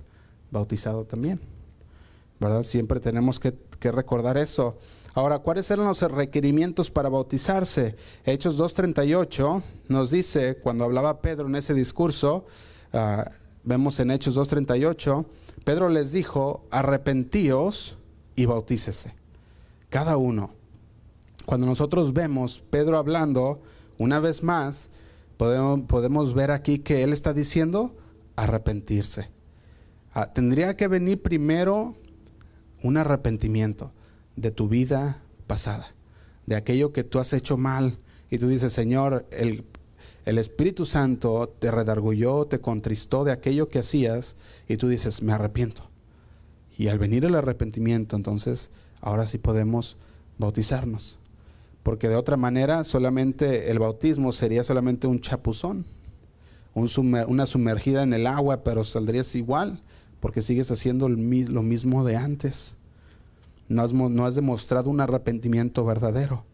bautizado 0.51 1.05
también. 1.05 1.41
¿Verdad? 2.39 2.63
Siempre 2.63 3.01
tenemos 3.01 3.41
que, 3.41 3.55
recordar 3.81 4.39
eso. 4.39 4.79
Ahora, 5.13 5.41
¿cuáles 5.41 5.71
eran 5.71 5.87
los 5.87 6.01
requerimientos 6.01 6.91
para 6.91 7.11
bautizarse? 7.11 7.97
Hechos 8.25 8.59
2.38 8.59 9.63
nos 9.89 10.11
dice, 10.11 10.57
cuando 10.57 10.85
hablaba 10.85 11.21
Pedro 11.21 11.49
en 11.49 11.57
ese 11.57 11.75
discurso, 11.75 12.47
uh, 12.95 13.23
vemos 13.63 14.01
en 14.01 14.11
Hechos 14.11 14.39
2.38, 14.39 15.27
Pedro 15.65 15.91
les 15.91 16.13
dijo, 16.13 16.65
arrepentíos 16.71 17.99
y 18.37 18.47
bautícese, 18.47 19.15
cada 19.91 20.17
uno. 20.17 20.51
Cuando 21.47 21.67
nosotros 21.67 22.13
vemos 22.13 22.65
Pedro 22.71 22.99
hablando, 22.99 23.61
una 23.99 24.19
vez 24.19 24.43
más, 24.43 24.91
podemos, 25.37 25.81
podemos 25.83 26.35
ver 26.35 26.51
aquí 26.51 26.79
que 26.79 27.03
él 27.03 27.13
está 27.13 27.33
diciendo 27.33 27.95
arrepentirse. 28.37 29.31
Uh, 30.17 30.33
tendría 30.33 30.77
que 30.77 30.89
venir 30.89 31.21
primero 31.21 31.95
un 32.83 32.97
arrepentimiento 32.97 33.93
de 34.37 34.51
tu 34.51 34.69
vida 34.69 35.23
pasada, 35.47 35.95
de 36.47 36.57
aquello 36.57 36.93
que 36.93 37.05
tú 37.05 37.19
has 37.19 37.33
hecho 37.33 37.57
mal. 37.57 37.99
Y 38.31 38.39
tú 38.39 38.49
dices, 38.49 38.73
Señor, 38.73 39.27
el, 39.31 39.65
el 40.25 40.39
Espíritu 40.39 40.87
Santo 40.87 41.55
te 41.59 41.71
redargulló, 41.71 42.47
te 42.47 42.61
contristó 42.61 43.25
de 43.25 43.33
aquello 43.33 43.69
que 43.69 43.81
hacías 43.81 44.37
y 44.69 44.77
tú 44.77 44.89
dices, 44.89 45.23
me 45.23 45.33
arrepiento. 45.33 45.89
Y 46.77 46.89
al 46.89 46.99
venir 46.99 47.25
el 47.25 47.35
arrepentimiento, 47.35 48.17
entonces, 48.17 48.71
ahora 49.01 49.27
sí 49.27 49.39
podemos 49.39 49.97
bautizarnos. 50.39 51.19
Porque 51.83 52.09
de 52.09 52.17
otra 52.17 52.37
manera, 52.37 52.85
solamente 52.85 53.71
el 53.71 53.79
bautismo 53.79 54.33
sería 54.33 54.65
solamente 54.65 55.07
un 55.07 55.21
chapuzón, 55.21 55.85
un 56.75 56.89
una 57.29 57.47
sumergida 57.47 58.03
en 58.03 58.15
el 58.15 58.27
agua, 58.27 58.65
pero 58.65 58.83
saldrías 58.83 59.35
igual, 59.37 59.81
porque 60.19 60.43
sigues 60.43 60.71
haciendo 60.71 61.09
lo 61.09 61.63
mismo 61.63 62.05
de 62.05 62.17
antes. 62.17 62.77
no 63.69 64.27
has 64.27 64.35
demostrado 64.35 64.91
un 64.91 65.01
arrepentimiento 65.01 65.85
verdadero. 65.85 66.45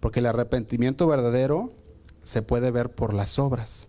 Porque 0.00 0.20
el 0.20 0.26
arrepentimiento 0.26 1.08
verdadero 1.08 1.72
se 2.22 2.42
puede 2.42 2.70
ver 2.70 2.90
por 2.90 3.14
las 3.14 3.38
obras. 3.40 3.88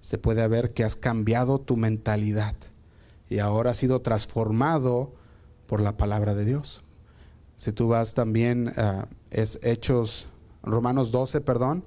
Se 0.00 0.16
puede 0.16 0.46
ver 0.48 0.72
que 0.72 0.84
has 0.84 0.96
cambiado 0.96 1.58
tu 1.58 1.76
mentalidad 1.76 2.54
y 3.30 3.38
ahora 3.38 3.70
has 3.70 3.78
sido 3.78 4.02
transformado 4.02 5.14
por 5.66 5.80
la 5.80 5.96
palabra 5.96 6.34
de 6.34 6.44
Dios. 6.44 6.82
Si 7.56 7.72
tú 7.72 7.88
vas 7.88 8.12
también, 8.12 8.72
uh, 8.76 9.04
es 9.30 9.60
Hechos, 9.62 10.26
Romanos 10.62 11.12
12, 11.12 11.40
perdón, 11.40 11.84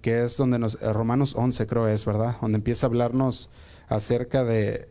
que 0.00 0.22
es 0.22 0.36
donde 0.36 0.58
nos, 0.60 0.80
eh, 0.80 0.92
Romanos 0.92 1.34
11 1.36 1.66
creo 1.66 1.88
es, 1.88 2.04
¿verdad? 2.04 2.36
Donde 2.40 2.58
empieza 2.58 2.86
a 2.86 2.88
hablarnos 2.88 3.50
acerca 3.88 4.44
de 4.44 4.88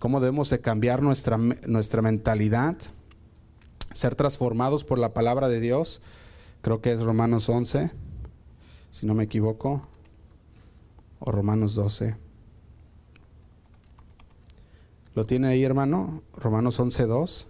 cómo 0.00 0.20
debemos 0.20 0.50
de 0.50 0.60
cambiar 0.60 1.02
nuestra, 1.02 1.36
nuestra 1.36 2.02
mentalidad, 2.02 2.76
ser 3.92 4.16
transformados 4.16 4.82
por 4.82 4.98
la 4.98 5.14
palabra 5.14 5.48
de 5.48 5.60
Dios. 5.60 6.02
Creo 6.62 6.80
que 6.80 6.92
es 6.92 7.00
Romanos 7.00 7.48
11, 7.48 7.92
si 8.90 9.06
no 9.06 9.14
me 9.14 9.24
equivoco, 9.24 9.86
o 11.20 11.30
Romanos 11.30 11.76
12. 11.76 12.27
¿Lo 15.18 15.26
tiene 15.26 15.48
ahí, 15.48 15.64
hermano? 15.64 16.22
Romanos 16.36 16.78
11, 16.78 17.06
2. 17.06 17.46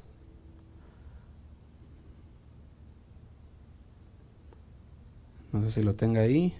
No 5.53 5.63
sé 5.63 5.71
si 5.71 5.83
lo 5.83 5.95
tenga 5.95 6.23
ahí. 6.23 6.55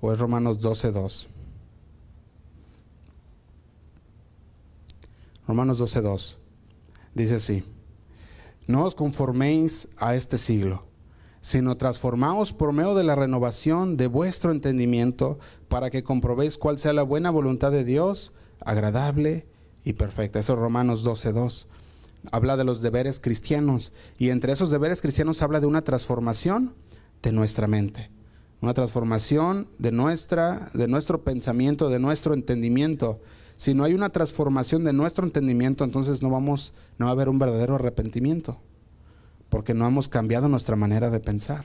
O 0.00 0.12
es 0.12 0.20
Romanos 0.20 0.60
12, 0.60 0.92
2. 0.92 1.26
Romanos 5.48 5.78
12, 5.78 6.00
2. 6.02 6.38
Dice 7.14 7.34
así. 7.34 7.64
No 8.68 8.84
os 8.84 8.94
conforméis 8.94 9.88
a 9.96 10.14
este 10.14 10.38
siglo, 10.38 10.84
sino 11.40 11.76
transformaos 11.78 12.52
por 12.52 12.72
medio 12.72 12.94
de 12.94 13.02
la 13.02 13.16
renovación 13.16 13.96
de 13.96 14.06
vuestro 14.06 14.52
entendimiento 14.52 15.40
para 15.66 15.90
que 15.90 16.04
comprobéis 16.04 16.58
cuál 16.58 16.78
sea 16.78 16.92
la 16.92 17.02
buena 17.02 17.30
voluntad 17.30 17.72
de 17.72 17.82
Dios, 17.82 18.32
agradable 18.60 19.50
y 19.84 19.94
perfecta. 19.94 20.38
Eso 20.38 20.54
es 20.54 20.58
Romanos 20.58 21.02
12, 21.02 21.32
2. 21.32 21.68
Habla 22.30 22.56
de 22.56 22.64
los 22.64 22.82
deberes 22.82 23.20
cristianos 23.20 23.92
y 24.18 24.30
entre 24.30 24.52
esos 24.52 24.70
deberes 24.70 25.00
cristianos 25.00 25.42
habla 25.42 25.60
de 25.60 25.66
una 25.66 25.82
transformación 25.82 26.74
de 27.22 27.32
nuestra 27.32 27.66
mente, 27.66 28.10
una 28.60 28.74
transformación 28.74 29.68
de 29.78 29.90
nuestra 29.90 30.70
de 30.72 30.86
nuestro 30.86 31.22
pensamiento, 31.24 31.88
de 31.88 31.98
nuestro 31.98 32.34
entendimiento. 32.34 33.20
Si 33.56 33.74
no 33.74 33.84
hay 33.84 33.94
una 33.94 34.10
transformación 34.10 34.84
de 34.84 34.92
nuestro 34.92 35.24
entendimiento, 35.24 35.84
entonces 35.84 36.22
no 36.22 36.30
vamos 36.30 36.74
no 36.98 37.06
va 37.06 37.10
a 37.10 37.14
haber 37.14 37.28
un 37.28 37.40
verdadero 37.40 37.74
arrepentimiento, 37.74 38.58
porque 39.48 39.74
no 39.74 39.86
hemos 39.86 40.08
cambiado 40.08 40.48
nuestra 40.48 40.76
manera 40.76 41.10
de 41.10 41.20
pensar. 41.20 41.64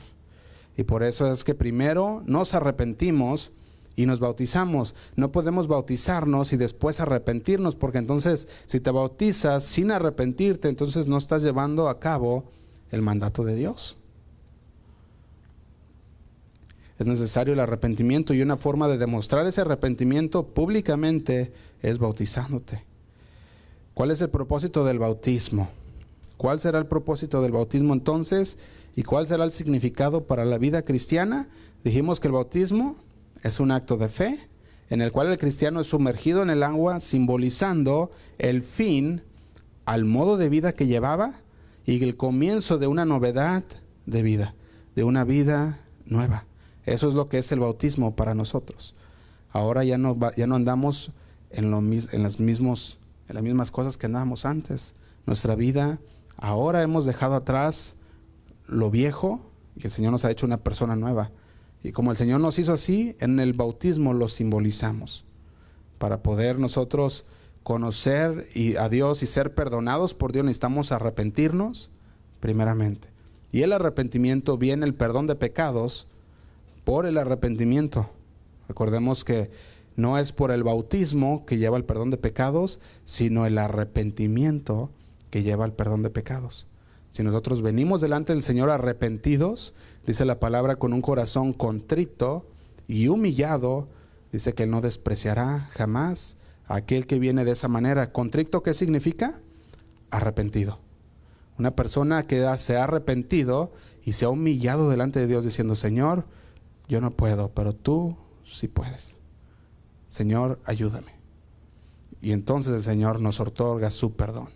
Y 0.75 0.83
por 0.83 1.03
eso 1.03 1.31
es 1.31 1.43
que 1.43 1.55
primero 1.55 2.23
nos 2.25 2.53
arrepentimos 2.53 3.51
y 3.97 4.05
nos 4.05 4.21
bautizamos. 4.21 4.95
No 5.17 5.33
podemos 5.33 5.67
bautizarnos 5.67 6.53
y 6.53 6.57
después 6.57 7.01
arrepentirnos, 7.01 7.75
porque 7.75 7.97
entonces 7.97 8.47
si 8.67 8.79
te 8.79 8.91
bautizas 8.91 9.65
sin 9.65 9.91
arrepentirte, 9.91 10.69
entonces 10.69 11.07
no 11.07 11.17
estás 11.17 11.43
llevando 11.43 11.89
a 11.89 11.99
cabo 11.99 12.45
el 12.91 13.01
mandato 13.01 13.43
de 13.43 13.55
Dios. 13.55 13.97
Es 16.99 17.07
necesario 17.07 17.53
el 17.53 17.59
arrepentimiento 17.59 18.33
y 18.33 18.41
una 18.41 18.55
forma 18.55 18.87
de 18.87 18.97
demostrar 18.97 19.45
ese 19.47 19.61
arrepentimiento 19.61 20.47
públicamente 20.47 21.51
es 21.81 21.97
bautizándote. 21.97 22.85
¿Cuál 23.93 24.11
es 24.11 24.21
el 24.21 24.29
propósito 24.29 24.85
del 24.85 24.99
bautismo? 24.99 25.69
¿Cuál 26.37 26.59
será 26.59 26.77
el 26.77 26.85
propósito 26.85 27.41
del 27.41 27.51
bautismo 27.51 27.93
entonces? 27.93 28.59
¿Y 28.95 29.01
cuál 29.01 29.25
será 29.25 29.43
el 29.43 29.51
significado 29.51 30.25
para 30.25 30.45
la 30.45 30.59
vida 30.59 30.83
cristiana? 30.83 31.49
Dijimos 31.83 32.19
que 32.19 32.27
el 32.27 32.33
bautismo 32.33 32.95
es 33.47 33.59
un 33.59 33.71
acto 33.71 33.97
de 33.97 34.09
fe 34.09 34.47
en 34.89 35.01
el 35.01 35.11
cual 35.11 35.27
el 35.27 35.37
cristiano 35.37 35.81
es 35.81 35.87
sumergido 35.87 36.41
en 36.41 36.49
el 36.49 36.63
agua 36.63 36.99
simbolizando 36.99 38.11
el 38.37 38.61
fin 38.61 39.23
al 39.85 40.05
modo 40.05 40.37
de 40.37 40.49
vida 40.49 40.73
que 40.73 40.87
llevaba 40.87 41.41
y 41.85 42.03
el 42.03 42.15
comienzo 42.15 42.77
de 42.77 42.87
una 42.87 43.05
novedad 43.05 43.63
de 44.05 44.21
vida, 44.21 44.55
de 44.95 45.03
una 45.03 45.23
vida 45.23 45.79
nueva. 46.05 46.45
Eso 46.85 47.07
es 47.07 47.13
lo 47.15 47.29
que 47.29 47.37
es 47.37 47.51
el 47.51 47.59
bautismo 47.59 48.15
para 48.15 48.33
nosotros. 48.35 48.95
Ahora 49.51 49.83
ya 49.83 49.97
no, 49.97 50.17
ya 50.35 50.47
no 50.47 50.55
andamos 50.55 51.11
en, 51.49 51.71
lo, 51.71 51.79
en, 51.79 52.23
las 52.23 52.39
mismos, 52.39 52.99
en 53.27 53.35
las 53.35 53.43
mismas 53.43 53.71
cosas 53.71 53.97
que 53.97 54.05
andábamos 54.05 54.45
antes. 54.45 54.95
Nuestra 55.25 55.55
vida, 55.55 55.99
ahora 56.37 56.83
hemos 56.83 57.05
dejado 57.05 57.35
atrás 57.35 57.95
lo 58.67 58.91
viejo 58.91 59.41
y 59.75 59.85
el 59.85 59.91
Señor 59.91 60.11
nos 60.11 60.25
ha 60.25 60.31
hecho 60.31 60.45
una 60.45 60.57
persona 60.57 60.95
nueva. 60.95 61.31
Y 61.83 61.91
como 61.91 62.11
el 62.11 62.17
Señor 62.17 62.41
nos 62.41 62.59
hizo 62.59 62.73
así, 62.73 63.15
en 63.19 63.39
el 63.39 63.53
bautismo 63.53 64.13
lo 64.13 64.27
simbolizamos. 64.27 65.25
Para 65.97 66.21
poder 66.21 66.59
nosotros 66.59 67.25
conocer 67.63 68.47
a 68.79 68.89
Dios 68.89 69.23
y 69.23 69.25
ser 69.25 69.53
perdonados 69.53 70.13
por 70.13 70.31
Dios 70.31 70.45
necesitamos 70.45 70.91
arrepentirnos 70.91 71.89
primeramente. 72.39 73.09
Y 73.51 73.63
el 73.63 73.73
arrepentimiento 73.73 74.57
viene 74.57 74.85
el 74.85 74.93
perdón 74.93 75.27
de 75.27 75.35
pecados 75.35 76.07
por 76.83 77.05
el 77.05 77.17
arrepentimiento. 77.17 78.09
Recordemos 78.67 79.23
que 79.23 79.49
no 79.95 80.17
es 80.17 80.31
por 80.31 80.51
el 80.51 80.63
bautismo 80.63 81.45
que 81.45 81.57
lleva 81.57 81.77
el 81.77 81.85
perdón 81.85 82.11
de 82.11 82.17
pecados, 82.17 82.79
sino 83.03 83.45
el 83.45 83.57
arrepentimiento 83.57 84.91
que 85.29 85.43
lleva 85.43 85.65
el 85.65 85.73
perdón 85.73 86.03
de 86.03 86.09
pecados. 86.09 86.67
Si 87.11 87.23
nosotros 87.23 87.61
venimos 87.61 88.01
delante 88.01 88.33
del 88.33 88.41
Señor 88.41 88.69
arrepentidos, 88.69 89.73
dice 90.05 90.25
la 90.25 90.39
palabra 90.39 90.75
con 90.75 90.93
un 90.93 91.01
corazón 91.01 91.53
contrito 91.53 92.45
y 92.87 93.07
humillado, 93.07 93.87
dice 94.31 94.53
que 94.53 94.63
Él 94.63 94.71
no 94.71 94.81
despreciará 94.81 95.69
jamás 95.71 96.37
a 96.67 96.75
aquel 96.75 97.07
que 97.07 97.19
viene 97.19 97.45
de 97.45 97.51
esa 97.51 97.67
manera. 97.67 98.11
¿Contrito 98.11 98.61
qué 98.61 98.73
significa? 98.73 99.39
Arrepentido. 100.11 100.79
Una 101.57 101.75
persona 101.75 102.23
que 102.23 102.45
se 102.57 102.77
ha 102.77 102.83
arrepentido 102.83 103.73
y 104.03 104.11
se 104.11 104.25
ha 104.25 104.29
humillado 104.29 104.89
delante 104.89 105.19
de 105.19 105.27
Dios 105.27 105.43
diciendo, 105.43 105.75
Señor, 105.75 106.25
yo 106.87 107.01
no 107.01 107.11
puedo, 107.11 107.49
pero 107.49 107.73
tú 107.73 108.15
sí 108.43 108.67
puedes. 108.67 109.17
Señor, 110.09 110.59
ayúdame. 110.65 111.17
Y 112.21 112.31
entonces 112.31 112.73
el 112.73 112.83
Señor 112.83 113.21
nos 113.21 113.39
otorga 113.39 113.89
su 113.89 114.13
perdón. 114.13 114.49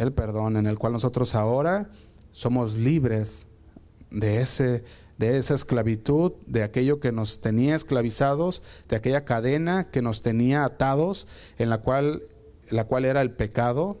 El 0.00 0.14
perdón 0.14 0.56
en 0.56 0.66
el 0.66 0.78
cual 0.78 0.94
nosotros 0.94 1.34
ahora 1.34 1.90
somos 2.32 2.78
libres 2.78 3.46
de 4.10 4.40
ese 4.40 4.82
de 5.18 5.36
esa 5.36 5.52
esclavitud, 5.54 6.32
de 6.46 6.62
aquello 6.62 6.98
que 6.98 7.12
nos 7.12 7.42
tenía 7.42 7.76
esclavizados, 7.76 8.62
de 8.88 8.96
aquella 8.96 9.26
cadena 9.26 9.90
que 9.90 10.00
nos 10.00 10.22
tenía 10.22 10.64
atados, 10.64 11.26
en 11.58 11.68
la 11.68 11.82
cual, 11.82 12.22
la 12.70 12.84
cual 12.86 13.04
era 13.04 13.20
el 13.20 13.30
pecado, 13.30 13.98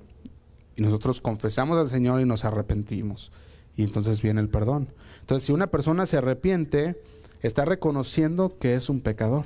y 0.76 0.82
nosotros 0.82 1.20
confesamos 1.20 1.76
al 1.76 1.88
Señor 1.88 2.22
y 2.22 2.24
nos 2.24 2.46
arrepentimos. 2.46 3.32
Y 3.76 3.82
entonces 3.82 4.22
viene 4.22 4.40
el 4.40 4.48
perdón. 4.48 4.88
Entonces, 5.20 5.44
si 5.44 5.52
una 5.52 5.66
persona 5.66 6.06
se 6.06 6.16
arrepiente, 6.16 6.98
está 7.42 7.66
reconociendo 7.66 8.56
que 8.58 8.72
es 8.72 8.88
un 8.88 9.00
pecador 9.00 9.44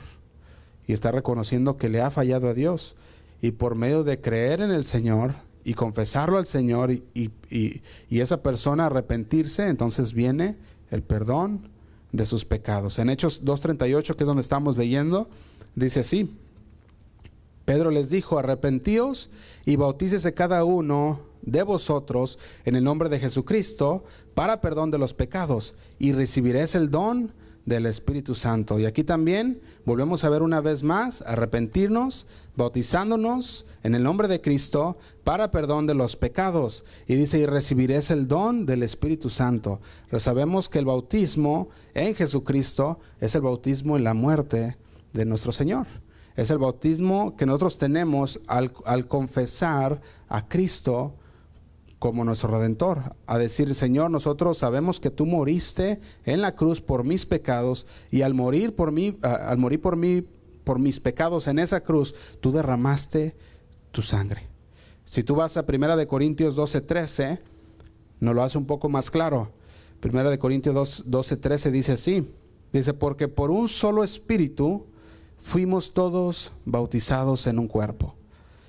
y 0.86 0.92
está 0.92 1.10
reconociendo 1.10 1.76
que 1.76 1.88
le 1.88 2.02
ha 2.02 2.12
fallado 2.12 2.48
a 2.48 2.54
Dios. 2.54 2.94
Y 3.42 3.50
por 3.50 3.74
medio 3.74 4.04
de 4.04 4.20
creer 4.20 4.60
en 4.60 4.70
el 4.70 4.84
Señor 4.84 5.34
y 5.64 5.74
confesarlo 5.74 6.38
al 6.38 6.46
Señor 6.46 6.92
y, 6.92 7.02
y, 7.14 8.20
esa 8.20 8.42
persona 8.42 8.86
arrepentirse, 8.86 9.68
entonces 9.68 10.12
viene 10.12 10.56
el 10.90 11.02
perdón 11.02 11.68
de 12.12 12.26
sus 12.26 12.44
pecados. 12.44 12.98
En 12.98 13.10
Hechos 13.10 13.44
2.38, 13.44 14.14
que 14.14 14.24
es 14.24 14.26
donde 14.26 14.42
estamos 14.42 14.76
leyendo, 14.76 15.28
dice 15.74 16.00
así, 16.00 16.38
Pedro 17.64 17.90
les 17.90 18.10
dijo, 18.10 18.38
arrepentíos 18.38 19.30
y 19.64 19.76
bautícese 19.76 20.34
cada 20.34 20.64
uno 20.64 21.20
de 21.42 21.62
vosotros 21.62 22.38
en 22.64 22.76
el 22.76 22.84
nombre 22.84 23.08
de 23.08 23.20
Jesucristo 23.20 24.04
para 24.34 24.60
perdón 24.60 24.90
de 24.90 24.98
los 24.98 25.14
pecados 25.14 25.74
y 25.98 26.12
recibiréis 26.12 26.74
el 26.74 26.90
don 26.90 27.32
del 27.66 27.86
Espíritu 27.86 28.34
Santo. 28.34 28.78
Y 28.78 28.86
aquí 28.86 29.04
también 29.04 29.60
volvemos 29.84 30.24
a 30.24 30.28
ver 30.28 30.42
una 30.42 30.60
vez 30.60 30.82
más, 30.82 31.22
arrepentirnos, 31.22 32.26
bautizándonos 32.56 33.66
en 33.82 33.94
el 33.94 34.02
nombre 34.02 34.28
de 34.28 34.40
Cristo 34.40 34.98
para 35.24 35.50
perdón 35.50 35.86
de 35.86 35.94
los 35.94 36.16
pecados. 36.16 36.84
Y 37.06 37.14
dice, 37.14 37.38
y 37.38 37.46
recibiréis 37.46 38.10
el 38.10 38.28
don 38.28 38.66
del 38.66 38.82
Espíritu 38.82 39.30
Santo. 39.30 39.80
Pero 40.10 40.20
sabemos 40.20 40.68
que 40.68 40.78
el 40.78 40.84
bautismo 40.84 41.68
en 41.94 42.14
Jesucristo 42.14 42.98
es 43.20 43.34
el 43.34 43.42
bautismo 43.42 43.96
en 43.96 44.04
la 44.04 44.14
muerte 44.14 44.76
de 45.12 45.24
nuestro 45.24 45.52
Señor. 45.52 45.86
Es 46.36 46.50
el 46.50 46.58
bautismo 46.58 47.36
que 47.36 47.46
nosotros 47.46 47.78
tenemos 47.78 48.40
al, 48.46 48.72
al 48.84 49.06
confesar 49.06 50.02
a 50.28 50.48
Cristo 50.48 51.14
como 52.04 52.22
nuestro 52.22 52.50
redentor, 52.50 53.16
a 53.26 53.38
decir, 53.38 53.74
Señor, 53.74 54.10
nosotros 54.10 54.58
sabemos 54.58 55.00
que 55.00 55.08
tú 55.08 55.24
moriste 55.24 56.02
en 56.26 56.42
la 56.42 56.54
cruz 56.54 56.82
por 56.82 57.02
mis 57.02 57.24
pecados 57.24 57.86
y 58.10 58.20
al 58.20 58.34
morir 58.34 58.76
por 58.76 58.92
mí, 58.92 59.16
al 59.22 59.56
morir 59.56 59.80
por 59.80 59.96
mí, 59.96 60.22
por 60.64 60.78
mis 60.78 61.00
pecados 61.00 61.46
en 61.46 61.58
esa 61.58 61.80
cruz, 61.80 62.14
tú 62.42 62.52
derramaste 62.52 63.34
tu 63.90 64.02
sangre. 64.02 64.42
Si 65.06 65.22
tú 65.22 65.34
vas 65.34 65.56
a 65.56 65.64
Primera 65.64 65.96
de 65.96 66.06
Corintios 66.06 66.56
12, 66.56 66.82
13, 66.82 67.40
nos 68.20 68.34
lo 68.34 68.42
hace 68.42 68.58
un 68.58 68.66
poco 68.66 68.90
más 68.90 69.10
claro. 69.10 69.52
Primera 70.00 70.28
de 70.28 70.38
Corintios 70.38 70.74
2, 70.74 71.04
12, 71.06 71.38
13 71.38 71.70
dice 71.70 71.92
así. 71.92 72.30
Dice, 72.70 72.92
porque 72.92 73.28
por 73.28 73.50
un 73.50 73.66
solo 73.66 74.04
espíritu 74.04 74.84
fuimos 75.38 75.94
todos 75.94 76.52
bautizados 76.66 77.46
en 77.46 77.58
un 77.58 77.66
cuerpo. 77.66 78.14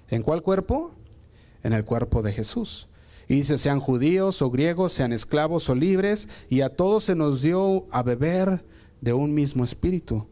¿En 0.09 0.21
cuál 0.21 0.41
cuerpo? 0.41 0.91
En 1.63 1.73
el 1.73 1.83
cuerpo 1.83 2.21
de 2.21 2.31
Jesús. 2.31 2.87
Y 3.27 3.35
dice, 3.35 3.57
sean 3.57 3.79
judíos 3.79 4.41
o 4.41 4.51
griegos, 4.51 4.93
sean 4.93 5.13
esclavos 5.13 5.69
o 5.69 5.75
libres, 5.75 6.29
y 6.49 6.61
a 6.61 6.69
todos 6.69 7.05
se 7.05 7.15
nos 7.15 7.41
dio 7.41 7.85
a 7.91 8.03
beber 8.03 8.63
de 9.01 9.13
un 9.13 9.33
mismo 9.33 9.63
espíritu. 9.63 10.27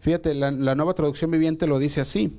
Fíjate, 0.00 0.34
la, 0.34 0.50
nueva 0.50 0.94
traducción 0.94 1.30
viviente 1.30 1.68
lo 1.68 1.78
dice 1.78 2.00
así. 2.00 2.36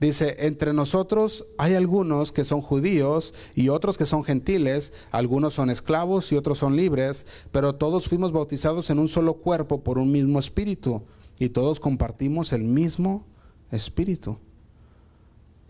Dice, 0.00 0.34
entre 0.38 0.72
nosotros 0.72 1.46
hay 1.58 1.74
algunos 1.74 2.32
que 2.32 2.44
son 2.44 2.62
judíos 2.62 3.34
y 3.54 3.68
otros 3.68 3.98
que 3.98 4.06
son 4.06 4.24
gentiles, 4.24 4.92
algunos 5.12 5.54
son 5.54 5.68
esclavos 5.68 6.32
y 6.32 6.36
otros 6.36 6.58
son 6.58 6.74
libres, 6.74 7.26
pero 7.52 7.74
todos 7.74 8.08
fuimos 8.08 8.32
bautizados 8.32 8.88
en 8.88 8.98
un 8.98 9.08
solo 9.08 9.34
cuerpo 9.34 9.82
por 9.82 9.98
un 9.98 10.10
mismo 10.10 10.38
espíritu 10.38 11.02
y 11.38 11.50
todos 11.50 11.80
compartimos 11.80 12.52
el 12.52 12.62
mismo 12.62 13.26
espíritu. 13.70 14.38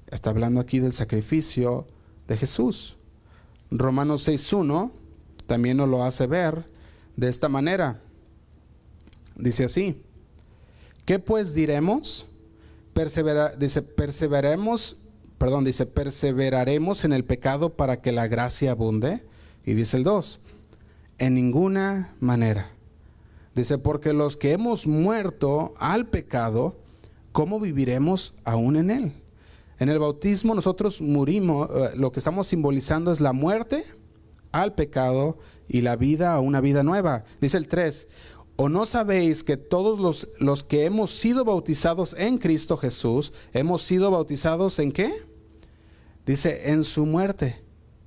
Está 0.07 0.31
hablando 0.31 0.61
aquí 0.61 0.79
del 0.79 0.93
sacrificio 0.93 1.87
de 2.29 2.37
Jesús. 2.37 2.97
Romanos 3.71 4.27
6.1 4.27 4.91
también 5.47 5.77
nos 5.77 5.89
lo 5.89 6.05
hace 6.05 6.27
ver 6.27 6.69
de 7.17 7.29
esta 7.29 7.49
manera. 7.49 8.01
Dice 9.37 9.65
así, 9.65 10.03
¿qué 11.05 11.19
pues 11.19 11.55
diremos? 11.55 12.27
dice, 13.59 13.83
perseveraremos, 13.83 14.97
perdón, 15.39 15.65
dice, 15.65 15.87
perseveraremos 15.87 17.05
en 17.05 17.13
el 17.13 17.25
pecado 17.25 17.75
para 17.77 18.01
que 18.01 18.13
la 18.13 18.29
gracia 18.29 18.73
abunde. 18.73 19.25
Y 19.65 19.75
dice 19.75 19.97
el 19.97 20.05
2, 20.05 20.41
en 21.19 21.35
ninguna 21.35 22.15
manera. 22.21 22.71
Dice, 23.55 23.79
porque 23.79 24.13
los 24.13 24.37
que 24.37 24.53
hemos 24.53 24.87
muerto 24.87 25.75
al 25.79 26.07
pecado, 26.07 26.77
¿cómo 27.33 27.61
viviremos 27.61 28.35
aún 28.45 28.77
en 28.77 28.91
él? 28.91 29.20
En 29.81 29.89
el 29.89 29.99
bautismo 29.99 30.55
nosotros 30.55 31.01
murimos, 31.01 31.71
eh, 31.71 31.97
lo 31.97 32.13
que 32.13 32.21
estamos 32.21 32.47
simbolizando 32.47 33.13
es 33.13 33.21
la 33.21 33.33
muerte 33.33 33.83
al 34.53 34.75
pecado 34.75 35.39
y 35.69 35.81
la 35.81 35.97
vida 35.97 36.35
a 36.35 36.41
una 36.41 36.61
vida 36.61 36.83
nueva. 36.83 37.25
Dice 37.41 37.57
el 37.57 37.67
3, 37.67 38.07
¿o 38.57 38.69
no 38.69 38.85
sabéis 38.85 39.43
que 39.43 39.57
todos 39.57 39.99
los, 39.99 40.29
los 40.39 40.65
que 40.65 40.85
hemos 40.85 41.13
sido 41.13 41.47
bautizados 41.47 42.15
en 42.19 42.37
Cristo 42.37 42.77
Jesús, 42.77 43.33
hemos 43.55 43.83
sido 43.83 44.11
bautizados 44.11 44.79
en 44.81 44.93
qué? 44.93 45.15
Dice, 46.27 46.71
en 46.71 46.85
su 46.85 47.07
muerte, 47.07 47.63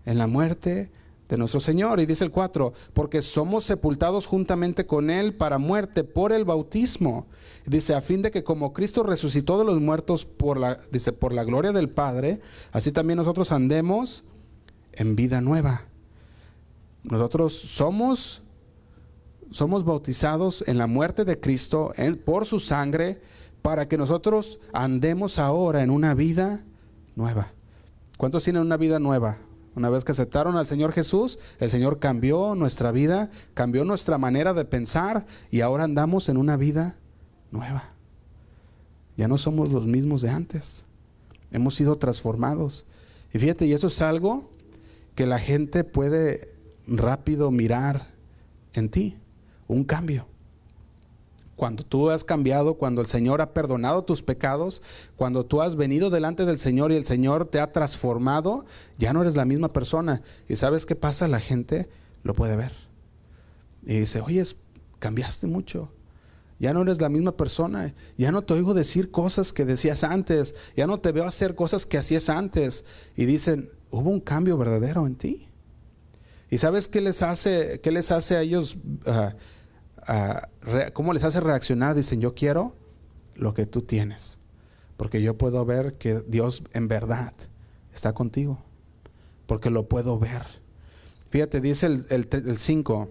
en 0.06 0.20
la 0.20 0.28
muerte 0.28 0.92
de 1.28 1.38
nuestro 1.40 1.60
Señor. 1.60 2.00
Y 2.00 2.06
dice 2.06 2.24
el 2.24 2.30
4, 2.30 2.72
porque 2.94 3.24
somos 3.24 3.64
sepultados 3.64 4.28
juntamente 4.28 4.86
con 4.86 5.10
Él 5.10 5.34
para 5.34 5.58
muerte 5.58 6.04
por 6.04 6.32
el 6.32 6.46
bautismo. 6.46 7.26
Dice, 7.66 7.96
a 7.96 8.02
fin 8.02 8.22
de 8.22 8.32
que 8.32 8.44
como 8.44 8.74
Cristo 8.74 9.04
resucitó 9.04 9.58
de 9.58 9.66
los 9.66 9.80
muertos 9.80 10.26
por 10.26 10.60
la, 10.60 10.80
dice, 10.92 11.14
por 11.14 11.34
la 11.34 11.44
gloria 11.44 11.72
del 11.72 11.90
Padre, 11.90 12.42
así 12.72 12.92
también 12.92 13.18
nosotros 13.18 13.52
andemos 13.52 14.24
en 14.92 15.16
vida 15.16 15.40
nueva. 15.42 15.84
Nosotros 17.04 17.54
somos 17.54 18.44
somos 19.54 19.86
bautizados 19.86 20.64
en 20.66 20.80
la 20.80 20.88
muerte 20.88 21.26
de 21.26 21.40
Cristo 21.40 21.94
por 22.26 22.48
su 22.48 22.60
sangre 22.60 23.22
para 23.62 23.88
que 23.88 23.98
nosotros 23.98 24.60
andemos 24.74 25.38
ahora 25.38 25.84
en 25.84 25.92
una 25.92 26.16
vida 26.16 26.66
nueva. 27.16 27.54
¿Cuántos 28.18 28.44
tienen 28.44 28.64
una 28.64 28.78
vida 28.78 28.98
nueva? 28.98 29.38
Una 29.76 29.90
vez 29.90 30.04
que 30.04 30.12
aceptaron 30.12 30.56
al 30.56 30.66
Señor 30.66 30.92
Jesús, 30.92 31.38
el 31.60 31.70
Señor 31.70 32.00
cambió 32.00 32.56
nuestra 32.56 32.92
vida, 32.92 33.30
cambió 33.54 33.86
nuestra 33.86 34.18
manera 34.18 34.54
de 34.54 34.66
pensar 34.66 35.26
y 35.52 35.62
ahora 35.62 35.84
andamos 35.84 36.30
en 36.30 36.38
una 36.38 36.58
vida 36.58 36.98
nueva. 37.54 37.94
Ya 39.16 39.28
no 39.28 39.38
somos 39.38 39.72
los 39.72 39.86
mismos 39.86 40.22
de 40.22 40.30
antes. 40.30 40.86
Hemos 41.52 41.76
sido 41.76 41.98
transformados. 41.98 42.86
Y 43.32 43.40
fíjate, 43.40 43.66
y 43.66 43.74
eso 43.74 43.88
es 43.88 44.02
algo 44.02 44.50
que 45.16 45.26
la 45.26 45.40
gente 45.40 45.84
puede 45.84 46.52
rápido 46.88 47.52
mirar 47.52 48.08
en 48.74 48.90
ti, 48.90 49.18
un 49.68 49.84
cambio. 49.84 50.26
Cuando 51.56 51.84
tú 51.84 52.10
has 52.10 52.24
cambiado, 52.24 52.74
cuando 52.74 53.00
el 53.02 53.08
Señor 53.08 53.40
ha 53.40 53.54
perdonado 53.54 54.04
tus 54.04 54.24
pecados, 54.24 54.82
cuando 55.16 55.46
tú 55.46 55.62
has 55.62 55.76
venido 55.76 56.10
delante 56.10 56.46
del 56.46 56.58
Señor 56.58 56.92
y 56.92 56.96
el 56.96 57.06
Señor 57.06 57.46
te 57.46 57.60
ha 57.60 57.72
transformado, 57.72 58.66
ya 58.98 59.14
no 59.14 59.22
eres 59.22 59.36
la 59.36 59.46
misma 59.46 59.72
persona. 59.72 60.24
¿Y 60.50 60.56
sabes 60.56 60.88
qué 60.88 60.96
pasa? 60.96 61.28
La 61.28 61.40
gente 61.40 61.88
lo 62.24 62.34
puede 62.34 62.56
ver. 62.56 62.74
Y 63.86 64.00
dice, 64.00 64.22
oye, 64.22 64.44
cambiaste 64.98 65.46
mucho. 65.46 65.90
Ya 66.60 66.74
no 66.74 66.82
eres 66.82 67.02
la 67.02 67.10
misma 67.10 67.36
persona. 67.36 67.94
Ya 68.18 68.32
no 68.32 68.44
te 68.44 68.54
oigo 68.54 68.74
decir 68.74 69.12
cosas 69.12 69.54
que 69.54 69.66
decías 69.66 70.04
antes. 70.04 70.56
Ya 70.76 70.88
no 70.88 71.00
te 71.00 71.12
veo 71.12 71.26
hacer 71.26 71.56
cosas 71.56 71.86
que 71.86 71.98
hacías 71.98 72.30
antes. 72.30 72.86
Y 73.16 73.26
dicen, 73.26 73.70
hubo 73.92 74.10
un 74.10 74.20
cambio 74.20 74.58
verdadero 74.58 75.06
en 75.08 75.16
ti. 75.16 75.50
¿Y 76.50 76.60
sabes 76.60 76.88
qué 76.88 77.02
les 77.02 77.22
hace, 77.22 77.80
qué 77.82 77.92
les 77.92 78.12
hace 78.12 78.36
a 78.36 78.42
ellos? 78.42 78.78
Ah, 79.06 80.50
¿cómo 80.94 81.14
les 81.14 81.24
hace 81.24 81.40
reaccionar? 81.40 81.96
Dicen, 81.96 82.22
yo 82.22 82.36
quiero 82.36 82.76
lo 83.36 83.54
que 83.54 83.66
tú 83.66 83.82
tienes, 83.82 84.38
porque 84.96 85.22
yo 85.22 85.38
puedo 85.38 85.66
ver 85.66 85.96
que 85.96 86.22
Dios 86.28 86.64
en 86.74 86.88
verdad 86.88 87.34
está 87.94 88.14
contigo, 88.14 88.64
porque 89.48 89.72
lo 89.72 89.88
puedo 89.88 90.20
ver. 90.20 90.44
Fíjate, 91.30 91.62
dice 91.62 91.88
el 91.88 92.58
5, 92.58 93.10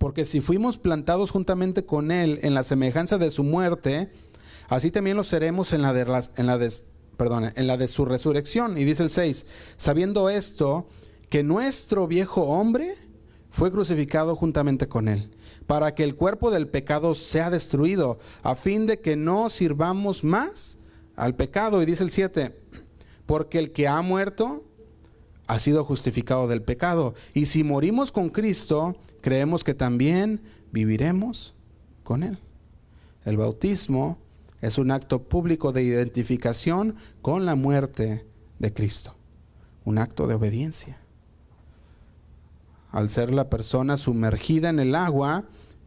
porque 0.00 0.24
si 0.24 0.40
fuimos 0.40 0.78
plantados 0.78 1.30
juntamente 1.30 1.84
con 1.84 2.10
Él 2.10 2.40
en 2.42 2.54
la 2.54 2.62
semejanza 2.62 3.18
de 3.18 3.30
su 3.30 3.44
muerte, 3.44 4.10
así 4.70 4.90
también 4.90 5.18
lo 5.18 5.24
seremos 5.24 5.74
en 5.74 5.82
la 5.82 5.92
de, 5.92 7.88
su 7.88 8.04
resurrección. 8.06 8.78
Y 8.78 8.84
dice 8.84 9.02
el 9.02 9.10
6, 9.10 9.46
sabiendo 9.76 10.30
esto, 10.30 10.88
que 11.28 11.42
nuestro 11.42 12.06
viejo 12.06 12.44
hombre 12.44 12.94
fue 13.50 13.70
crucificado 13.70 14.36
juntamente 14.36 14.88
con 14.88 15.06
Él 15.06 15.36
para 15.66 15.94
que 15.94 16.02
el 16.02 16.16
cuerpo 16.16 16.50
del 16.50 16.66
pecado 16.66 17.14
sea 17.14 17.50
destruido, 17.50 18.18
a 18.42 18.54
fin 18.54 18.86
de 18.86 19.00
que 19.00 19.16
no 19.16 19.50
sirvamos 19.50 20.24
más 20.24 20.78
al 21.14 21.34
pecado. 21.34 21.82
Y 21.82 21.86
dice 21.86 22.04
el 22.04 22.10
7, 22.10 22.58
porque 23.26 23.58
el 23.58 23.72
que 23.72 23.86
ha 23.86 24.00
muerto 24.00 24.64
ha 25.46 25.58
sido 25.58 25.84
justificado 25.84 26.48
del 26.48 26.62
pecado. 26.62 27.12
Y 27.34 27.46
si 27.46 27.64
morimos 27.64 28.12
con 28.12 28.30
Cristo, 28.30 28.96
creemos 29.20 29.64
que 29.64 29.74
también 29.74 30.40
viviremos 30.72 31.54
con 32.02 32.22
Él. 32.22 32.38
El 33.24 33.36
bautismo 33.36 34.18
es 34.60 34.78
un 34.78 34.90
acto 34.90 35.22
público 35.22 35.72
de 35.72 35.82
identificación 35.82 36.96
con 37.22 37.46
la 37.46 37.54
muerte 37.54 38.26
de 38.58 38.72
Cristo, 38.72 39.14
un 39.84 39.98
acto 39.98 40.26
de 40.26 40.34
obediencia. 40.34 40.98
Al 42.92 43.08
ser 43.08 43.32
la 43.32 43.48
persona 43.48 43.96
sumergida 43.96 44.68
en 44.68 44.80
el 44.80 44.94
agua, 44.94 45.44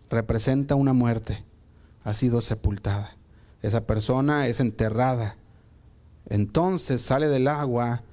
representa 0.09 0.75
una 0.75 0.93
muerte, 0.93 1.43
ha 2.03 2.13
sido 2.13 2.41
sepultada. 2.41 3.17
Esa 3.61 3.85
persona 3.85 4.47
es 4.47 4.59
enterrada. 4.59 5.35
Entonces 6.29 7.01
sale 7.01 7.27
del 7.27 7.47
agua 7.47 8.03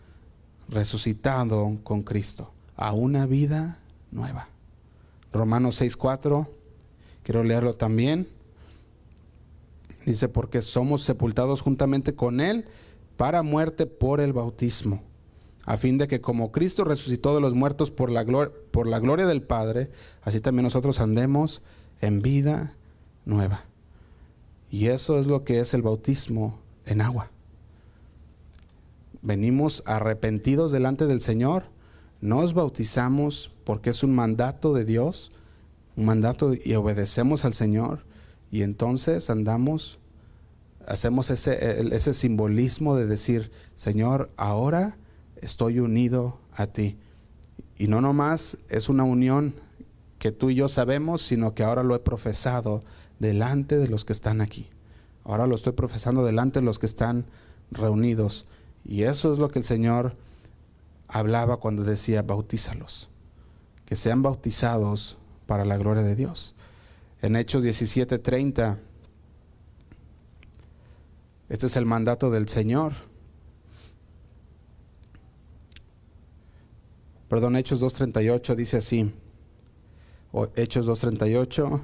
resucitado 0.68 1.78
con 1.82 2.02
Cristo 2.02 2.52
a 2.76 2.92
una 2.92 3.26
vida 3.26 3.78
nueva. 4.10 4.48
Romanos 5.32 5.80
6:4, 5.80 6.48
quiero 7.22 7.44
leerlo 7.44 7.74
también. 7.74 8.28
Dice, 10.06 10.28
porque 10.28 10.62
somos 10.62 11.02
sepultados 11.02 11.60
juntamente 11.60 12.14
con 12.14 12.40
Él 12.40 12.64
para 13.16 13.42
muerte 13.42 13.86
por 13.86 14.20
el 14.20 14.32
bautismo, 14.32 15.02
a 15.66 15.76
fin 15.76 15.98
de 15.98 16.08
que 16.08 16.22
como 16.22 16.52
Cristo 16.52 16.84
resucitó 16.84 17.34
de 17.34 17.40
los 17.42 17.52
muertos 17.52 17.90
por 17.90 18.10
la, 18.10 18.24
por 18.70 18.86
la 18.86 18.98
gloria 18.98 19.26
del 19.26 19.42
Padre, 19.42 19.90
así 20.22 20.40
también 20.40 20.64
nosotros 20.64 21.00
andemos 21.00 21.62
en 22.00 22.22
vida 22.22 22.74
nueva. 23.26 23.64
Y 24.70 24.86
eso 24.86 25.18
es 25.18 25.26
lo 25.26 25.44
que 25.44 25.60
es 25.60 25.74
el 25.74 25.82
bautismo 25.82 26.60
en 26.86 27.02
agua. 27.02 27.30
Venimos 29.20 29.82
arrepentidos 29.84 30.72
delante 30.72 31.06
del 31.06 31.20
Señor, 31.20 31.64
nos 32.20 32.54
bautizamos 32.54 33.56
porque 33.64 33.90
es 33.90 34.02
un 34.02 34.14
mandato 34.14 34.72
de 34.74 34.84
Dios, 34.84 35.32
un 35.96 36.04
mandato 36.04 36.52
y 36.54 36.74
obedecemos 36.74 37.44
al 37.44 37.54
Señor 37.54 38.04
y 38.50 38.62
entonces 38.62 39.30
andamos, 39.30 39.98
hacemos 40.86 41.30
ese, 41.30 41.94
ese 41.94 42.12
simbolismo 42.12 42.96
de 42.96 43.06
decir, 43.06 43.50
Señor, 43.74 44.30
ahora 44.36 44.98
estoy 45.40 45.78
unido 45.78 46.38
a 46.52 46.66
ti. 46.66 46.98
Y 47.78 47.86
no 47.86 48.00
nomás 48.00 48.58
es 48.68 48.88
una 48.88 49.04
unión 49.04 49.54
que 50.18 50.32
tú 50.32 50.50
y 50.50 50.54
yo 50.56 50.68
sabemos, 50.68 51.22
sino 51.22 51.54
que 51.54 51.62
ahora 51.62 51.82
lo 51.82 51.94
he 51.94 52.00
profesado 52.00 52.82
delante 53.18 53.78
de 53.78 53.88
los 53.88 54.04
que 54.04 54.12
están 54.12 54.40
aquí. 54.40 54.68
Ahora 55.24 55.46
lo 55.46 55.54
estoy 55.54 55.72
profesando 55.72 56.24
delante 56.24 56.60
de 56.60 56.66
los 56.66 56.78
que 56.78 56.86
están 56.86 57.24
reunidos. 57.70 58.46
Y 58.84 59.02
eso 59.02 59.32
es 59.32 59.38
lo 59.38 59.48
que 59.48 59.60
el 59.60 59.64
Señor 59.64 60.16
hablaba 61.12 61.58
cuando 61.58 61.84
decía, 61.84 62.22
bautízalos. 62.22 63.08
que 63.84 63.96
sean 63.96 64.22
bautizados 64.22 65.18
para 65.46 65.64
la 65.64 65.76
gloria 65.76 66.04
de 66.04 66.14
Dios. 66.14 66.54
En 67.22 67.34
Hechos 67.34 67.64
17:30, 67.64 68.78
este 71.48 71.66
es 71.66 71.74
el 71.74 71.86
mandato 71.86 72.30
del 72.30 72.48
Señor. 72.48 72.92
Perdón, 77.28 77.56
Hechos 77.56 77.80
2:38 77.80 78.54
dice 78.54 78.76
así. 78.76 79.12
Hechos 80.54 80.86
2:38. 80.86 81.82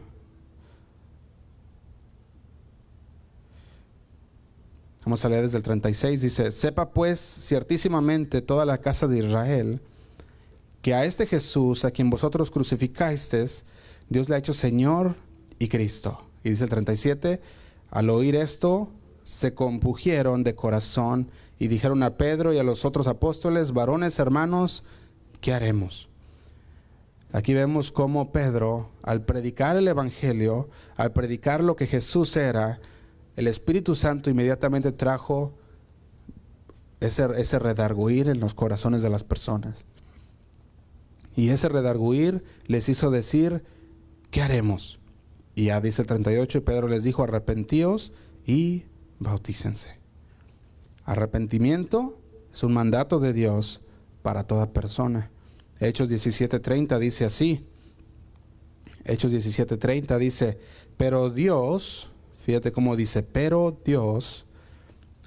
Vamos 5.06 5.24
a 5.24 5.28
leer 5.28 5.44
desde 5.44 5.58
el 5.58 5.62
36. 5.62 6.20
Dice, 6.20 6.50
sepa 6.50 6.90
pues 6.90 7.20
ciertísimamente 7.20 8.42
toda 8.42 8.64
la 8.64 8.78
casa 8.78 9.06
de 9.06 9.18
Israel 9.18 9.80
que 10.82 10.94
a 10.94 11.04
este 11.04 11.26
Jesús, 11.26 11.84
a 11.84 11.92
quien 11.92 12.10
vosotros 12.10 12.50
crucificasteis, 12.50 13.64
Dios 14.08 14.28
le 14.28 14.34
ha 14.34 14.38
hecho 14.38 14.52
Señor 14.52 15.14
y 15.60 15.68
Cristo. 15.68 16.20
Y 16.42 16.50
dice 16.50 16.64
el 16.64 16.70
37, 16.70 17.40
al 17.88 18.10
oír 18.10 18.34
esto, 18.34 18.88
se 19.22 19.54
compugieron 19.54 20.42
de 20.42 20.56
corazón 20.56 21.30
y 21.60 21.68
dijeron 21.68 22.02
a 22.02 22.16
Pedro 22.16 22.52
y 22.52 22.58
a 22.58 22.64
los 22.64 22.84
otros 22.84 23.06
apóstoles, 23.06 23.72
varones 23.72 24.18
hermanos, 24.18 24.82
¿qué 25.40 25.54
haremos? 25.54 26.08
Aquí 27.30 27.54
vemos 27.54 27.92
cómo 27.92 28.32
Pedro, 28.32 28.90
al 29.04 29.24
predicar 29.24 29.76
el 29.76 29.86
Evangelio, 29.86 30.68
al 30.96 31.12
predicar 31.12 31.62
lo 31.62 31.76
que 31.76 31.86
Jesús 31.86 32.36
era, 32.36 32.80
el 33.36 33.46
Espíritu 33.46 33.94
Santo 33.94 34.30
inmediatamente 34.30 34.92
trajo 34.92 35.54
ese, 37.00 37.26
ese 37.36 37.58
redarguir 37.58 38.28
en 38.28 38.40
los 38.40 38.54
corazones 38.54 39.02
de 39.02 39.10
las 39.10 39.24
personas. 39.24 39.84
Y 41.36 41.50
ese 41.50 41.68
redarguir 41.68 42.42
les 42.66 42.88
hizo 42.88 43.10
decir, 43.10 43.62
¿qué 44.30 44.42
haremos? 44.42 44.98
Y 45.54 45.66
ya 45.66 45.80
dice 45.80 46.02
el 46.02 46.08
38, 46.08 46.58
y 46.58 46.60
Pedro 46.62 46.88
les 46.88 47.02
dijo, 47.02 47.22
arrepentíos 47.22 48.12
y 48.46 48.84
bautícense. 49.18 49.98
Arrepentimiento 51.04 52.18
es 52.52 52.62
un 52.62 52.72
mandato 52.72 53.20
de 53.20 53.32
Dios 53.32 53.82
para 54.22 54.44
toda 54.44 54.72
persona. 54.72 55.30
Hechos 55.78 56.10
17:30 56.10 56.98
dice 56.98 57.24
así. 57.24 57.64
Hechos 59.04 59.32
17:30 59.32 60.18
dice, 60.18 60.58
pero 60.96 61.30
Dios, 61.30 62.10
Fíjate 62.46 62.70
cómo 62.70 62.94
dice, 62.94 63.24
pero 63.24 63.76
Dios, 63.84 64.46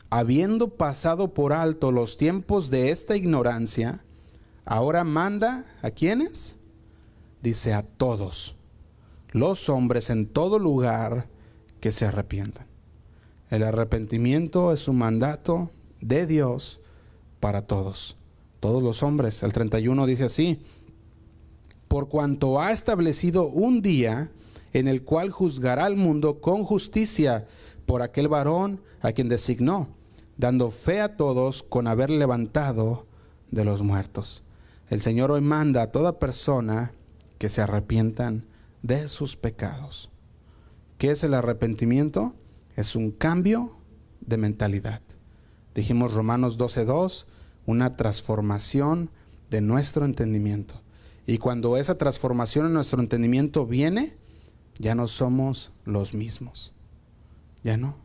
habiendo 0.10 0.70
pasado 0.70 1.34
por 1.34 1.52
alto 1.52 1.92
los 1.92 2.16
tiempos 2.16 2.70
de 2.70 2.92
esta 2.92 3.18
ignorancia, 3.18 4.06
ahora 4.64 5.04
manda 5.04 5.66
a 5.82 5.92
quienes? 5.92 6.56
Dice 7.44 7.74
a 7.74 7.84
todos, 7.84 8.56
los 9.32 9.68
hombres 9.68 10.10
en 10.10 10.28
todo 10.28 10.60
lugar 10.60 11.28
que 11.82 11.92
se 11.92 12.06
arrepientan. 12.06 12.68
El 13.50 13.64
arrepentimiento 13.64 14.72
es 14.72 14.88
un 14.88 15.00
mandato 15.00 15.72
de 16.00 16.26
Dios 16.26 16.80
para 17.42 17.64
todos, 17.64 18.16
todos 18.62 18.82
los 18.82 19.04
hombres. 19.04 19.44
El 19.44 19.52
31 19.52 20.06
dice 20.06 20.24
así, 20.24 20.62
por 21.90 22.08
cuanto 22.08 22.62
ha 22.62 22.72
establecido 22.72 23.46
un 23.46 23.82
día 23.82 24.32
en 24.74 24.88
el 24.88 25.04
cual 25.04 25.32
juzgará 25.32 25.86
al 25.86 25.96
mundo 25.96 26.42
con 26.42 26.64
justicia 26.64 27.48
por 27.86 28.02
aquel 28.02 28.28
varón 28.28 28.82
a 29.02 29.12
quien 29.12 29.30
designó, 29.30 29.88
dando 30.38 30.72
fe 30.72 31.02
a 31.02 31.18
todos 31.18 31.64
con 31.64 31.88
haber 31.88 32.10
levantado 32.10 33.08
de 33.52 33.66
los 33.66 33.82
muertos. 33.82 34.44
El 34.90 35.02
Señor 35.02 35.32
hoy 35.32 35.42
manda 35.42 35.82
a 35.82 35.92
toda 35.92 36.20
persona 36.20 36.94
que 37.38 37.50
se 37.50 37.62
arrepientan 37.62 38.46
de 38.82 39.08
sus 39.08 39.36
pecados. 39.36 40.10
¿Qué 40.98 41.12
es 41.12 41.24
el 41.24 41.34
arrepentimiento? 41.34 42.34
Es 42.76 42.96
un 42.96 43.12
cambio 43.12 43.76
de 44.22 44.38
mentalidad. 44.38 45.02
Dijimos 45.74 46.14
Romanos 46.14 46.58
12.2, 46.58 47.26
una 47.66 47.96
transformación 47.96 49.10
de 49.50 49.62
nuestro 49.62 50.06
entendimiento. 50.06 50.82
Y 51.26 51.38
cuando 51.38 51.78
esa 51.78 51.98
transformación 51.98 52.66
en 52.66 52.74
nuestro 52.74 53.00
entendimiento 53.00 53.66
viene, 53.66 54.18
ya 54.80 54.96
no 54.96 55.06
somos 55.08 55.72
los 55.86 56.14
mismos. 56.14 56.74
Ya 57.64 57.78
no. 57.78 57.98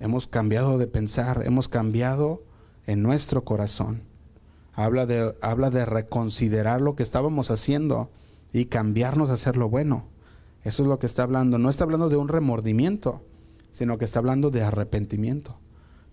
Hemos 0.00 0.26
cambiado 0.26 0.76
de 0.76 0.88
pensar, 0.88 1.44
hemos 1.46 1.68
cambiado 1.68 2.42
en 2.86 3.02
nuestro 3.02 3.44
corazón. 3.44 4.02
Habla 4.74 5.06
de, 5.06 5.34
habla 5.40 5.70
de 5.70 5.86
reconsiderar 5.86 6.82
lo 6.82 6.96
que 6.96 7.02
estábamos 7.02 7.50
haciendo 7.50 8.10
y 8.52 8.66
cambiarnos 8.66 9.30
a 9.30 9.34
hacer 9.34 9.56
lo 9.56 9.70
bueno. 9.70 10.04
Eso 10.64 10.82
es 10.82 10.88
lo 10.88 10.98
que 10.98 11.06
está 11.06 11.22
hablando. 11.22 11.56
No 11.58 11.70
está 11.70 11.84
hablando 11.84 12.08
de 12.08 12.16
un 12.16 12.28
remordimiento, 12.28 13.22
sino 13.70 13.96
que 13.96 14.04
está 14.04 14.18
hablando 14.18 14.50
de 14.50 14.64
arrepentimiento. 14.64 15.56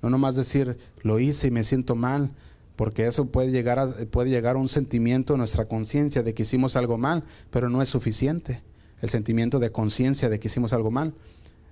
No 0.02 0.10
nomás 0.10 0.36
decir, 0.36 0.78
lo 1.02 1.20
hice 1.20 1.48
y 1.48 1.52
me 1.52 1.64
siento 1.64 1.96
mal, 1.96 2.32
porque 2.76 3.08
eso 3.08 3.26
puede 3.26 3.52
llegar 3.52 3.80
a, 3.80 3.88
puede 4.12 4.30
llegar 4.30 4.56
a 4.56 4.60
un 4.60 4.68
sentimiento 4.68 5.34
en 5.34 5.40
nuestra 5.40 5.66
conciencia 5.66 6.22
de 6.22 6.34
que 6.34 6.44
hicimos 6.44 6.76
algo 6.76 6.98
mal, 6.98 7.24
pero 7.50 7.70
no 7.70 7.82
es 7.82 7.90
suficiente 7.90 8.62
el 9.04 9.10
sentimiento 9.10 9.60
de 9.60 9.70
conciencia 9.70 10.30
de 10.30 10.40
que 10.40 10.48
hicimos 10.48 10.72
algo 10.72 10.90
mal, 10.90 11.14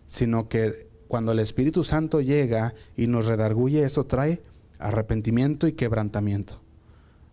sino 0.06 0.50
que 0.50 0.90
cuando 1.08 1.32
el 1.32 1.40
Espíritu 1.40 1.86
Santo 1.86 2.20
llega 2.20 2.74
y 2.98 3.08
nos 3.08 3.26
redarguye, 3.26 3.84
eso 3.84 4.04
trae 4.04 4.42
arrepentimiento 4.80 5.66
y 5.66 5.72
quebrantamiento. 5.72 6.60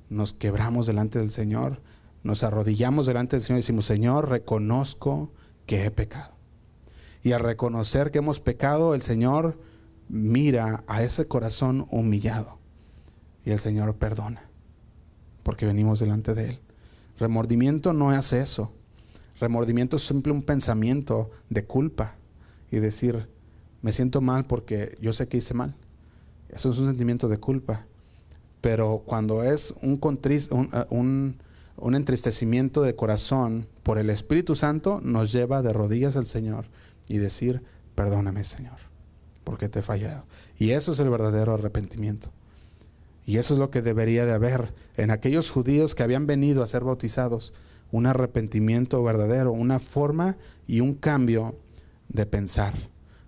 Nos 0.09 0.33
quebramos 0.33 0.87
delante 0.87 1.19
del 1.19 1.33
Señor, 1.33 1.81
nos 2.23 2.45
arrodillamos 2.45 3.07
delante 3.07 3.35
del 3.35 3.43
Señor 3.43 3.59
y 3.59 3.63
decimos, 3.63 3.87
Señor, 3.87 4.29
reconozco 4.29 5.33
que 5.67 5.85
he 5.85 5.91
pecado. 5.91 6.31
Y 7.25 7.33
al 7.33 7.41
reconocer 7.41 8.13
que 8.13 8.19
hemos 8.19 8.39
pecado, 8.39 8.95
el 8.95 9.03
Señor 9.03 9.59
mira 10.09 10.85
a 10.87 11.03
ese 11.03 11.27
corazón 11.27 11.89
humillado. 11.91 12.61
Y 13.45 13.51
el 13.51 13.59
Señor 13.59 13.97
perdona, 13.97 14.49
porque 15.43 15.67
venimos 15.67 15.99
delante 15.99 16.35
de 16.35 16.51
Él. 16.51 16.61
Remordimiento 17.19 17.93
no 17.93 18.13
hace 18.13 18.39
eso. 18.39 18.78
Remordimiento 19.41 19.97
es 19.97 20.07
simple 20.07 20.33
un 20.33 20.43
pensamiento 20.43 21.31
de 21.49 21.65
culpa 21.65 22.17
y 22.71 22.79
decir, 22.79 23.29
me 23.83 23.93
siento 23.93 24.21
mal 24.21 24.47
porque 24.47 24.97
yo 25.01 25.13
sé 25.13 25.29
que 25.29 25.37
hice 25.37 25.55
mal. 25.55 25.75
Eso 26.49 26.71
es 26.71 26.79
un 26.79 26.87
sentimiento 26.87 27.29
de 27.29 27.39
culpa. 27.39 27.87
Pero 28.61 29.03
cuando 29.07 29.45
es 29.45 29.73
un, 29.83 30.01
eh, 30.03 30.85
un, 30.91 31.37
un, 31.77 31.95
entristecimiento 31.95 32.83
de 32.83 32.97
corazón 32.97 33.69
por 33.85 33.99
el 33.99 34.11
Espíritu 34.11 34.57
Santo, 34.57 35.01
nos 35.03 35.31
lleva 35.31 35.63
de 35.63 35.73
rodillas 35.73 36.17
al 36.17 36.27
Señor 36.27 36.67
y 37.07 37.19
decir, 37.19 37.63
perdóname 37.95 38.43
Señor, 38.43 38.79
porque 39.45 39.69
te 39.69 39.79
he 39.79 39.83
fallado. 39.83 40.25
Y 40.59 40.71
eso 40.71 40.93
es 40.93 40.99
el 40.99 41.11
verdadero 41.11 41.55
arrepentimiento. 41.55 42.31
Y 43.27 43.37
eso 43.37 43.55
es 43.55 43.61
lo 43.61 43.71
que 43.71 43.83
debería 43.83 44.25
de 44.25 44.33
haber 44.33 44.75
en 44.97 45.11
aquellos 45.11 45.51
judíos 45.51 45.95
que 45.95 46.03
habían 46.03 46.27
venido 46.27 46.63
a 46.63 46.67
ser 46.67 46.83
bautizados 46.83 47.53
un 47.91 48.07
arrepentimiento 48.07 49.03
verdadero, 49.03 49.53
una 49.53 49.79
forma 49.79 50.37
y 50.67 50.81
un 50.81 50.95
cambio 50.95 51.57
de 52.09 52.27
pensar 52.27 52.75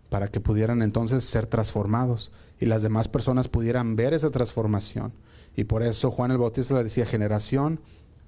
para 0.08 0.28
que 0.28 0.40
pudieran 0.40 0.82
entonces 0.82 1.24
ser 1.24 1.46
transformados 1.46 2.32
y 2.58 2.66
las 2.66 2.82
demás 2.82 3.08
personas 3.08 3.48
pudieran 3.48 3.96
ver 3.96 4.12
esa 4.12 4.30
transformación. 4.30 5.12
Y 5.56 5.64
por 5.64 5.82
eso 5.82 6.11
Juan 6.11 6.30
el 6.30 6.38
Bautista 6.38 6.74
le 6.74 6.84
decía 6.84 7.06
generación 7.06 7.80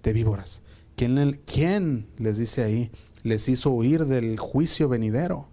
de 0.03 0.13
víboras. 0.13 0.63
¿Quién, 0.97 1.41
¿Quién 1.45 2.07
les 2.19 2.39
dice 2.39 2.63
ahí? 2.63 2.91
Les 3.23 3.49
hizo 3.49 3.71
huir 3.71 4.07
del 4.07 4.39
juicio 4.39 4.89
venidero. 4.89 5.49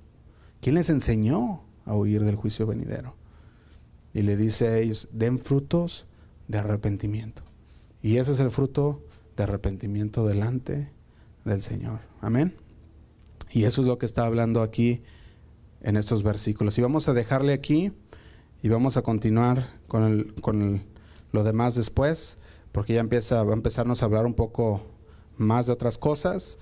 ¿Quién 0.61 0.75
les 0.75 0.89
enseñó 0.89 1.63
a 1.85 1.95
huir 1.95 2.23
del 2.23 2.35
juicio 2.35 2.65
venidero? 2.65 3.15
Y 4.13 4.21
le 4.21 4.37
dice 4.37 4.67
a 4.67 4.77
ellos, 4.77 5.07
den 5.11 5.39
frutos 5.39 6.05
de 6.47 6.57
arrepentimiento. 6.57 7.43
Y 8.01 8.17
ese 8.17 8.31
es 8.31 8.39
el 8.39 8.49
fruto 8.49 9.03
de 9.39 9.43
arrepentimiento 9.43 10.27
delante 10.27 10.91
del 11.45 11.61
Señor. 11.61 12.01
Amén. 12.21 12.53
Y 13.51 13.63
eso 13.63 13.81
es 13.81 13.87
lo 13.87 13.97
que 13.97 14.05
está 14.05 14.25
hablando 14.25 14.61
aquí 14.61 15.01
en 15.81 15.95
estos 15.95 16.23
versículos. 16.23 16.77
Y 16.77 16.81
vamos 16.81 17.07
a 17.07 17.13
dejarle 17.13 17.53
aquí 17.53 17.93
y 18.61 18.69
vamos 18.69 18.97
a 18.97 19.01
continuar 19.01 19.69
con, 19.87 20.03
el, 20.03 20.33
con 20.41 20.83
lo 21.31 21.43
demás 21.43 21.75
después, 21.75 22.37
porque 22.73 22.93
ya 22.93 22.99
empieza, 22.99 23.41
va 23.43 23.51
a 23.51 23.55
empezarnos 23.55 24.01
a 24.01 24.05
hablar 24.05 24.25
un 24.25 24.33
poco 24.33 24.81
más 25.37 25.67
de 25.67 25.71
otras 25.71 25.97
cosas. 25.97 26.59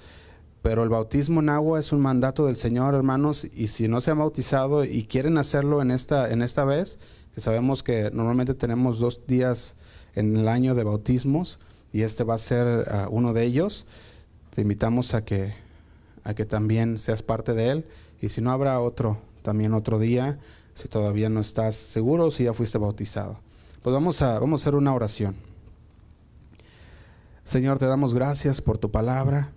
Pero 0.62 0.84
el 0.84 0.90
bautismo 0.90 1.40
en 1.40 1.50
agua 1.50 1.80
es 1.80 1.92
un 1.92 2.02
mandato 2.02 2.46
del 2.46 2.56
Señor, 2.56 2.94
hermanos, 2.94 3.48
y 3.56 3.68
si 3.68 3.88
no 3.88 4.02
se 4.02 4.12
han 4.12 4.20
bautizado 4.20 4.86
y 4.86 5.06
quieren 5.06 5.38
hacerlo 5.40 5.82
en 5.82 5.90
esta, 5.90 6.30
en 6.30 6.44
esta 6.44 6.64
vez, 6.64 7.00
que 7.34 7.42
sabemos 7.42 7.82
que 7.82 8.12
normalmente 8.12 8.54
tenemos 8.54 9.00
dos 9.00 9.26
días 9.26 9.78
en 10.14 10.36
el 10.36 10.48
año 10.48 10.76
de 10.76 10.84
bautismos, 10.84 11.60
y 11.92 12.04
este 12.04 12.24
va 12.24 12.36
a 12.36 12.40
ser 12.40 12.88
ah, 12.90 13.08
uno 13.10 13.34
de 13.34 13.44
ellos. 13.44 13.86
Te 14.54 14.62
invitamos 14.62 15.14
a 15.14 15.24
que, 15.24 15.54
a 16.24 16.34
que 16.34 16.46
también 16.46 16.98
seas 16.98 17.22
parte 17.22 17.54
de 17.54 17.70
él 17.70 17.86
y 18.22 18.30
si 18.30 18.42
no 18.42 18.52
habrá 18.52 18.80
otro, 18.80 19.20
también 19.42 19.74
otro 19.74 20.00
día, 20.00 20.40
si 20.74 20.88
todavía 20.88 21.30
no 21.30 21.40
estás 21.40 21.76
seguro 21.76 22.32
si 22.32 22.46
ya 22.46 22.54
fuiste 22.54 22.78
bautizado. 22.78 23.40
Pues 23.82 23.94
vamos 23.94 24.22
a, 24.22 24.40
vamos 24.40 24.62
a 24.62 24.64
hacer 24.64 24.76
una 24.76 24.94
oración. 24.94 25.36
Señor, 27.44 27.80
te 27.80 27.86
damos 27.86 28.14
gracias 28.14 28.62
por 28.62 28.78
tu 28.78 28.92
palabra, 28.92 29.54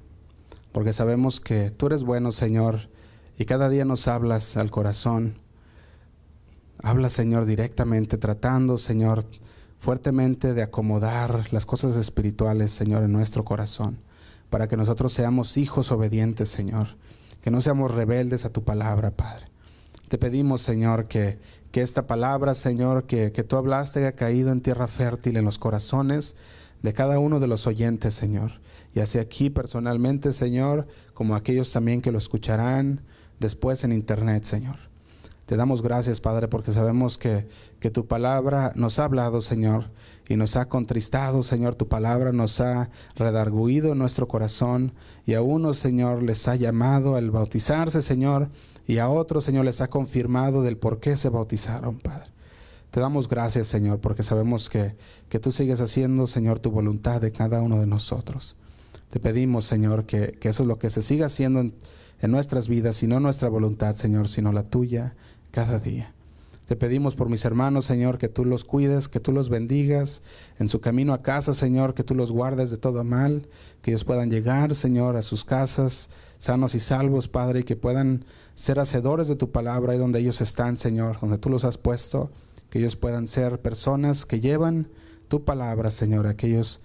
porque 0.70 0.93
sabemos 0.93 1.41
que 1.41 1.70
tú 1.70 1.87
eres 1.87 2.05
bueno, 2.05 2.31
Señor, 2.31 2.89
y 3.37 3.47
cada 3.47 3.68
día 3.68 3.85
nos 3.85 4.07
hablas 4.07 4.57
al 4.57 4.70
corazón. 4.70 5.35
Habla, 6.83 7.11
Señor, 7.11 7.47
directamente, 7.47 8.16
tratando, 8.16 8.78
Señor, 8.78 9.24
fuertemente 9.81 10.53
de 10.53 10.62
acomodar 10.62 11.53
las 11.53 11.64
cosas 11.64 11.97
espirituales, 11.97 12.70
Señor, 12.70 13.03
en 13.03 13.12
nuestro 13.12 13.47
corazón, 13.47 13.97
para 14.51 14.68
que 14.68 14.76
nosotros 14.76 15.14
seamos 15.14 15.57
hijos 15.57 15.91
obedientes, 15.91 16.51
Señor, 16.51 16.89
que 17.41 17.51
no 17.51 17.62
seamos 17.62 17.91
rebeldes 17.91 18.45
a 18.45 18.53
tu 18.53 18.62
palabra, 18.62 19.11
Padre. 19.12 19.47
Te 20.09 20.18
pedimos, 20.18 20.61
Señor, 20.61 21.07
que, 21.07 21.39
que 21.72 21.81
esta 21.81 22.07
palabra, 22.07 22.55
Señor, 22.55 23.05
que, 23.05 23.33
que 23.33 23.43
tú 23.43 23.57
hablaste, 23.57 24.01
haya 24.01 24.12
caído 24.12 24.53
en 24.53 24.61
tierra 24.61 24.87
fértil 24.87 25.39
en 25.39 25.47
los 25.47 25.59
corazones 25.59 26.37
de 26.83 26.93
cada 26.93 27.18
uno 27.18 27.41
de 27.41 27.47
los 27.47 27.66
oyentes, 27.66 28.12
Señor. 28.12 28.61
Y 28.95 29.01
así 29.01 29.18
aquí 29.18 29.49
personalmente, 29.49 30.35
Señor, 30.35 30.89
como 31.14 31.37
aquellos 31.37 31.72
también 31.72 32.03
que 32.03 32.12
lo 32.12 32.18
escucharán 32.18 33.01
después 33.39 33.83
en 33.83 33.93
internet, 33.93 34.45
Señor. 34.45 34.89
Te 35.51 35.57
damos 35.57 35.82
gracias, 35.82 36.20
Padre, 36.20 36.46
porque 36.46 36.70
sabemos 36.70 37.18
que, 37.18 37.48
que 37.80 37.90
tu 37.90 38.07
palabra 38.07 38.72
nos 38.76 39.01
ha 39.01 39.05
hablado, 39.05 39.40
Señor, 39.40 39.86
y 40.28 40.36
nos 40.36 40.55
ha 40.55 40.68
contristado, 40.68 41.42
Señor. 41.42 41.74
Tu 41.74 41.88
palabra 41.88 42.30
nos 42.30 42.61
ha 42.61 42.88
redarguido 43.16 43.96
nuestro 43.96 44.28
corazón, 44.28 44.92
y 45.26 45.34
a 45.34 45.42
unos, 45.42 45.76
Señor, 45.76 46.22
les 46.22 46.46
ha 46.46 46.55
llamado 46.55 47.16
al 47.16 47.32
bautizarse, 47.32 48.01
Señor, 48.01 48.48
y 48.86 48.98
a 48.98 49.09
otros, 49.09 49.42
Señor, 49.42 49.64
les 49.64 49.80
ha 49.80 49.90
confirmado 49.90 50.62
del 50.62 50.76
por 50.76 51.01
qué 51.01 51.16
se 51.16 51.30
bautizaron, 51.30 51.98
Padre. 51.98 52.30
Te 52.92 53.01
damos 53.01 53.28
gracias, 53.28 53.66
Señor, 53.66 53.98
porque 53.98 54.22
sabemos 54.22 54.70
que, 54.70 54.94
que 55.28 55.40
tú 55.40 55.51
sigues 55.51 55.80
haciendo, 55.80 56.28
Señor, 56.28 56.61
tu 56.61 56.70
voluntad 56.70 57.20
de 57.20 57.32
cada 57.32 57.61
uno 57.61 57.80
de 57.80 57.88
nosotros. 57.88 58.55
Te 59.09 59.18
pedimos, 59.18 59.64
Señor, 59.64 60.05
que, 60.05 60.30
que 60.30 60.51
eso 60.51 60.62
es 60.62 60.68
lo 60.68 60.78
que 60.78 60.90
se 60.90 61.03
siga 61.03 61.26
haciendo 61.26 61.59
en, 61.59 61.74
en 62.20 62.30
nuestras 62.30 62.68
vidas, 62.68 63.03
y 63.03 63.09
no 63.09 63.18
nuestra 63.18 63.48
voluntad, 63.48 63.96
Señor, 63.96 64.28
sino 64.28 64.53
la 64.53 64.62
tuya 64.62 65.16
cada 65.51 65.78
día. 65.78 66.12
Te 66.66 66.76
pedimos 66.76 67.16
por 67.16 67.28
mis 67.28 67.44
hermanos, 67.44 67.84
Señor, 67.84 68.18
que 68.18 68.28
tú 68.28 68.44
los 68.44 68.64
cuides, 68.64 69.09
que 69.09 69.18
tú 69.18 69.32
los 69.32 69.48
bendigas 69.48 70.22
en 70.59 70.68
su 70.68 70.80
camino 70.80 71.12
a 71.12 71.22
casa, 71.22 71.53
Señor, 71.53 71.94
que 71.94 72.05
tú 72.05 72.14
los 72.14 72.30
guardes 72.30 72.70
de 72.70 72.76
todo 72.76 73.03
mal, 73.03 73.48
que 73.82 73.90
ellos 73.90 74.05
puedan 74.05 74.30
llegar, 74.30 74.74
Señor, 74.76 75.16
a 75.16 75.22
sus 75.22 75.44
casas 75.44 76.11
sanos 76.40 76.74
y 76.74 76.80
salvos, 76.80 77.28
Padre, 77.28 77.61
y 77.61 77.64
que 77.64 77.76
puedan 77.76 78.24
ser 78.55 78.80
hacedores 78.80 79.28
de 79.28 79.36
tu 79.36 79.53
palabra 79.53 79.92
ahí 79.92 79.98
donde 79.98 80.18
ellos 80.18 80.40
están, 80.40 80.76
Señor, 80.76 81.20
donde 81.20 81.38
tú 81.38 81.51
los 81.51 81.64
has 81.64 81.78
puesto 81.78 82.32
que 82.70 82.78
ellos 82.78 82.96
puedan 82.96 83.26
ser 83.26 83.61
personas 83.61 84.24
que 84.24 84.40
llevan 84.40 84.88
tu 85.28 85.44
palabra, 85.44 85.90
Señor, 85.90 86.26
aquellos, 86.26 86.80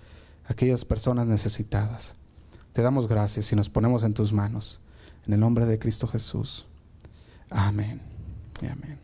aquellas 0.45 0.83
personas 0.83 1.25
necesitadas. 1.25 2.15
Te 2.73 2.81
damos 2.81 3.07
gracias 3.07 3.51
y 3.51 3.55
nos 3.55 3.69
ponemos 3.69 4.03
en 4.03 4.13
tus 4.13 4.33
manos. 4.33 4.81
En 5.25 5.33
el 5.33 5.39
nombre 5.39 5.65
de 5.65 5.79
Cristo 5.79 6.07
Jesús. 6.07 6.67
Amén. 7.49 8.14
Amén. 8.61 8.97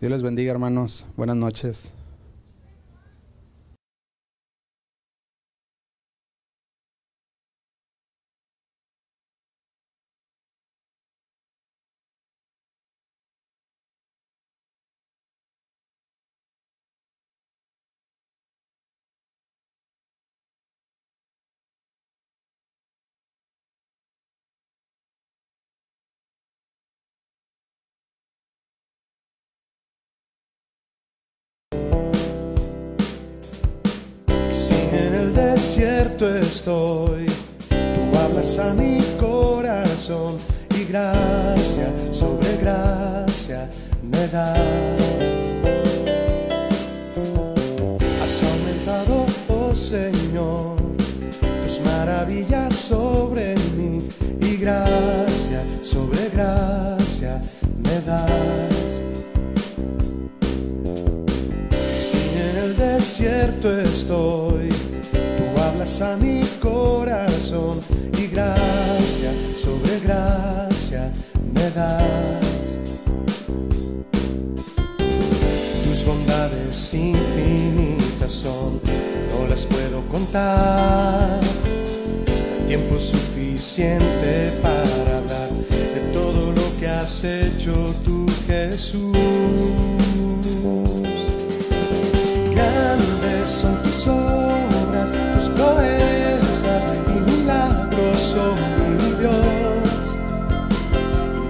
Dios 0.00 0.12
les 0.12 0.22
bendiga, 0.22 0.52
hermanos. 0.52 1.06
Buenas 1.16 1.36
noches. 1.36 1.95
Desierto 35.56 36.28
estoy, 36.36 37.24
tú 37.70 38.18
hablas 38.18 38.58
a 38.58 38.74
mi 38.74 39.00
corazón 39.18 40.36
y 40.78 40.84
gracia 40.84 41.88
sobre 42.10 42.58
gracia 42.58 43.66
me 44.02 44.28
das. 44.28 44.58
Has 48.22 48.42
aumentado, 48.42 49.24
oh 49.48 49.74
Señor, 49.74 50.76
tus 51.62 51.80
maravillas 51.80 52.74
sobre 52.74 53.54
mí 53.78 54.06
y 54.42 54.56
gracia 54.58 55.64
sobre 55.80 56.28
gracia 56.34 57.40
me 57.82 57.98
das. 58.02 59.00
Si 61.96 62.18
en 62.46 62.56
el 62.58 62.76
desierto 62.76 63.74
estoy, 63.80 64.75
a 65.86 66.16
mi 66.16 66.42
corazón 66.60 67.80
y 68.18 68.26
gracia 68.26 69.32
sobre 69.54 70.00
gracia 70.00 71.12
me 71.54 71.70
das. 71.70 72.76
Tus 75.84 76.04
bondades 76.04 76.92
infinitas 76.92 78.32
son, 78.32 78.80
no 79.30 79.46
las 79.48 79.64
puedo 79.64 80.00
contar. 80.10 81.38
Tiempo 82.66 82.98
suficiente 82.98 84.50
para 84.60 85.18
hablar 85.18 85.50
de 85.94 86.00
todo 86.12 86.50
lo 86.50 86.76
que 86.80 86.88
has 86.88 87.22
hecho 87.22 87.94
tú, 88.04 88.26
Jesús. 88.48 89.16
Grandes 92.52 93.48
son 93.48 93.80
tus 93.84 94.08
obras, 94.08 94.55
mi 98.98 99.10
Dios. 99.20 100.16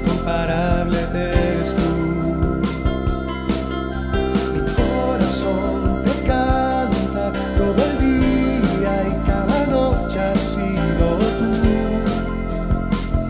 Incomparable 0.05 0.99
eres 1.13 1.75
tú. 1.75 1.91
Mi 4.53 4.61
corazón 4.75 6.03
te 6.05 6.13
canta 6.27 7.33
todo 7.57 7.85
el 7.85 7.99
día 7.99 8.93
y 9.09 9.27
cada 9.27 9.67
noche 9.67 10.19
has 10.19 10.41
sido 10.41 11.19
tú. 11.39 11.51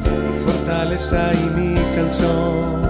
Mi 0.05 0.39
fortaleza 0.45 1.33
y 1.35 1.61
mi 1.61 1.75
canción. 1.95 2.86